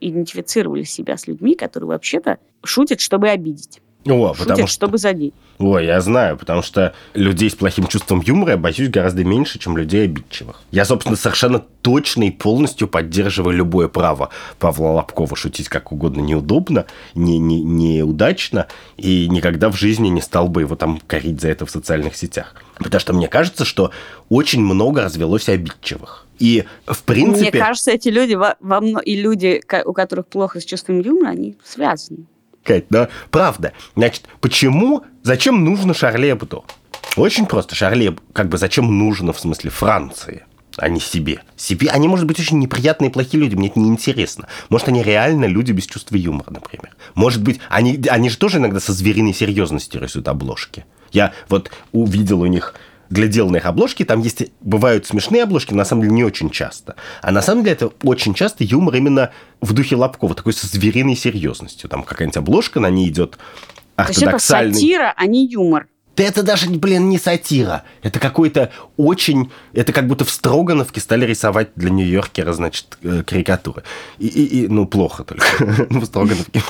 идентифицировали 0.00 0.82
себя 0.82 1.16
с 1.16 1.26
людьми, 1.26 1.54
которые 1.54 1.88
вообще-то 1.88 2.38
шутят, 2.62 3.00
чтобы 3.00 3.28
обидеть? 3.28 3.82
О, 4.06 4.28
Шутят, 4.34 4.38
потому 4.38 4.66
что... 4.66 4.74
чтобы 4.74 4.98
задеть. 4.98 5.34
Ой, 5.58 5.86
я 5.86 6.00
знаю, 6.00 6.36
потому 6.36 6.62
что 6.62 6.94
людей 7.14 7.50
с 7.50 7.54
плохим 7.54 7.86
чувством 7.86 8.20
юмора 8.20 8.52
я 8.52 8.56
боюсь 8.56 8.88
гораздо 8.88 9.24
меньше, 9.24 9.58
чем 9.58 9.76
людей 9.76 10.04
обидчивых. 10.04 10.60
Я, 10.70 10.84
собственно, 10.84 11.16
совершенно 11.16 11.58
точно 11.58 12.24
и 12.24 12.30
полностью 12.30 12.88
поддерживаю 12.88 13.56
любое 13.56 13.88
право 13.88 14.30
Павла 14.58 14.88
Лобкова 14.88 15.34
шутить 15.34 15.68
как 15.68 15.92
угодно 15.92 16.20
неудобно, 16.20 16.86
не, 17.14 17.38
не, 17.38 17.62
неудачно, 17.62 18.66
и 18.96 19.28
никогда 19.28 19.70
в 19.70 19.76
жизни 19.76 20.08
не 20.08 20.20
стал 20.20 20.48
бы 20.48 20.60
его 20.62 20.76
там 20.76 21.00
корить 21.06 21.40
за 21.40 21.48
это 21.48 21.64
в 21.64 21.70
социальных 21.70 22.16
сетях. 22.16 22.54
Потому 22.78 23.00
что 23.00 23.12
мне 23.14 23.28
кажется, 23.28 23.64
что 23.64 23.90
очень 24.28 24.60
много 24.60 25.02
развелось 25.02 25.48
обидчивых. 25.48 26.26
И, 26.38 26.64
в 26.86 27.02
принципе... 27.04 27.50
Мне 27.50 27.60
кажется, 27.64 27.90
эти 27.92 28.08
люди 28.08 28.34
во, 28.34 28.56
и 29.00 29.16
люди, 29.16 29.62
у 29.86 29.92
которых 29.92 30.26
плохо 30.26 30.60
с 30.60 30.64
чувством 30.64 31.00
юмора, 31.00 31.30
они 31.30 31.56
связаны. 31.64 32.26
Кать, 32.66 32.86
да, 32.90 33.08
правда. 33.30 33.72
Значит, 33.94 34.24
почему, 34.40 35.04
зачем 35.22 35.64
нужно 35.64 35.94
Шарле 35.94 36.32
Эбдо? 36.32 36.64
Очень 37.16 37.46
просто. 37.46 37.76
Шарле, 37.76 38.16
как 38.32 38.48
бы 38.48 38.58
зачем 38.58 38.98
нужно, 38.98 39.32
в 39.32 39.38
смысле, 39.38 39.70
Франции, 39.70 40.44
а 40.76 40.88
не 40.88 40.98
себе? 40.98 41.40
Себе 41.56 41.88
они, 41.90 42.08
может 42.08 42.26
быть, 42.26 42.40
очень 42.40 42.58
неприятные 42.58 43.10
и 43.10 43.12
плохие 43.12 43.40
люди, 43.40 43.54
мне 43.54 43.68
это 43.68 43.78
неинтересно. 43.78 44.48
Может, 44.68 44.88
они 44.88 45.02
реально 45.02 45.44
люди 45.44 45.70
без 45.70 45.86
чувства 45.86 46.16
юмора, 46.16 46.50
например. 46.50 46.96
Может 47.14 47.42
быть, 47.42 47.60
они, 47.68 48.02
они 48.10 48.28
же 48.28 48.36
тоже 48.36 48.58
иногда 48.58 48.80
со 48.80 48.92
звериной 48.92 49.32
серьезностью 49.32 50.02
рисуют 50.02 50.26
обложки. 50.26 50.84
Я 51.12 51.32
вот 51.48 51.70
увидел 51.92 52.40
у 52.40 52.46
них 52.46 52.74
глядел 53.10 53.50
на 53.50 53.56
их 53.56 53.66
обложки, 53.66 54.04
там 54.04 54.20
есть, 54.20 54.44
бывают 54.60 55.06
смешные 55.06 55.42
обложки, 55.42 55.72
но 55.72 55.78
на 55.78 55.84
самом 55.84 56.02
деле 56.02 56.14
не 56.14 56.24
очень 56.24 56.50
часто. 56.50 56.96
А 57.22 57.30
на 57.30 57.42
самом 57.42 57.64
деле 57.64 57.74
это 57.74 57.92
очень 58.02 58.34
часто 58.34 58.64
юмор 58.64 58.96
именно 58.96 59.30
в 59.60 59.72
духе 59.72 59.96
Лобкова, 59.96 60.34
такой 60.34 60.52
со 60.52 60.66
звериной 60.66 61.16
серьезностью. 61.16 61.88
Там 61.88 62.02
какая-нибудь 62.02 62.36
обложка, 62.36 62.80
на 62.80 62.90
ней 62.90 63.08
идет 63.08 63.38
То 63.96 64.04
есть 64.08 64.18
это 64.18 64.30
ортодоксальный... 64.30 64.74
сатира, 64.74 65.14
а 65.16 65.26
не 65.26 65.46
юмор. 65.46 65.86
Да 66.16 66.24
это 66.24 66.42
даже, 66.42 66.70
блин, 66.70 67.10
не 67.10 67.18
сатира. 67.18 67.82
Это 68.02 68.18
какой-то 68.18 68.72
очень... 68.96 69.50
Это 69.74 69.92
как 69.92 70.06
будто 70.06 70.24
в 70.24 70.30
Строгановке 70.30 70.98
стали 70.98 71.26
рисовать 71.26 71.68
для 71.76 71.90
Нью-Йоркера, 71.90 72.54
значит, 72.54 72.96
э, 73.02 73.22
карикатуры. 73.22 73.82
И, 74.18 74.26
и- 74.26 74.62
и, 74.64 74.68
ну, 74.68 74.86
плохо 74.86 75.24
только. 75.24 75.46
ну, 75.90 76.00
в 76.00 76.06
Строгановке... 76.06 76.62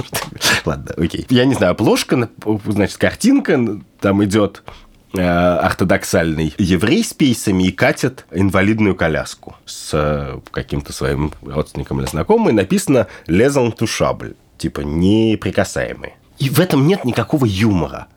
Ладно, 0.64 0.94
окей. 0.96 1.26
Я 1.30 1.44
не 1.44 1.54
знаю, 1.54 1.72
обложка, 1.72 2.16
на- 2.16 2.28
значит, 2.66 2.96
картинка, 2.96 3.80
там 4.00 4.24
идет 4.24 4.64
ортодоксальный 5.12 6.54
еврей 6.58 7.02
с 7.02 7.14
пейсами 7.14 7.64
и 7.64 7.72
катит 7.72 8.26
инвалидную 8.30 8.94
коляску 8.94 9.56
с 9.64 9.90
э, 9.92 10.40
каким-то 10.50 10.92
своим 10.92 11.32
родственником 11.42 12.00
или 12.00 12.06
знакомым, 12.06 12.50
и 12.50 12.52
написано 12.52 13.06
«Лезон 13.26 13.72
тушабль», 13.72 14.34
типа 14.58 14.80
«неприкасаемый». 14.80 16.14
И 16.38 16.50
в 16.50 16.60
этом 16.60 16.86
нет 16.86 17.04
никакого 17.04 17.46
юмора. 17.46 18.08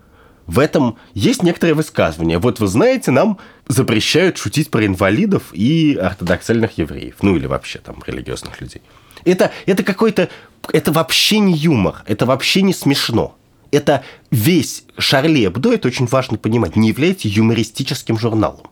В 0.45 0.57
этом 0.57 0.97
есть 1.13 1.43
некоторые 1.43 1.75
высказывания. 1.75 2.39
Вот 2.39 2.59
вы 2.59 2.67
знаете, 2.67 3.11
нам 3.11 3.37
запрещают 3.67 4.37
шутить 4.37 4.71
про 4.71 4.85
инвалидов 4.85 5.43
и 5.53 5.95
ортодоксальных 5.95 6.79
евреев. 6.79 7.17
Ну 7.21 7.35
или 7.35 7.45
вообще 7.45 7.79
там 7.79 8.01
религиозных 8.05 8.59
людей. 8.59 8.81
Это, 9.25 9.51
это 9.67 9.83
какой-то... 9.83 10.27
Это 10.73 10.91
вообще 10.91 11.39
не 11.39 11.53
юмор. 11.53 12.03
Это 12.07 12.25
вообще 12.25 12.63
не 12.63 12.73
смешно. 12.73 13.37
Это 13.71 14.03
весь 14.31 14.83
Шарли 14.97 15.45
Эбдо, 15.45 15.73
это 15.73 15.87
очень 15.87 16.07
важно 16.07 16.37
понимать, 16.37 16.75
не 16.75 16.89
является 16.89 17.27
юмористическим 17.27 18.17
журналом. 18.17 18.67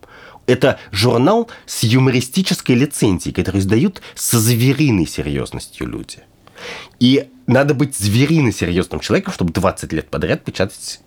Это 0.46 0.80
журнал 0.90 1.50
с 1.66 1.84
юмористической 1.84 2.74
лицензией, 2.74 3.34
который 3.34 3.60
издают 3.60 4.00
со 4.14 4.40
звериной 4.40 5.06
серьезностью 5.06 5.86
люди. 5.86 6.20
И 6.98 7.28
надо 7.46 7.74
быть 7.74 7.96
зверино 7.96 8.50
серьезным 8.50 9.00
человеком, 9.00 9.32
чтобы 9.32 9.52
20 9.52 9.92
лет 9.92 10.08
подряд 10.08 10.44
печатать 10.44 11.00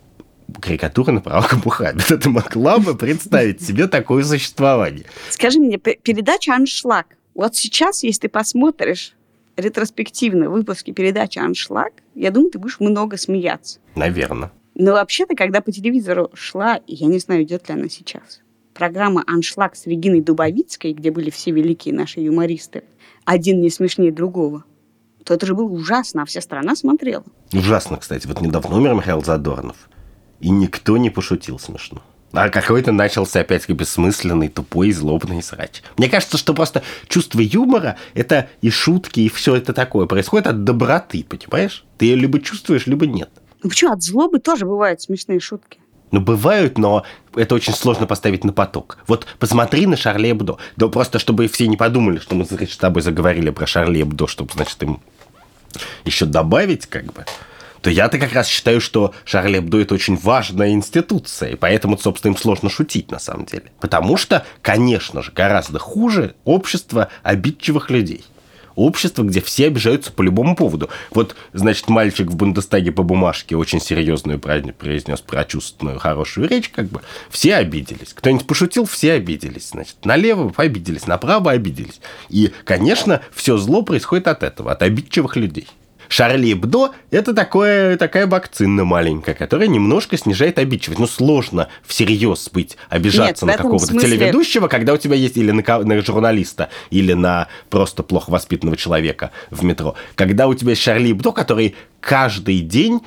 карикатуры 0.60 1.12
на 1.12 1.20
пророка 1.20 1.60
Мухаммеда. 1.64 2.18
Ты 2.18 2.28
могла 2.28 2.78
бы 2.78 2.96
представить 2.96 3.62
себе 3.62 3.88
такое 3.88 4.22
существование? 4.24 5.06
Скажи 5.30 5.58
мне, 5.58 5.78
передача 5.78 6.54
«Аншлаг». 6.54 7.06
Вот 7.34 7.56
сейчас, 7.56 8.02
если 8.02 8.22
ты 8.22 8.28
посмотришь 8.28 9.14
ретроспективно 9.56 10.50
выпуски 10.50 10.92
передачи 10.92 11.38
«Аншлаг», 11.38 11.92
я 12.14 12.30
думаю, 12.30 12.50
ты 12.50 12.58
будешь 12.58 12.80
много 12.80 13.16
смеяться. 13.16 13.80
Наверное. 13.94 14.52
Но 14.74 14.92
вообще-то, 14.92 15.34
когда 15.34 15.60
по 15.60 15.70
телевизору 15.70 16.30
шла, 16.34 16.80
я 16.86 17.06
не 17.06 17.18
знаю, 17.18 17.42
идет 17.42 17.68
ли 17.68 17.74
она 17.74 17.88
сейчас, 17.88 18.40
программа 18.74 19.22
«Аншлаг» 19.26 19.76
с 19.76 19.86
Региной 19.86 20.22
Дубовицкой, 20.22 20.94
где 20.94 21.10
были 21.10 21.30
все 21.30 21.50
великие 21.50 21.94
наши 21.94 22.20
юмористы, 22.20 22.84
один 23.24 23.60
не 23.60 23.70
смешнее 23.70 24.12
другого, 24.12 24.64
то 25.24 25.34
это 25.34 25.46
же 25.46 25.54
было 25.54 25.68
ужасно, 25.68 26.22
а 26.22 26.24
вся 26.24 26.40
страна 26.40 26.74
смотрела. 26.74 27.24
Ужасно, 27.52 27.96
кстати. 27.96 28.26
Вот 28.26 28.40
недавно 28.40 28.76
умер 28.76 28.94
Михаил 28.94 29.22
Задорнов. 29.22 29.88
И 30.40 30.50
никто 30.50 30.96
не 30.96 31.10
пошутил 31.10 31.58
смешно. 31.58 32.02
А 32.32 32.48
какой-то 32.48 32.92
начался 32.92 33.40
опять-таки 33.40 33.74
бессмысленный, 33.74 34.48
тупой, 34.48 34.92
злобный 34.92 35.42
срач. 35.42 35.82
Мне 35.98 36.08
кажется, 36.08 36.38
что 36.38 36.54
просто 36.54 36.82
чувство 37.08 37.40
юмора, 37.40 37.96
это 38.14 38.48
и 38.62 38.70
шутки, 38.70 39.20
и 39.20 39.28
все 39.28 39.56
это 39.56 39.72
такое 39.74 40.06
происходит 40.06 40.46
от 40.46 40.64
доброты, 40.64 41.24
понимаешь? 41.28 41.84
Ты 41.98 42.06
ее 42.06 42.16
либо 42.16 42.40
чувствуешь, 42.40 42.86
либо 42.86 43.06
нет. 43.06 43.30
Ну 43.62 43.68
почему? 43.68 43.92
От 43.92 44.02
злобы 44.02 44.38
тоже 44.38 44.64
бывают 44.64 45.02
смешные 45.02 45.40
шутки. 45.40 45.78
Ну, 46.10 46.20
бывают, 46.20 46.76
но 46.76 47.04
это 47.34 47.54
очень 47.54 47.72
сложно 47.72 48.06
поставить 48.06 48.44
на 48.44 48.52
поток. 48.52 48.98
Вот 49.06 49.26
посмотри 49.38 49.86
на 49.86 49.96
Шарли 49.96 50.30
Эбдо. 50.30 50.58
Да 50.76 50.88
просто, 50.88 51.18
чтобы 51.18 51.48
все 51.48 51.66
не 51.66 51.78
подумали, 51.78 52.18
что 52.18 52.34
мы 52.34 52.44
с 52.44 52.76
тобой 52.76 53.02
заговорили 53.02 53.48
про 53.50 53.66
Шарли 53.66 54.02
Эбдо, 54.02 54.26
чтобы, 54.26 54.52
значит, 54.52 54.82
им 54.82 55.00
еще 56.04 56.26
добавить, 56.26 56.86
как 56.86 57.06
бы 57.06 57.24
то 57.82 57.90
я-то 57.90 58.18
как 58.18 58.32
раз 58.32 58.46
считаю, 58.46 58.80
что 58.80 59.12
Шарли 59.24 59.58
Эбдо 59.58 59.80
это 59.80 59.94
очень 59.94 60.16
важная 60.16 60.70
институция, 60.70 61.50
и 61.50 61.56
поэтому, 61.56 61.98
собственно, 61.98 62.32
им 62.32 62.38
сложно 62.38 62.70
шутить 62.70 63.10
на 63.10 63.18
самом 63.18 63.44
деле. 63.44 63.64
Потому 63.80 64.16
что, 64.16 64.46
конечно 64.62 65.20
же, 65.22 65.32
гораздо 65.32 65.78
хуже 65.80 66.34
общество 66.44 67.08
обидчивых 67.24 67.90
людей. 67.90 68.24
Общество, 68.74 69.22
где 69.24 69.42
все 69.42 69.66
обижаются 69.66 70.12
по 70.12 70.22
любому 70.22 70.56
поводу. 70.56 70.88
Вот, 71.10 71.36
значит, 71.52 71.88
мальчик 71.90 72.28
в 72.28 72.36
Бундестаге 72.36 72.90
по 72.90 73.02
бумажке 73.02 73.54
очень 73.54 73.80
серьезную 73.80 74.38
произнес 74.38 75.20
прочувственную 75.20 75.98
хорошую 75.98 76.48
речь, 76.48 76.70
как 76.70 76.86
бы 76.86 77.02
все 77.28 77.56
обиделись. 77.56 78.14
Кто-нибудь 78.14 78.46
пошутил, 78.46 78.86
все 78.86 79.12
обиделись. 79.12 79.70
Значит, 79.70 79.96
налево 80.04 80.54
обиделись, 80.56 81.06
направо 81.06 81.50
обиделись. 81.50 82.00
И, 82.30 82.50
конечно, 82.64 83.20
все 83.34 83.58
зло 83.58 83.82
происходит 83.82 84.28
от 84.28 84.42
этого, 84.42 84.72
от 84.72 84.82
обидчивых 84.82 85.36
людей. 85.36 85.66
Шарли 86.12 86.52
Эбдо– 86.52 86.90
это 87.10 87.32
такое, 87.32 87.96
такая 87.96 88.26
вакцина 88.26 88.84
маленькая, 88.84 89.32
которая 89.32 89.66
немножко 89.66 90.18
снижает 90.18 90.58
обидчивость. 90.58 91.00
Ну, 91.00 91.06
сложно 91.06 91.68
всерьез 91.86 92.50
быть, 92.52 92.76
обижаться 92.90 93.46
Нет, 93.46 93.56
на 93.56 93.62
какого-то 93.62 93.86
смысле... 93.86 94.10
телеведущего, 94.10 94.68
когда 94.68 94.92
у 94.92 94.98
тебя 94.98 95.14
есть 95.14 95.38
или 95.38 95.52
на, 95.52 95.78
на 95.78 96.02
журналиста, 96.02 96.68
или 96.90 97.14
на 97.14 97.48
просто 97.70 98.02
плохо 98.02 98.28
воспитанного 98.28 98.76
человека 98.76 99.30
в 99.50 99.64
метро. 99.64 99.94
Когда 100.14 100.48
у 100.48 100.54
тебя 100.54 100.72
есть 100.72 100.82
Шарли 100.82 101.12
Эбдо, 101.12 101.32
который 101.32 101.76
каждый 102.00 102.60
день, 102.60 103.00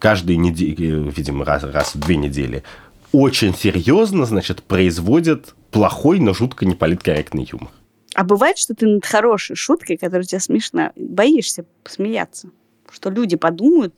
каждую 0.00 0.40
неделю, 0.40 1.08
видимо, 1.16 1.44
раз, 1.44 1.62
раз 1.62 1.94
в 1.94 2.00
две 2.00 2.16
недели, 2.16 2.64
очень 3.12 3.54
серьезно, 3.54 4.26
значит, 4.26 4.64
производит 4.64 5.54
плохой, 5.70 6.18
но 6.18 6.34
жутко 6.34 6.66
неполиткорректный 6.66 7.48
юмор. 7.48 7.70
А 8.14 8.24
бывает, 8.24 8.58
что 8.58 8.74
ты 8.74 8.86
над 8.86 9.04
хорошей 9.04 9.56
шуткой, 9.56 9.96
которая 9.96 10.24
тебе 10.24 10.40
смешна, 10.40 10.92
боишься 10.96 11.64
смеяться. 11.84 12.50
Что 12.90 13.10
люди 13.10 13.36
подумают, 13.36 13.94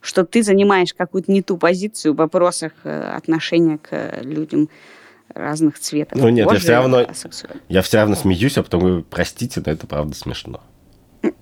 что 0.00 0.24
ты 0.24 0.42
занимаешь 0.42 0.94
какую-то 0.94 1.32
не 1.32 1.42
ту 1.42 1.56
позицию 1.56 2.14
в 2.14 2.16
вопросах 2.16 2.72
э, 2.84 3.12
отношения 3.16 3.78
к 3.78 4.20
людям 4.22 4.68
разных 5.28 5.78
цветов. 5.78 6.18
Ну 6.20 6.28
нет, 6.28 6.50
я 6.50 6.58
все 6.58 6.72
равно, 6.72 7.06
я 7.68 7.82
все 7.82 7.98
равно 7.98 8.16
смеюсь, 8.16 8.58
а 8.58 8.62
потом 8.62 8.80
говорю, 8.80 9.04
простите, 9.08 9.62
но 9.64 9.72
это 9.72 9.86
правда 9.86 10.14
смешно. 10.14 10.62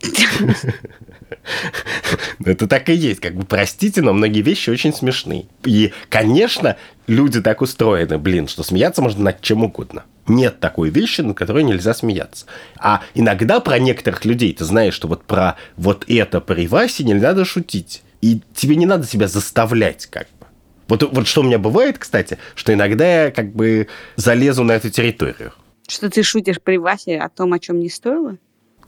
Это 2.45 2.67
так 2.67 2.89
и 2.91 2.95
есть. 2.95 3.21
Как 3.21 3.35
бы, 3.35 3.45
простите, 3.45 4.03
но 4.03 4.13
многие 4.13 4.43
вещи 4.43 4.69
очень 4.69 4.93
смешные. 4.93 5.47
И, 5.65 5.93
конечно, 6.09 6.77
люди 7.07 7.41
так 7.41 7.63
устроены, 7.63 8.19
блин, 8.19 8.47
что 8.47 8.63
смеяться 8.63 9.01
можно 9.01 9.25
над 9.25 9.41
чем 9.41 9.65
угодно. 9.65 10.05
Нет 10.31 10.61
такой 10.61 10.91
вещи, 10.91 11.21
над 11.21 11.37
которой 11.37 11.65
нельзя 11.65 11.95
смеяться. 11.95 12.47
А 12.79 13.03
иногда 13.15 13.61
про 13.61 13.79
некоторых 13.79 14.25
людей 14.25 14.53
ты 14.55 14.65
знаешь, 14.65 14.95
что 14.95 15.09
вот 15.09 15.25
про 15.25 15.57
вот 15.77 16.05
это 16.09 16.41
при 16.41 16.67
Васе 16.67 17.05
не 17.05 17.15
надо 17.15 17.45
шутить. 17.45 18.03
И 18.21 18.43
тебе 18.55 18.77
не 18.77 18.87
надо 18.87 19.07
себя 19.07 19.29
заставлять 19.29 20.07
как 20.07 20.29
бы. 20.39 20.47
Вот, 20.89 21.03
вот 21.03 21.27
что 21.27 21.41
у 21.41 21.45
меня 21.45 21.59
бывает, 21.59 21.99
кстати, 21.99 22.39
что 22.55 22.73
иногда 22.73 23.25
я 23.25 23.31
как 23.31 23.55
бы 23.55 23.89
залезу 24.17 24.65
на 24.65 24.73
эту 24.73 24.91
территорию. 24.91 25.53
Что 25.89 26.11
ты 26.11 26.23
шутишь 26.23 26.61
при 26.61 26.77
Васе 26.77 27.19
о 27.19 27.29
том, 27.29 27.53
о 27.53 27.59
чем 27.59 27.81
не 27.81 27.89
стоило? 27.89 28.37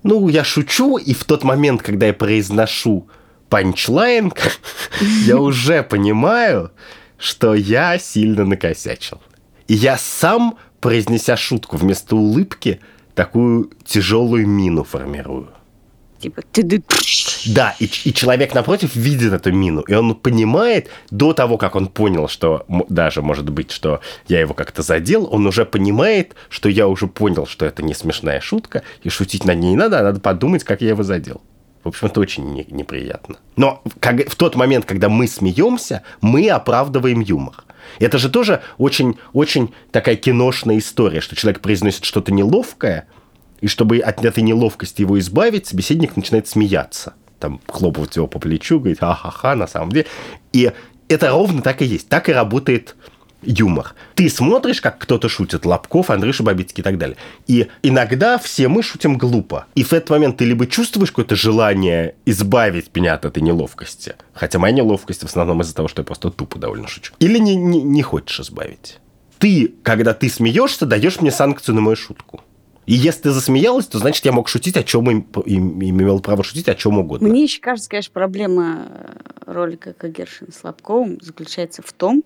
ну, 0.03 0.28
я 0.28 0.45
шучу, 0.45 0.99
и 0.99 1.14
в 1.14 1.24
тот 1.24 1.45
момент, 1.45 1.82
когда 1.82 2.07
я 2.07 2.12
произношу 2.14 3.09
панчлайн, 3.49 4.32
я 5.24 5.38
уже 5.38 5.82
понимаю, 5.82 6.72
что 7.18 7.55
я 7.55 7.99
сильно 7.99 8.45
накосячил. 8.45 9.20
И 9.68 9.74
я 9.74 9.97
сам, 9.97 10.59
произнеся 10.83 11.39
шутку 11.39 11.78
вместо 11.78 12.14
улыбки, 12.16 12.80
такую 13.14 13.70
тяжелую 13.85 14.47
мину 14.47 14.85
формирую 14.85 15.49
типа 16.22 16.43
ты 16.53 16.83
Да, 17.47 17.74
и, 17.80 17.85
и 18.05 18.14
человек 18.14 18.55
напротив 18.55 18.95
видит 18.95 19.33
эту 19.33 19.53
мину, 19.53 19.83
и 19.83 19.95
он 19.95 20.14
понимает, 20.14 20.89
до 21.11 21.33
того, 21.33 21.59
как 21.59 21.76
он 21.76 21.89
понял, 21.89 22.28
что 22.28 22.64
даже, 22.89 23.22
может 23.22 23.51
быть, 23.51 23.70
что 23.70 24.01
я 24.28 24.41
его 24.41 24.55
как-то 24.55 24.83
задел, 24.83 25.28
он 25.30 25.47
уже 25.47 25.64
понимает, 25.64 26.35
что 26.49 26.68
я 26.68 26.87
уже 26.87 27.07
понял, 27.07 27.47
что 27.47 27.66
это 27.66 27.83
не 27.83 27.95
смешная 27.95 28.41
шутка, 28.41 28.83
и 29.03 29.09
шутить 29.09 29.45
на 29.45 29.55
ней 29.55 29.70
не 29.70 29.76
надо, 29.76 29.99
а 29.99 30.03
надо 30.03 30.20
подумать, 30.20 30.64
как 30.64 30.80
я 30.80 30.91
его 30.91 31.03
задел. 31.03 31.43
В 31.85 31.89
общем, 31.89 32.07
это 32.07 32.20
очень 32.20 32.53
не, 32.53 32.64
неприятно. 32.70 33.37
Но 33.57 33.83
как, 33.99 34.28
в 34.28 34.37
тот 34.37 34.55
момент, 34.55 34.85
когда 34.85 35.09
мы 35.09 35.26
смеемся, 35.26 36.03
мы 36.20 36.49
оправдываем 36.49 37.20
юмор. 37.20 37.64
Это 37.99 38.18
же 38.18 38.28
тоже 38.28 38.62
очень, 38.78 39.18
очень 39.33 39.72
такая 39.91 40.16
киношная 40.16 40.78
история, 40.78 41.20
что 41.20 41.37
человек 41.37 41.61
произносит 41.61 42.05
что-то 42.05 42.33
неловкое– 42.33 43.09
и 43.62 43.68
чтобы 43.68 44.01
от 44.01 44.24
этой 44.24 44.43
неловкости 44.43 45.03
его 45.03 45.18
избавить, 45.20 45.68
собеседник 45.68 46.16
начинает 46.16 46.49
смеяться. 46.49 47.14
Там 47.39 47.61
хлопать 47.68 48.16
его 48.16 48.26
по 48.26 48.41
плечу, 48.41 48.80
говорит, 48.80 48.99
ха-ха-ха, 48.99 49.55
на 49.55 49.68
самом 49.68 49.93
деле. 49.93 50.07
И 50.53 50.72
это 51.09 51.30
ровно 51.30 51.62
так 51.62 51.80
и 51.80 51.85
есть. 51.85 52.09
Так 52.09 52.28
и 52.28 52.33
работает 52.33 52.97
юмор. 53.43 53.95
Ты 54.14 54.28
смотришь, 54.28 54.80
как 54.80 54.99
кто-то 54.99 55.28
шутит, 55.28 55.64
Лобков, 55.64 56.11
Андрей 56.11 56.32
Шабабицкий 56.32 56.80
и 56.80 56.84
так 56.84 56.99
далее. 56.99 57.16
И 57.47 57.68
иногда 57.82 58.38
все 58.38 58.68
мы 58.68 58.82
шутим 58.82 59.18
глупо. 59.18 59.66
И 59.74 59.84
в 59.84 59.93
этот 59.93 60.11
момент 60.11 60.36
ты 60.38 60.45
либо 60.45 60.66
чувствуешь 60.66 61.11
какое-то 61.11 61.36
желание 61.36 62.14
избавить 62.26 62.95
меня 62.95 63.14
от 63.14 63.24
этой 63.24 63.43
неловкости, 63.43 64.14
хотя 64.32 64.59
моя 64.59 64.74
неловкость 64.74 65.22
в 65.22 65.26
основном 65.26 65.61
из-за 65.62 65.74
того, 65.74 65.88
что 65.88 66.01
я 66.01 66.05
просто 66.05 66.30
тупо 66.30 66.59
довольно 66.59 66.88
шучу, 66.88 67.14
или 67.18 67.38
не, 67.38 67.57
не, 67.57 67.82
не 67.82 68.03
хочешь 68.03 68.40
избавить. 68.40 68.99
Ты, 69.38 69.74
когда 69.82 70.14
ты 70.14 70.28
смеешься, 70.28 70.86
даешь 70.86 71.20
мне 71.20 71.30
санкцию 71.30 71.74
на 71.74 71.80
мою 71.80 71.97
шутку. 71.97 72.43
И 72.86 72.95
если 72.95 73.22
ты 73.22 73.30
засмеялась, 73.30 73.86
то 73.86 73.99
значит, 73.99 74.24
я 74.24 74.32
мог 74.32 74.49
шутить 74.49 74.76
о 74.76 74.82
чем 74.82 75.11
им, 75.11 75.26
им, 75.47 75.80
им 75.80 76.01
имел 76.01 76.20
право 76.20 76.43
шутить 76.43 76.68
о 76.68 76.74
чем 76.74 76.99
угодно. 76.99 77.28
Мне 77.28 77.45
еще 77.45 77.61
кажется, 77.61 77.88
конечно, 77.88 78.12
проблема 78.12 78.88
э, 78.88 79.53
ролика 79.53 79.93
Кагершин 79.93 80.53
с 80.53 80.64
Лобковым 80.64 81.18
заключается 81.20 81.82
в 81.82 81.93
том, 81.93 82.24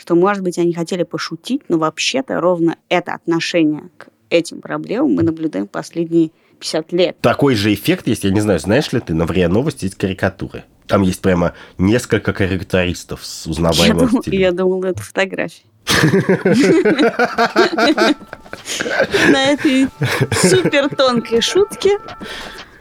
что, 0.00 0.14
может 0.14 0.42
быть, 0.42 0.58
они 0.58 0.72
хотели 0.72 1.02
пошутить, 1.02 1.60
но 1.68 1.78
вообще-то 1.78 2.40
ровно 2.40 2.76
это 2.88 3.12
отношение 3.12 3.90
к 3.98 4.08
этим 4.30 4.62
проблемам 4.62 5.12
мы 5.12 5.22
наблюдаем 5.22 5.66
последние 5.66 6.30
50 6.58 6.92
лет. 6.92 7.20
Такой 7.20 7.54
же 7.54 7.74
эффект 7.74 8.06
есть, 8.06 8.24
я 8.24 8.30
не 8.30 8.40
знаю, 8.40 8.60
знаешь 8.60 8.90
ли 8.92 9.00
ты, 9.00 9.12
на 9.12 9.26
ВРИА 9.26 9.48
Новости 9.48 9.84
есть 9.84 9.96
карикатуры. 9.96 10.64
Там 10.86 11.02
есть 11.02 11.20
прямо 11.20 11.52
несколько 11.76 12.32
карикатуристов 12.32 13.26
с 13.26 13.46
узнаваемым 13.46 14.08
я 14.10 14.20
стилем. 14.22 14.40
Я 14.40 14.52
думала, 14.52 14.86
это 14.86 15.02
фотографии. 15.02 15.66
На 19.30 19.52
этой 19.52 19.88
супер 20.32 20.88
тонкой 20.94 21.42
шутке 21.42 21.98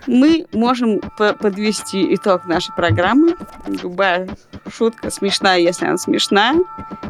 мы 0.08 0.46
можем 0.54 1.00
подвести 1.18 2.14
итог 2.16 2.46
нашей 2.46 2.74
программы. 2.76 3.36
Любая 3.68 4.30
шутка 4.72 5.10
смешная, 5.12 5.60
если 5.60 5.86
она 5.86 5.98
смешная. 5.98 6.56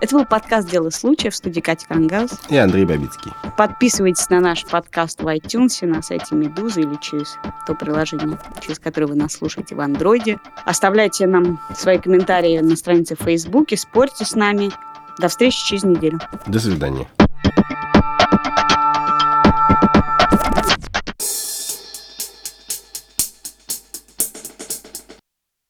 Это 0.02 0.16
был 0.16 0.26
подкаст 0.26 0.70
«Дело 0.70 0.90
случая» 0.90 1.30
в 1.30 1.36
студии 1.36 1.60
Кати 1.60 1.86
Крангаус. 1.86 2.32
И 2.50 2.58
Андрей 2.58 2.86
Бабицкий. 2.86 3.32
Подписывайтесь 3.58 4.30
на 4.30 4.40
наш 4.40 4.66
подкаст 4.66 5.22
в 5.22 5.28
iTunes, 5.28 5.86
на 5.86 6.02
сайте 6.02 6.36
Медузы 6.36 6.82
или 6.82 6.98
через 7.02 7.38
то 7.68 7.76
приложение, 7.76 8.38
через 8.62 8.80
которое 8.80 9.08
вы 9.08 9.16
нас 9.16 9.34
слушаете 9.34 9.76
в 9.76 9.82
Андроиде. 9.82 10.40
Оставляйте 10.66 11.28
нам 11.28 11.60
свои 11.76 11.98
комментарии 11.98 12.60
на 12.60 12.76
странице 12.76 13.16
в 13.16 13.24
Фейсбуке, 13.24 13.78
спорьте 13.78 14.26
с 14.26 14.36
нами. 14.36 14.72
До 15.18 15.28
встречи 15.28 15.58
через 15.66 15.84
неделю. 15.84 16.20
До 16.48 16.60
свидания. 16.60 17.08